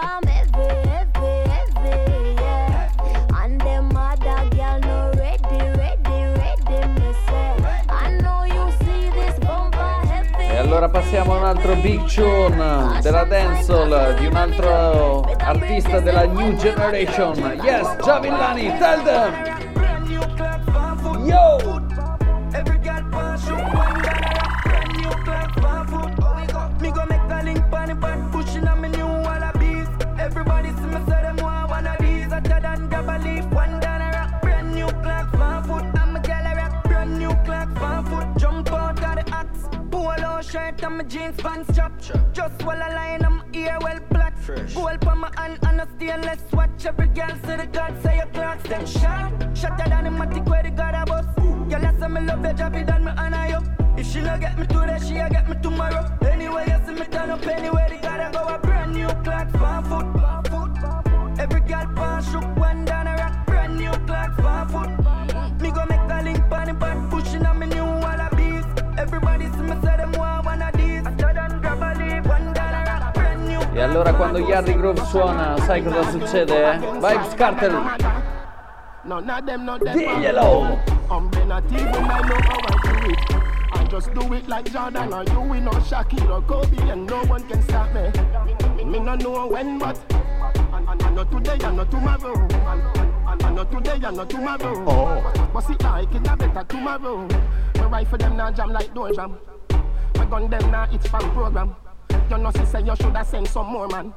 Allora 10.70 10.88
passiamo 10.88 11.34
a 11.34 11.38
un 11.38 11.44
altro 11.46 11.74
big 11.74 12.04
tune 12.04 13.00
della 13.02 13.24
dancehall 13.24 14.14
di 14.20 14.26
un 14.26 14.36
altro 14.36 15.22
artista 15.38 15.98
della 15.98 16.26
new 16.26 16.54
generation. 16.54 17.60
Yes, 17.60 17.96
Giavillani, 18.00 18.72
tell 18.78 19.02
them! 19.02 19.32
Yo! 21.26 21.79
And 40.90 40.98
my 40.98 41.04
jeans 41.04 41.36
pants 41.40 41.76
chop. 41.76 41.92
Just 42.32 42.62
while 42.62 42.82
I 42.82 42.88
line, 42.94 43.24
I'm 43.24 43.42
ear 43.54 43.78
well 43.80 44.00
black. 44.10 44.34
Gold 44.74 45.06
on 45.06 45.18
my 45.18 45.30
hand 45.36 45.58
and 45.62 45.80
a 45.80 45.88
stainless 45.96 46.42
watch. 46.52 46.84
Every 46.86 47.08
girl 47.08 47.34
say 47.44 47.56
the 47.56 47.66
God 47.66 47.94
say 48.02 48.16
your 48.16 48.26
clocks 48.26 48.68
them 48.68 48.86
sharp. 48.86 49.56
Shatter 49.56 49.88
than 49.88 50.04
the 50.04 50.10
matic 50.10 50.46
where 50.48 50.62
the 50.62 50.70
God 50.70 50.94
a 50.94 51.04
bust. 51.06 51.28
Girl, 51.36 51.86
I 51.86 51.92
say 51.98 52.08
me 52.08 52.20
love 52.22 52.44
you, 52.44 52.52
drop 52.52 52.74
it 52.74 52.86
down 52.86 53.04
me 53.04 53.12
honor 53.16 53.46
you. 53.48 53.60
If 53.96 54.06
she 54.06 54.20
no 54.20 54.38
get 54.38 54.58
me 54.58 54.66
today, 54.66 54.98
she 55.06 55.16
a 55.16 55.30
get 55.30 55.48
me 55.48 55.56
tomorrow. 55.62 56.04
Anyway, 56.22 56.64
you 56.66 56.86
see 56.86 57.00
me 57.00 57.06
turn 57.06 57.30
up 57.30 57.46
anywhere, 57.46 57.88
they 57.88 57.98
gotta 57.98 58.30
go 58.32 58.42
a 58.54 58.58
brand 58.58 58.94
new 58.94 59.08
clock, 59.24 59.50
five 59.52 59.86
foot. 59.86 60.06
Every 61.38 61.60
girl 61.60 61.86
pass 61.94 62.30
shook 62.30 62.56
one 62.56 62.84
down 62.84 63.06
a 63.06 63.14
rock, 63.16 63.46
brand 63.46 63.76
new 63.76 63.92
clock, 64.06 64.36
five 64.38 64.70
foot. 64.70 65.60
Me 65.60 65.70
go 65.70 65.84
make 65.86 66.10
a 66.10 66.22
link 66.24 66.40
on 66.50 66.66
the 66.66 66.74
back, 66.74 67.10
pushing 67.10 67.46
on 67.46 67.58
me 67.58 67.66
new 67.66 67.84
wallabies. 67.84 68.64
Everybody 68.98 69.44
see 69.52 69.62
me 69.62 69.76
say 69.82 69.96
them 69.96 70.12
want 70.12 70.44
one 70.46 70.62
E 73.80 73.82
allora 73.82 74.12
quando 74.12 74.38
Yardi 74.38 74.74
Groove 74.74 75.02
suona, 75.06 75.56
sai 75.60 75.82
cosa 75.82 76.02
succede? 76.10 76.70
eh? 76.70 76.78
Vibes 76.78 77.34
Cartel! 77.34 77.80
Diglielo! 79.02 80.78
Not 81.46 81.64
I 83.72 83.84
just 83.88 84.12
do 84.12 84.34
it 84.34 84.46
like 84.48 84.70
Jordan 84.70 85.14
or 85.14 85.24
you, 85.24 85.40
we 85.40 85.60
know 85.60 85.70
Shaquille 85.80 86.28
or 86.30 86.42
Kobe, 86.42 86.76
and 86.90 87.08
no 87.08 87.22
one 87.24 87.42
can 87.48 87.62
stop 87.62 87.88
me. 87.94 88.10
Me 88.84 88.98
no 88.98 89.14
know 89.14 89.46
when, 89.46 89.78
but 89.78 89.98
I 90.70 91.10
know 91.14 91.24
today, 91.24 91.56
I 91.64 91.72
know 91.72 91.84
tomorrow. 91.84 92.34
I 93.26 93.50
know 93.50 93.64
today, 93.64 93.98
I 94.04 94.10
know 94.10 94.26
tomorrow. 94.26 94.84
Oh. 94.86 95.48
But 95.54 95.60
see, 95.62 95.76
like 95.80 96.14
it, 96.14 96.28
I 96.28 96.34
better 96.34 96.64
tomorrow. 96.68 97.26
My 97.76 97.86
rifle 97.86 98.18
them 98.18 98.36
now 98.36 98.50
jam 98.50 98.74
like 98.74 98.92
door 98.92 99.10
jam. 99.14 99.38
My 100.16 100.26
gun 100.26 100.50
them 100.50 100.70
now 100.70 100.86
it's 100.92 101.08
from 101.08 101.30
program. 101.30 101.74
You 102.30 102.38
know, 102.38 102.52
she 102.52 102.64
say 102.64 102.80
you 102.82 102.94
shoulda 102.94 103.24
send 103.24 103.48
some 103.48 103.66
more 103.66 103.88
man. 103.88 104.14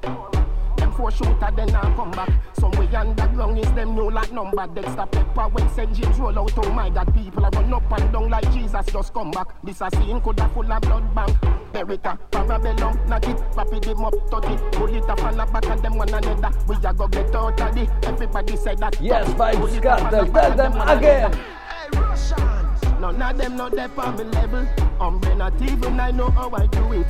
Them 0.78 0.92
four 0.92 1.10
shooter, 1.10 1.50
then 1.56 1.74
I 1.74 1.96
come 1.96 2.12
back. 2.12 2.30
Somewhere 2.54 2.96
underground 2.96 3.58
is 3.58 3.72
them 3.74 3.96
new 3.96 4.12
like 4.12 4.32
number. 4.32 4.68
Dexter 4.68 5.08
Pepper 5.08 5.48
when 5.48 5.68
St. 5.70 5.92
James 5.94 6.20
roll 6.20 6.38
out. 6.38 6.52
Oh 6.58 6.72
my 6.72 6.92
God, 6.92 7.12
people 7.16 7.44
are 7.44 7.50
run 7.50 7.74
up 7.74 7.92
and 7.92 8.14
down 8.14 8.30
like 8.30 8.52
Jesus 8.54 8.86
just 8.86 9.14
come 9.16 9.32
back. 9.32 9.48
This 9.64 9.82
a 9.82 9.90
scene 9.96 10.22
coulda 10.22 10.48
full 10.50 10.72
of 10.72 10.82
blood 10.82 11.16
bank. 11.16 11.32
Berita, 11.74 12.20
Parabellum, 12.30 13.08
knock 13.08 13.28
it, 13.28 13.40
rapid 13.58 13.84
him 13.84 14.06
up, 14.06 14.14
touch 14.30 14.46
it. 14.46 14.72
Pull 14.74 14.96
it 14.96 15.10
up 15.10 15.24
on 15.24 15.36
the 15.36 15.46
back 15.48 15.66
of 15.66 15.82
them 15.82 15.98
one 15.98 16.10
another. 16.10 16.52
We 16.68 16.76
a 16.76 16.94
go 16.94 17.08
get 17.08 17.34
out 17.34 17.60
of 17.60 17.78
it. 17.78 17.90
Everybody 18.04 18.58
say 18.58 18.76
that. 18.76 19.02
Yes, 19.02 19.26
touch 19.26 19.34
it. 19.34 19.38
Vibes 19.38 19.56
Pull 19.60 19.74
it 19.74 19.86
up 19.88 20.04
on 20.04 20.12
Cartel, 20.12 20.26
the 20.26 20.32
back 20.32 20.56
tell 20.56 20.72
them 20.72 20.98
again. 20.98 21.34
Hey, 21.34 22.00
Russians. 22.00 22.63
None 23.04 23.22
of 23.22 23.38
them 23.38 23.58
know 23.58 23.68
they 23.68 23.86
on 23.98 24.16
me 24.16 24.24
level. 24.24 24.66
I'm 25.02 25.20
not 25.38 25.62
even 25.62 26.00
I 26.00 26.12
know 26.12 26.30
how 26.30 26.50
I 26.56 26.68
do 26.68 26.94
it. 26.94 27.06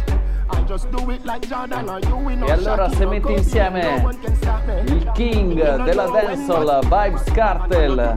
E 2.45 2.51
allora 2.51 2.89
se 2.89 3.05
metti 3.05 3.31
insieme 3.31 4.15
il 4.85 5.11
king 5.13 5.83
della 5.83 6.05
dancehall 6.07 6.79
Vibes 6.81 7.31
Cartel 7.31 8.13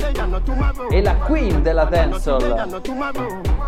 e 0.91 1.03
la 1.03 1.15
queen 1.17 1.63
della 1.63 1.85
dancehall. 1.85 2.81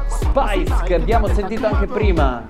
Spice 0.06 0.74
che 0.84 0.94
abbiamo 0.94 1.28
sentito 1.28 1.66
anche 1.66 1.86
prima. 1.86 2.48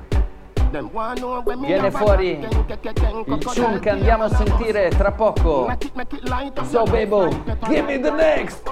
Viene 1.59 1.91
fuori 1.91 2.39
il 2.39 3.39
tune 3.39 3.81
che 3.81 3.91
andiamo 3.91 4.25
a 4.25 4.29
sentire 4.29 4.91
tra 4.91 5.11
poco. 5.11 5.77
So 6.69 6.85
Bebo, 6.85 7.29
give 7.67 7.83
me 7.83 7.99
the 7.99 8.11
next 8.11 8.63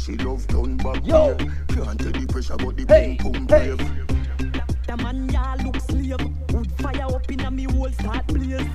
She 0.00 0.16
love 0.16 0.46
turn 0.46 0.78
back 0.78 1.04
Yo. 1.04 1.36
Can't 1.68 2.00
tell 2.00 2.12
the 2.12 2.26
pressure 2.26 2.56
but 2.56 2.74
the 2.74 2.86
Hey, 2.88 3.18
boom 3.20 3.32
boom 3.32 3.48
hey. 3.48 3.74
brave 3.74 4.86
The 4.86 4.96
man 4.96 5.28
ya 5.28 5.56
look 5.62 5.76
slave. 5.80 6.16
Wood 6.52 6.72
fire 6.80 7.04
up 7.04 7.30
in 7.30 7.40
a 7.40 7.50
me 7.50 7.64
whole 7.64 7.92
start 7.92 8.26
blaze. 8.28 8.66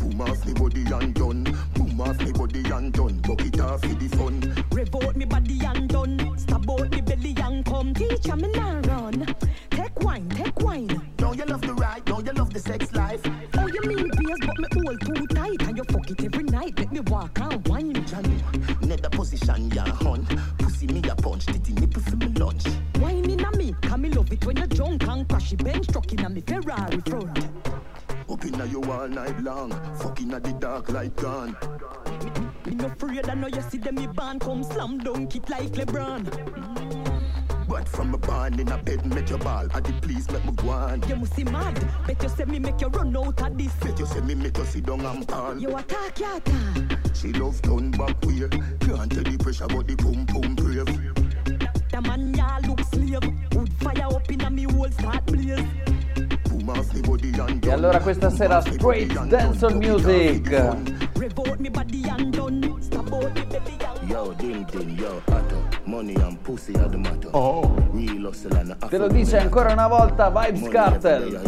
Boom 0.00 0.20
off 0.22 0.46
me 0.46 0.54
body 0.54 0.84
and 0.90 1.14
done 1.14 1.44
Boom 1.74 2.00
off 2.00 2.18
me 2.20 2.32
body 2.32 2.64
and 2.70 2.92
done 2.92 3.18
Bucket 3.18 3.60
off 3.60 3.82
for 3.82 3.88
the 3.88 4.08
fun 4.16 4.64
Rev 4.78 4.94
out 4.94 5.16
me 5.16 5.24
body 5.24 5.58
and 5.64 5.88
done. 5.88 6.38
Stab 6.38 6.70
out 6.70 6.90
me 6.90 7.00
belly 7.00 7.34
and 7.42 7.64
come. 7.64 7.92
Teacher 7.94 8.36
me 8.36 8.48
now 8.52 8.80
run. 8.82 9.26
Take 9.70 10.00
wine, 10.00 10.28
take 10.28 10.60
wine. 10.60 10.86
Don't 11.16 11.36
you 11.36 11.44
love 11.46 11.62
the 11.62 11.74
ride? 11.74 12.04
Don't 12.04 12.24
you 12.24 12.32
love 12.32 12.52
the 12.52 12.60
sex 12.60 12.92
life? 12.94 13.20
Oh, 13.54 13.66
you 13.66 13.80
mean 13.82 14.08
beers, 14.16 14.38
but 14.46 14.58
me 14.58 14.68
hold 14.74 15.00
too 15.00 15.26
tight. 15.34 15.62
And 15.62 15.76
you 15.76 15.84
fuck 15.84 16.08
it 16.10 16.24
every 16.24 16.44
night. 16.44 16.78
Let 16.78 16.92
me 16.92 17.00
walk 17.00 17.40
and 17.40 17.66
wine. 17.66 17.92
Janu, 17.92 18.86
nether 18.86 19.10
position 19.10 19.70
ya 19.70 19.84
hunt. 19.84 20.27
Pussy 20.27 20.27
love 24.28 24.38
it 24.38 24.46
when 24.46 24.56
you're 24.56 24.66
drunk 24.66 25.06
and 25.08 25.28
crash 25.28 25.52
it 25.52 25.64
bench 25.64 25.86
truck 25.88 26.12
in 26.12 26.24
a 26.24 26.28
me 26.28 26.40
Ferrari 26.40 27.00
front. 27.06 27.38
Up 28.30 28.44
inna 28.44 28.66
you 28.66 28.82
all 28.84 29.08
night 29.08 29.40
long 29.42 29.70
Fucking 30.00 30.32
at 30.34 30.44
the 30.44 30.52
dark 30.52 30.90
light 30.90 31.16
gone 31.16 31.56
Me 32.66 32.74
no 32.74 32.86
afraid, 32.86 33.28
I 33.28 33.34
know 33.34 33.46
you 33.46 33.62
see 33.62 33.78
them 33.78 33.94
me 33.94 34.06
band 34.06 34.42
come 34.42 34.62
slam 34.62 34.98
dunk 34.98 35.34
it 35.34 35.48
like 35.48 35.72
LeBron. 35.72 37.66
But 37.66 37.88
from 37.88 38.12
a 38.14 38.18
barn 38.18 38.60
in 38.60 38.68
a 38.68 38.76
bed 38.76 39.06
make 39.06 39.30
your 39.30 39.38
ball 39.38 39.66
At 39.74 39.84
the 39.84 39.92
please 40.02 40.30
make 40.30 40.44
me 40.44 40.52
go 40.52 40.68
on 40.68 41.02
You 41.08 41.16
must 41.16 41.34
see 41.34 41.44
mad. 41.44 41.82
Bet 42.06 42.22
you 42.22 42.28
say 42.28 42.44
me 42.44 42.58
make 42.58 42.80
you 42.82 42.88
run 42.88 43.16
out 43.16 43.40
of 43.40 43.56
this. 43.56 43.72
Bet 43.76 43.98
you 43.98 44.06
say 44.06 44.20
me 44.20 44.34
make 44.34 44.58
you 44.58 44.64
sit 44.64 44.84
down 44.84 45.00
and 45.00 45.26
call 45.26 45.58
You 45.58 45.74
attack, 45.76 46.18
you 46.18 46.36
attack. 46.36 47.16
She 47.16 47.32
love 47.32 47.62
turn 47.62 47.92
back 47.92 48.20
way 48.24 48.48
Can't 48.80 49.10
tell 49.10 49.22
the 49.24 49.38
pressure 49.40 49.66
but 49.68 49.86
the 49.86 49.96
boom 49.96 50.26
boom 50.26 50.54
brave 50.54 50.84
The 51.90 52.02
man 52.02 52.34
ya 52.34 52.58
look 52.66 52.80
slave. 52.84 53.57
E 57.60 57.70
allora 57.70 58.00
questa 58.00 58.30
sera 58.30 58.60
Straight 58.60 59.12
Dance 59.12 59.28
Dancehall 59.28 59.74
Music. 59.76 60.76
Oh. 67.32 67.74
Te 68.88 68.98
lo 68.98 69.08
dice 69.08 69.38
ancora 69.38 69.72
una 69.72 69.86
volta 69.86 70.30
Vibes 70.30 70.68
Cartel. 70.68 71.40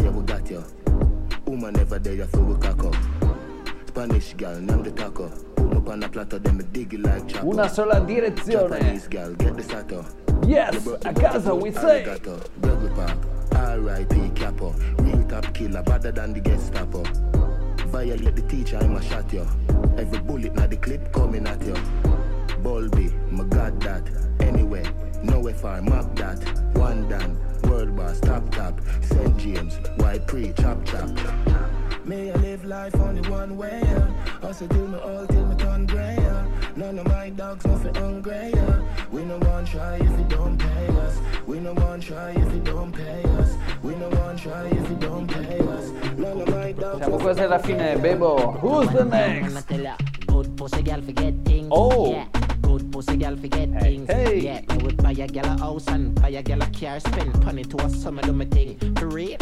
Spanish 3.85 4.35
girl, 4.35 4.63
name 4.63 4.93
taco 4.93 5.50
Put 5.71 5.83
me 5.83 5.87
up 5.87 5.89
on 5.89 6.03
a 6.03 6.09
platter, 6.09 6.39
then 6.39 6.57
me 6.57 6.63
dig 6.71 6.93
it 6.93 6.99
like 6.99 7.27
chopper. 7.27 7.47
Una 7.47 7.69
sola 7.69 7.99
direzione 8.01 8.69
Japanese 8.69 9.07
girl, 9.07 9.33
get 9.35 9.55
the 9.55 9.63
sato. 9.63 10.05
Yes, 10.45 10.85
a 11.05 11.13
casa 11.13 11.55
we 11.55 11.71
say 11.71 12.03
Arigato, 12.03 12.43
Double 12.59 12.89
park, 12.89 13.17
R.I.P. 13.55 14.31
Capo. 14.35 14.73
Real 14.99 15.23
top 15.27 15.53
killer, 15.53 15.81
better 15.83 16.11
than 16.11 16.33
the 16.33 16.41
Gestapo. 16.41 17.03
Violate 17.87 18.35
the 18.35 18.41
teacher, 18.43 18.77
I'm 18.81 18.95
a 18.95 19.01
shot 19.01 19.31
you. 19.31 19.47
Every 19.97 20.19
bullet 20.19 20.55
now 20.55 20.67
the 20.67 20.77
clip 20.77 21.13
coming 21.13 21.47
at 21.47 21.61
you. 21.65 21.75
Bulby, 22.63 23.11
my 23.31 23.43
god 23.45 23.79
that. 23.81 24.09
Anyway, 24.39 24.83
nowhere 25.23 25.53
far, 25.53 25.81
map 25.81 26.15
that. 26.15 26.39
One 26.75 27.07
done, 27.07 27.37
world 27.63 27.95
boss, 27.95 28.19
top 28.19 28.49
top. 28.51 28.81
St. 29.01 29.37
James, 29.37 29.79
white 29.97 30.27
pre, 30.27 30.51
chop 30.53 30.83
chop. 30.85 31.09
May 32.05 32.31
I 32.31 32.35
live 32.37 32.65
life 32.65 32.95
only 32.95 33.21
one 33.29 33.57
way, 33.57 33.79
yeah. 33.83 34.07
Hustle 34.41 34.67
till 34.67 34.87
me 34.87 34.97
all 34.97 35.27
till 35.27 35.45
me 35.45 35.55
turn 35.55 35.85
grey, 35.85 36.15
yeah. 36.17 36.45
None 36.75 36.97
of 36.99 37.07
my 37.07 37.29
dogs 37.29 37.65
nothing 37.65 37.93
hungry, 37.95 38.51
yeah. 38.53 38.81
We 39.11 39.23
no 39.23 39.37
want 39.37 39.67
try 39.67 39.95
if 39.95 40.17
you 40.17 40.25
don't 40.27 40.57
pay 40.57 40.87
us. 40.87 41.19
We 41.45 41.59
no 41.59 41.73
want 41.73 42.03
try 42.03 42.31
if 42.31 42.53
you 42.53 42.61
don't 42.61 42.91
pay 42.91 43.23
us. 43.39 43.55
We 43.83 43.95
no 43.95 44.09
want 44.09 44.39
try 44.39 44.65
if 44.65 44.89
you 44.89 44.95
don't 44.95 45.27
pay 45.27 45.59
us. 45.59 45.91
None 46.17 46.41
of 46.41 46.49
my 46.49 46.71
dogs 46.71 46.99
Siamo 47.05 47.17
quasi 47.17 47.41
alla 47.41 47.59
fine 47.59 47.99
Bebo 48.01 48.57
Who's 48.59 48.89
the 48.91 49.05
next? 49.05 49.67
Good 50.27 50.57
pussy 50.57 50.81
girl 50.81 51.01
forget 51.01 51.33
things. 51.45 51.67
Oh. 51.71 52.11
Yeah. 52.11 52.25
Good 52.61 52.91
pussy 52.91 53.17
girl 53.17 53.35
forget 53.35 53.69
things. 53.79 54.09
hey. 54.09 54.39
Yeah. 54.39 54.61
Me 54.75 54.83
would 54.83 54.97
buy 54.97 55.11
a 55.11 55.27
gal 55.27 55.45
a 55.45 55.57
house 55.59 55.87
and 55.87 56.15
buy 56.19 56.29
a 56.29 56.41
gal 56.41 56.61
a 56.61 56.67
car. 56.67 56.99
Spend 56.99 57.45
money 57.45 57.63
to 57.63 57.77
a 57.77 57.89
summer 57.89 58.21
do 58.23 58.33
my 58.33 58.45
thing. 58.45 58.77
For 58.95 59.07
real. 59.07 59.37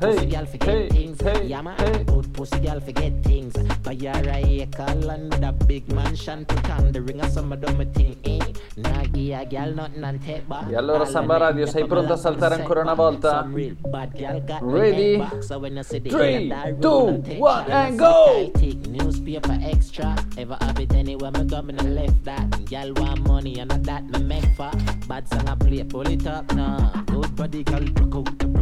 Pussy 0.00 0.26
girl 0.26 0.46
forget 0.46 0.68
hey, 0.68 0.88
things. 0.88 1.20
hey, 1.20 1.46
yeah 1.46 1.62
man. 1.62 1.78
hey. 1.78 2.04
Good 2.04 2.32
pussy 2.34 2.58
girl 2.60 2.80
forget 2.80 3.12
things. 3.22 3.54
Buy 3.82 3.94
her 3.94 4.28
a 4.28 4.62
acre 4.62 4.94
land 4.94 5.32
with 5.32 5.42
a 5.44 5.52
big 5.52 5.90
mansion. 5.92 6.44
Put 6.44 6.68
on 6.70 6.92
the 6.92 7.00
ring 7.00 7.20
a 7.20 7.30
summer 7.30 7.56
do 7.56 7.72
my 7.74 7.84
thing. 7.86 8.16
Eh. 8.24 8.40
Nah 8.76 9.04
give 9.04 9.38
a 9.38 9.44
gal 9.46 9.72
nothing 9.72 10.04
and 10.04 10.20
take 10.24 10.46
back. 10.48 10.68
E 10.70 10.74
allora 10.76 11.04
Samba 11.04 11.38
Radio 11.38 11.66
sei 11.66 11.86
pronto 11.86 12.12
a 12.12 12.16
saltare 12.16 12.54
ancora 12.56 12.80
una 12.80 12.94
volta? 12.94 13.40
Some 13.42 13.54
real 13.54 13.76
bad 13.90 14.12
gal 14.14 14.40
got 14.44 14.62
me 14.62 14.72
Ready? 14.72 15.18
head 15.18 15.30
back. 15.30 15.42
So 15.42 15.58
when 15.58 15.78
I 15.78 15.82
see 15.82 16.00
the 16.00 16.10
Three, 16.10 16.48
head, 16.48 16.52
I 16.52 16.72
two, 16.72 16.88
roll 16.88 17.08
and 17.08 17.24
take 17.24 17.38
one, 17.40 17.64
shot. 17.64 17.70
and 17.70 17.94
I 17.94 17.96
go! 17.96 18.52
Newspaper 18.88 19.58
extra. 19.62 20.16
Ever 20.36 20.56
have 20.60 20.78
it 20.80 20.92
anywhere 20.94 21.30
me 21.30 21.44
go, 21.44 21.62
me 21.62 21.72
no 21.72 21.84
left 21.84 22.24
that. 22.24 22.64
Girl 22.68 22.92
want 22.94 23.26
money 23.26 23.58
and 23.60 23.72
a 23.72 23.78
that 23.78 24.04
me 24.04 24.22
make 24.22 24.46
for. 24.56 24.70
Bad 25.08 25.28
song 25.28 25.48
I 25.48 25.54
play, 25.54 25.84
pull 25.84 26.06
it 26.08 26.26
up 26.26 26.52
now. 26.54 26.90
Good 27.06 27.34
body 27.36 27.62
girl, 27.62 27.84
broke 27.92 28.14
out, 28.16 28.38
broke 28.38 28.53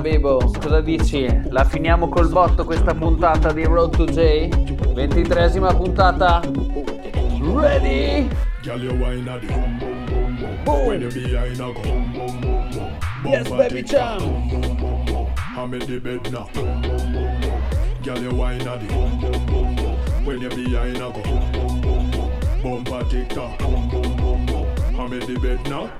Bebo, 0.00 0.38
cosa 0.58 0.80
dici? 0.80 1.28
La 1.50 1.64
finiamo 1.64 2.08
col 2.08 2.30
botto 2.30 2.64
questa 2.64 2.94
puntata 2.94 3.52
di 3.52 3.64
Road 3.64 3.96
to 3.96 4.06
J? 4.06 4.48
23esima 4.48 5.74
puntata. 5.74 6.40
Ready? 7.42 8.28
Girl, 8.62 8.82
you 8.82 8.94
wine 8.94 9.28
at 9.28 9.42
the 9.42 9.46
boom 9.46 9.78
boom 9.78 10.06
boom 10.06 10.64
boom. 10.64 10.86
When 10.86 11.00
you 11.02 11.10
behind 11.10 11.60
a 11.60 11.72
go 11.72 11.82
boom 11.82 12.12
boom 12.12 12.40
boom 12.40 12.70
boom. 12.70 12.98
Yes, 13.24 13.48
Bumper 13.48 13.68
baby 13.68 13.82
jam. 13.82 14.18
Boom 14.18 14.48
boom 14.48 14.76
boom 14.76 15.04
boom. 15.04 15.26
I'm 15.56 15.74
in 15.74 15.80
the 15.80 15.98
bed 15.98 16.32
now. 16.32 16.48
Boom 16.54 16.80
boom 16.80 17.12
boom 17.12 17.40
boom. 17.40 17.62
Girl, 18.02 18.18
you 18.18 18.34
wine 18.34 18.66
at 18.66 18.80
the 18.80 18.86
boom 18.86 19.20
boom 19.20 19.46
boom 19.46 19.76
boom. 19.76 20.24
When 20.24 20.40
you 20.40 20.48
behind 20.48 20.96
a 20.96 21.10
go 21.10 21.22
boom 21.22 21.52
boom 21.52 21.80
boom 21.82 22.10
boom. 22.10 22.30
Bumper 22.62 23.04
tick 23.10 23.28
tock, 23.28 23.58
boom 23.58 23.88
boom 23.90 24.16
boom 24.16 24.46
boom. 24.46 24.66
I'm 24.98 25.12
in 25.12 25.20
the 25.20 25.38
bed 25.38 25.62
now. 25.68 25.90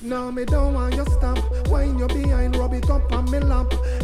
No, 0.00 0.30
me 0.30 0.44
don't 0.44 0.74
want 0.74 0.94
you 0.94 1.04
stop. 1.06 1.38
Wine 1.68 1.98
you 1.98 2.06
behind, 2.06 2.54
rub 2.54 2.72
it 2.72 2.88
up 2.88 3.12
on 3.12 3.24
me. 3.24 3.40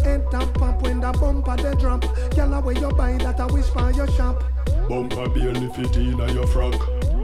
Head 0.03 0.28
tap 0.28 0.53
pop 0.55 0.82
when 0.82 0.99
the 0.99 1.12
bumper 1.12 1.57
they 1.57 1.74
drop. 1.76 2.03
Gyal 2.34 2.64
where 2.64 2.74
you 2.74 2.90
buy 2.90 3.12
that 3.18 3.38
I 3.38 3.47
wish 3.47 3.66
for 3.66 3.92
your 3.92 4.09
shop. 4.09 4.42
Bumper 4.88 5.28
barely 5.28 5.68
fit 5.68 5.97
in 5.97 6.18
your 6.18 6.49
frock. 6.49 6.74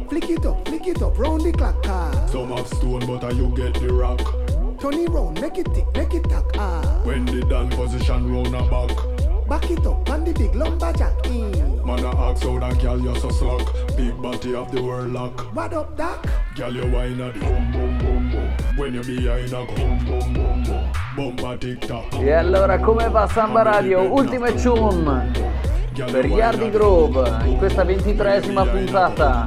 Flick 0.09 0.31
it 0.31 0.47
up, 0.47 0.69
flick 0.69 0.87
it 0.87 1.03
up, 1.03 1.19
round 1.19 1.43
the 1.43 1.53
clock. 1.53 1.85
Ah. 1.87 2.27
Some 2.27 2.53
have 2.53 2.69
stone, 2.69 3.05
but 3.07 3.25
a 3.25 3.35
you 3.35 3.49
get 3.57 3.75
the 3.75 3.93
rock. 3.93 4.21
Turn 4.81 4.95
it 4.95 5.11
round, 5.11 5.41
make 5.41 5.59
it 5.59 5.67
tick, 5.75 5.87
make 5.97 6.15
it 6.15 6.25
tack. 6.31 6.45
Ah. 6.55 7.01
When 7.03 7.25
the 7.25 7.41
done 7.41 7.71
position 7.71 8.33
round 8.33 8.55
a 8.55 8.63
back. 8.71 8.97
Back 9.49 9.69
it 9.69 9.85
up 9.85 10.09
on 10.09 10.25
the 10.25 10.33
big 10.33 10.55
lumberjack. 10.55 11.25
Mm. 11.25 11.85
Man 11.85 12.05
a 12.05 12.09
ask 12.11 12.45
how 12.45 12.57
that 12.61 12.81
girl 12.81 13.01
you're 13.01 13.17
so 13.17 13.31
slack. 13.31 13.67
Big 13.97 14.23
body 14.23 14.55
of 14.55 14.71
the 14.71 14.81
world 14.81 15.13
lock. 15.13 15.53
What 15.57 15.73
up, 15.73 15.97
doc? 15.97 16.25
Girl 16.55 16.73
you 16.73 16.87
wine 16.87 17.21
at 17.21 17.35
the 17.35 17.41
boom 17.41 17.73
boom 17.73 17.99
boom 17.99 18.10
E 22.19 22.33
allora 22.33 22.79
come 22.79 23.09
va 23.09 23.27
Samba 23.29 23.63
Radio? 23.63 24.11
Ultime 24.11 24.55
tune 24.55 25.31
per 26.11 26.25
Yardi 26.25 26.71
Groove 26.71 27.29
in 27.45 27.59
questa 27.59 27.85
23esima 27.85 28.71
puntata. 28.71 29.45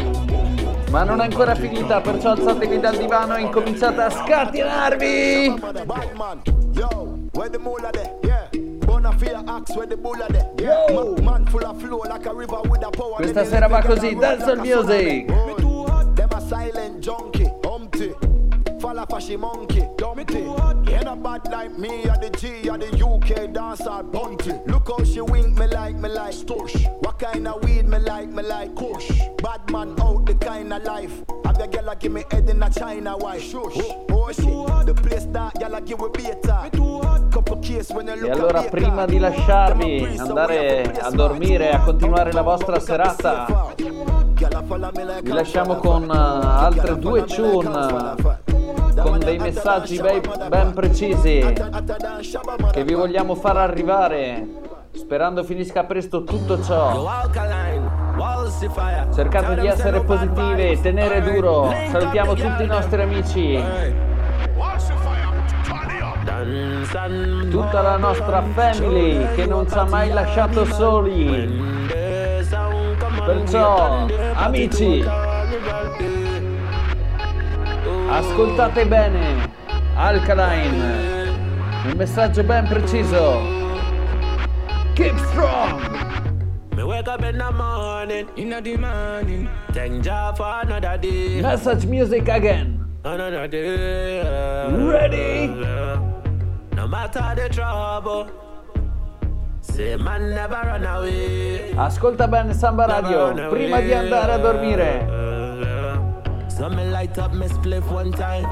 Ma 0.92 1.04
non 1.04 1.20
è 1.22 1.24
ancora 1.24 1.56
finita, 1.56 2.00
perciò 2.02 2.32
alzatevi 2.34 2.80
dal 2.80 2.96
divano 2.96 3.36
e 3.36 3.42
incominciate 3.42 4.02
a 4.02 4.10
scatenarvi! 4.12 5.60
Batman, 5.86 6.42
yo, 6.74 7.18
where 7.34 7.50
the 7.50 7.58
mula 7.58 7.90
there? 7.90 8.14
Yeah. 8.22 8.50
Bonafide 8.86 9.42
axe 9.48 9.74
where 9.76 9.88
the 9.88 9.98
bulla 9.98 10.28
there? 10.28 10.52
Yeah. 10.60 10.94
Ma- 10.94 11.22
Man 11.22 11.46
full 11.48 11.66
of 11.66 11.82
flow 11.82 12.04
like 12.08 12.28
a 12.28 12.34
river 12.34 12.60
with 12.70 12.84
a 12.84 12.92
power. 12.92 13.16
Questa 13.16 13.44
sera 13.46 13.68
va 13.68 13.82
così, 13.82 14.14
dancehall 14.16 14.60
music! 14.60 15.32
Falla 18.94 19.08
fashy 19.08 19.40
monkey, 19.40 19.88
dumpty. 19.98 20.42
You 20.42 20.56
ain't 20.88 21.24
bad 21.24 21.48
like 21.50 21.76
me, 21.80 22.04
or 22.04 22.16
the 22.22 22.30
G, 22.38 22.70
or 22.70 22.78
the 22.78 22.94
UK 23.04 23.52
dancer 23.52 24.04
bunty. 24.04 24.54
Look 24.68 24.88
how 24.88 25.04
she 25.04 25.20
wink 25.20 25.58
me 25.58 25.66
like 25.66 25.96
me 25.96 26.10
like 26.10 26.36
stush. 26.36 26.76
What 27.04 27.18
kind 27.18 27.48
of 27.48 27.64
weed 27.64 27.88
me 27.88 27.98
like 27.98 28.30
me 28.30 28.44
like 28.44 28.76
kush. 28.76 29.10
Bad 29.42 29.68
man 29.72 30.00
out 30.00 30.28
the 30.28 30.36
kind 30.36 30.72
of 30.72 30.84
life. 30.84 31.24
Have 31.44 31.58
your 31.58 31.68
girl 31.70 31.90
a 31.90 31.96
give 31.96 32.12
me 32.12 32.24
head 32.30 32.48
in 32.48 32.62
a 32.62 32.70
China 32.70 33.18
white. 33.18 33.42
Shush. 33.42 33.78
Oh, 33.78 34.06
oh 34.12 34.32
shit, 34.32 34.86
the 34.86 34.94
place 34.94 35.26
that 35.32 35.60
y'all 35.60 35.74
a 35.74 35.82
give 35.82 36.00
we 36.00 36.10
beta. 36.10 36.70
Couple 37.32 37.58
case 37.62 37.90
when 37.90 38.06
you 38.06 38.14
E 38.14 38.20
look 38.20 38.30
allora 38.30 38.60
at 38.60 38.70
prima 38.70 39.06
di 39.08 39.18
lasciarvi, 39.18 40.18
andare 40.20 40.84
a 41.00 41.10
dormire 41.10 41.72
e 41.72 41.74
a 41.74 41.80
continuare 41.80 42.32
la 42.32 42.44
vostra 42.44 42.80
serata, 42.80 43.74
vi 43.76 45.32
lasciamo 45.32 45.78
con 45.78 46.04
eh, 46.04 46.16
altre 46.16 47.00
due 47.00 47.24
tune 47.24 48.53
con 49.02 49.20
dei 49.20 49.38
messaggi 49.38 50.00
ben 50.00 50.74
precisi 50.74 51.54
che 52.72 52.84
vi 52.84 52.94
vogliamo 52.94 53.36
far 53.36 53.58
arrivare 53.58 54.62
sperando 54.94 55.44
finisca 55.44 55.84
presto 55.84 56.24
tutto 56.24 56.62
ciò. 56.64 57.10
Cercate 59.14 59.60
di 59.60 59.68
essere 59.68 60.02
positivi, 60.02 60.80
tenere 60.82 61.22
duro. 61.22 61.74
Salutiamo 61.92 62.34
tutti 62.36 62.64
i 62.64 62.68
nostri 62.68 63.02
amici. 63.02 63.64
Tutta 67.50 67.82
la 67.82 67.98
nostra 67.98 68.44
family 68.54 69.34
che 69.36 69.46
non 69.46 69.68
ci 69.68 69.78
ha 69.78 69.86
mai 69.86 70.12
lasciato 70.12 70.66
soli. 70.66 71.82
Perciò, 73.26 74.06
amici, 74.34 75.04
ascoltate 78.14 78.86
bene. 78.86 79.50
Alkaline, 79.96 81.30
un 81.86 81.94
messaggio 81.96 82.44
ben 82.44 82.68
preciso. 82.68 83.42
Keep 84.94 85.18
strong. 85.30 85.82
Me 86.76 86.84
wake 86.84 87.08
up 87.08 87.24
in 87.24 87.38
the 87.38 87.52
morning, 87.52 88.28
in 88.36 88.50
the 88.50 88.78
morning. 88.78 89.50
Thank 89.72 90.04
Jah 90.04 90.34
for 90.36 90.62
another 90.62 90.98
day. 90.98 91.42
Message 91.42 91.86
music 91.86 92.28
again. 92.30 92.80
Another 93.04 93.48
day. 93.48 94.22
Ready? 94.72 95.48
No 96.76 96.88
matter 96.88 97.34
the 97.36 97.50
trouble. 97.50 98.28
Say 99.62 99.96
man 99.96 100.30
never 100.30 100.62
run 100.64 100.86
away. 100.86 101.74
Ascolta 101.76 102.28
bene 102.28 102.54
Samba 102.54 102.86
Radio 102.86 103.50
prima 103.50 103.80
di 103.80 103.94
andare 103.94 104.34
a 104.34 104.38
dormire. 104.38 105.42
So 106.56 106.70
me 106.70 106.84
light 106.86 107.18
up 107.18 107.34
me 107.34 107.48
spliff 107.48 107.90
one 107.92 108.12
time. 108.12 108.46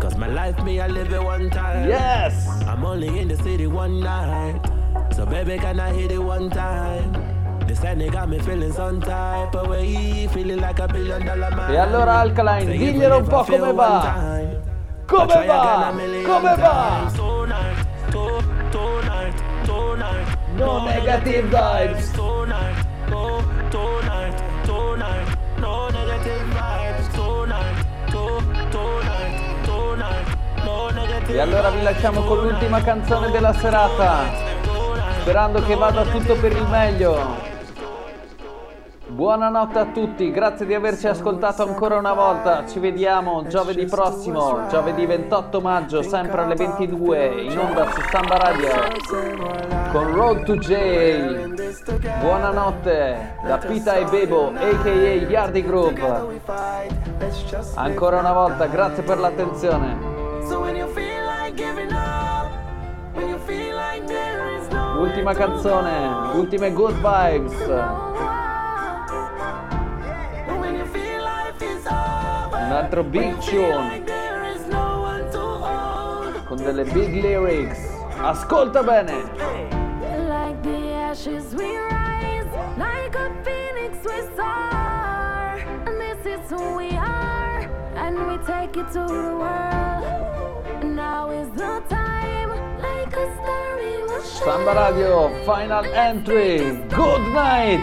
Cause 0.00 0.16
my 0.16 0.26
life 0.28 0.62
me 0.64 0.80
I 0.80 0.86
live 0.88 1.12
it 1.12 1.22
one 1.22 1.50
time. 1.50 1.88
Yes. 1.88 2.46
I'm 2.66 2.84
only 2.84 3.18
in 3.20 3.28
the 3.28 3.36
city 3.36 3.66
one 3.66 4.00
night. 4.00 4.60
So 5.14 5.26
baby 5.26 5.58
can 5.58 5.80
I 5.80 5.92
hit 5.92 6.12
it 6.12 6.18
one 6.22 6.50
time? 6.50 7.12
This 7.66 7.80
thing 7.80 8.08
got 8.10 8.28
me 8.28 8.38
feeling 8.40 8.72
some 8.72 9.00
type 9.00 9.54
of 9.54 9.68
way. 9.68 10.28
Feeling 10.28 10.60
like 10.60 10.78
a 10.78 10.88
billion 10.88 11.24
dollar 11.26 11.54
man. 11.54 11.72
E 11.72 11.76
allora 11.76 12.20
Alkaline, 12.20 12.76
diglielo 12.76 13.18
un 13.18 13.26
po' 13.26 13.44
come 13.44 13.72
va. 13.72 14.40
Come 15.06 15.26
va? 15.26 15.40
again 15.40 15.82
a 15.82 15.92
million 15.92 16.24
Come 16.24 16.54
va? 16.56 16.56
times. 16.56 17.12
Tonight, 17.14 17.86
to- 18.10 18.42
tonight, 18.70 19.42
tonight. 19.64 20.38
No 20.56 20.84
negative 20.84 21.44
vibes. 21.50 22.12
Tonight, 22.14 22.86
to- 23.08 23.44
tonight, 23.70 24.42
tonight. 24.64 25.36
No 25.60 25.88
E 31.26 31.40
allora 31.40 31.70
vi 31.70 31.82
lasciamo 31.82 32.22
con 32.22 32.38
l'ultima 32.38 32.82
canzone 32.82 33.30
della 33.30 33.52
serata, 33.52 34.24
sperando 35.20 35.62
che 35.62 35.74
vada 35.74 36.02
tutto 36.04 36.34
per 36.34 36.52
il 36.52 36.66
meglio. 36.68 37.50
Buonanotte 39.06 39.78
a 39.78 39.86
tutti, 39.86 40.30
grazie 40.30 40.64
di 40.64 40.74
averci 40.74 41.06
ascoltato 41.06 41.62
ancora 41.62 41.96
una 41.96 42.14
volta. 42.14 42.66
Ci 42.66 42.78
vediamo 42.78 43.46
giovedì 43.46 43.84
prossimo, 43.86 44.66
giovedì 44.68 45.04
28 45.04 45.60
maggio, 45.60 46.02
sempre 46.02 46.42
alle 46.42 46.54
22, 46.54 47.42
in 47.42 47.58
onda 47.58 47.90
su 47.90 48.00
Samba 48.10 48.36
Radio 48.36 48.70
con 49.92 50.14
Road 50.14 50.44
to 50.44 50.56
J. 50.56 51.90
Buonanotte 52.20 53.36
da 53.44 53.58
Pita 53.58 53.96
e 53.96 54.04
Bebo, 54.06 54.52
a.k.a. 54.54 54.88
Yardi 54.88 55.62
Group. 55.62 56.00
Ancora 57.74 58.18
una 58.18 58.32
volta, 58.32 58.66
grazie 58.66 59.02
per 59.02 59.18
l'attenzione. 59.18 60.12
Ultima 64.96 65.34
canzone, 65.34 66.32
ultime 66.34 66.72
good 66.72 66.94
vibes. 67.00 67.54
Un 72.52 72.72
altro 72.72 73.02
big 73.04 73.38
tune 73.38 74.02
con 76.46 76.56
delle 76.56 76.84
big 76.84 77.22
lyrics. 77.22 77.78
Ascolta 78.20 78.82
bene. 78.82 79.60
Ashes 81.12 81.52
we 81.52 81.76
rise, 81.76 82.48
like 82.78 83.14
a 83.14 83.30
phoenix 83.44 83.98
we 84.02 84.22
soar. 84.34 85.60
And 85.84 86.00
this 86.00 86.24
is 86.24 86.50
who 86.50 86.74
we 86.74 86.96
are, 86.96 87.68
and 87.96 88.16
we 88.26 88.38
take 88.46 88.78
it 88.78 88.90
to 88.92 89.04
the 89.06 89.36
world. 89.36 90.41
Samba 94.44 94.74
Radio, 94.74 95.44
final 95.46 95.84
entry. 95.94 96.58
Good 96.88 97.32
night, 97.32 97.78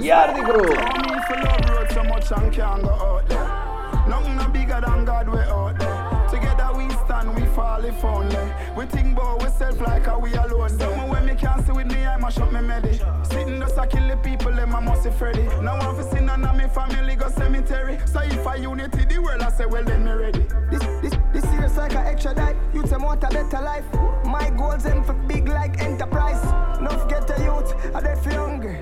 Yardi 0.00 0.44
Groove. 0.44 0.68
Me 0.68 1.18
for 1.26 1.36
love 1.42 1.70
road 1.70 1.90
so 1.92 2.04
much 2.04 2.30
and 2.30 2.52
can't 2.52 2.82
go 2.82 2.90
out 2.90 3.28
there. 3.28 4.08
Nothing 4.08 4.36
no 4.36 4.48
bigger 4.48 4.80
than 4.80 5.04
God 5.04 5.28
we 5.28 5.38
out 5.40 5.76
there. 5.76 6.28
Together 6.30 6.70
we 6.76 6.88
stand, 7.04 7.34
we 7.34 7.44
fall 7.54 7.84
if 7.84 8.04
only. 8.04 8.36
We 8.76 8.86
think 8.86 9.14
about 9.18 9.42
ourselves 9.42 9.80
like 9.80 10.06
how 10.06 10.20
we 10.20 10.32
alone. 10.34 10.68
Something 10.68 11.08
when 11.08 11.26
me 11.26 11.34
can't 11.34 11.66
see 11.66 11.72
with 11.72 11.88
me, 11.88 12.06
I 12.06 12.16
must 12.16 12.38
shut 12.38 12.52
me 12.52 12.60
medi. 12.60 13.00
Sitting 13.24 13.58
just 13.58 13.76
a 13.76 13.84
kill 13.84 14.06
the 14.06 14.16
people, 14.16 14.52
them 14.52 14.74
I 14.74 14.80
must 14.80 15.02
be 15.02 15.10
Freddy. 15.10 15.42
Now 15.62 15.74
I'm 15.78 15.96
for 15.96 16.04
sin 16.04 16.26
none 16.26 16.44
of 16.44 16.56
me 16.56 16.68
family 16.68 17.16
go 17.16 17.28
cemetery. 17.28 17.98
So 18.06 18.20
if 18.20 18.46
I 18.46 18.54
unity 18.56 19.04
the 19.04 19.18
world, 19.18 19.42
I 19.42 19.50
say 19.50 19.66
well 19.66 19.82
then 19.82 20.04
me 20.04 20.12
ready. 20.12 20.46
This, 20.70 20.82
this, 21.02 21.14
this 21.34 21.44
year's 21.52 21.76
like 21.76 21.94
an 21.94 22.06
extra 22.06 22.32
life. 22.34 22.56
Youth 22.72 22.90
them 22.90 23.02
want 23.02 23.24
a 23.24 23.28
better 23.28 23.60
life. 23.60 23.84
My 24.24 24.50
goals 24.50 24.84
them 24.84 25.02
for 25.02 25.14
big 25.14 25.48
like 25.48 25.82
enterprise. 25.82 26.40
Not 26.80 27.08
get 27.08 27.28
a 27.28 27.42
youth, 27.42 27.74
are 27.92 28.00
they 28.00 28.14
for 28.22 28.30
hungry? 28.30 28.78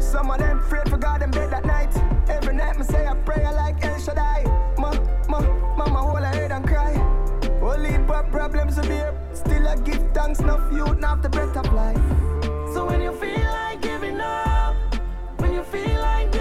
Some 0.00 0.32
of 0.32 0.38
them 0.38 0.58
afraid 0.58 0.88
for 0.88 0.96
God 0.96 1.22
and 1.22 1.32
bed 1.32 1.52
at 1.52 1.64
night. 1.64 1.94
Every 2.28 2.54
night 2.56 2.76
me 2.76 2.84
say 2.84 3.06
a 3.06 3.14
prayer 3.14 3.52
like 3.52 3.84
El 3.84 4.00
Shaddai. 4.00 4.42
Ma, 4.78 4.92
ma, 5.28 5.40
mama 5.76 5.98
hold 5.98 6.18
her 6.18 6.26
head 6.26 6.50
and 6.50 6.66
cry. 6.66 6.94
Only 7.62 7.98
but 7.98 8.32
problems 8.32 8.76
will 8.76 8.88
be 8.88 9.00
Still 9.32 9.68
I 9.68 9.76
give 9.76 10.02
thanks, 10.12 10.40
enough 10.40 10.72
youth, 10.72 10.98
not 10.98 11.22
the 11.22 11.28
breath 11.28 11.56
of 11.56 11.72
life. 11.72 11.96
So 12.74 12.84
when 12.86 13.00
you 13.00 13.12
feel 13.12 13.44
like 13.44 13.80
giving 13.80 14.20
up, 14.20 14.74
when 15.38 15.52
you 15.52 15.62
feel 15.62 16.00
like 16.00 16.32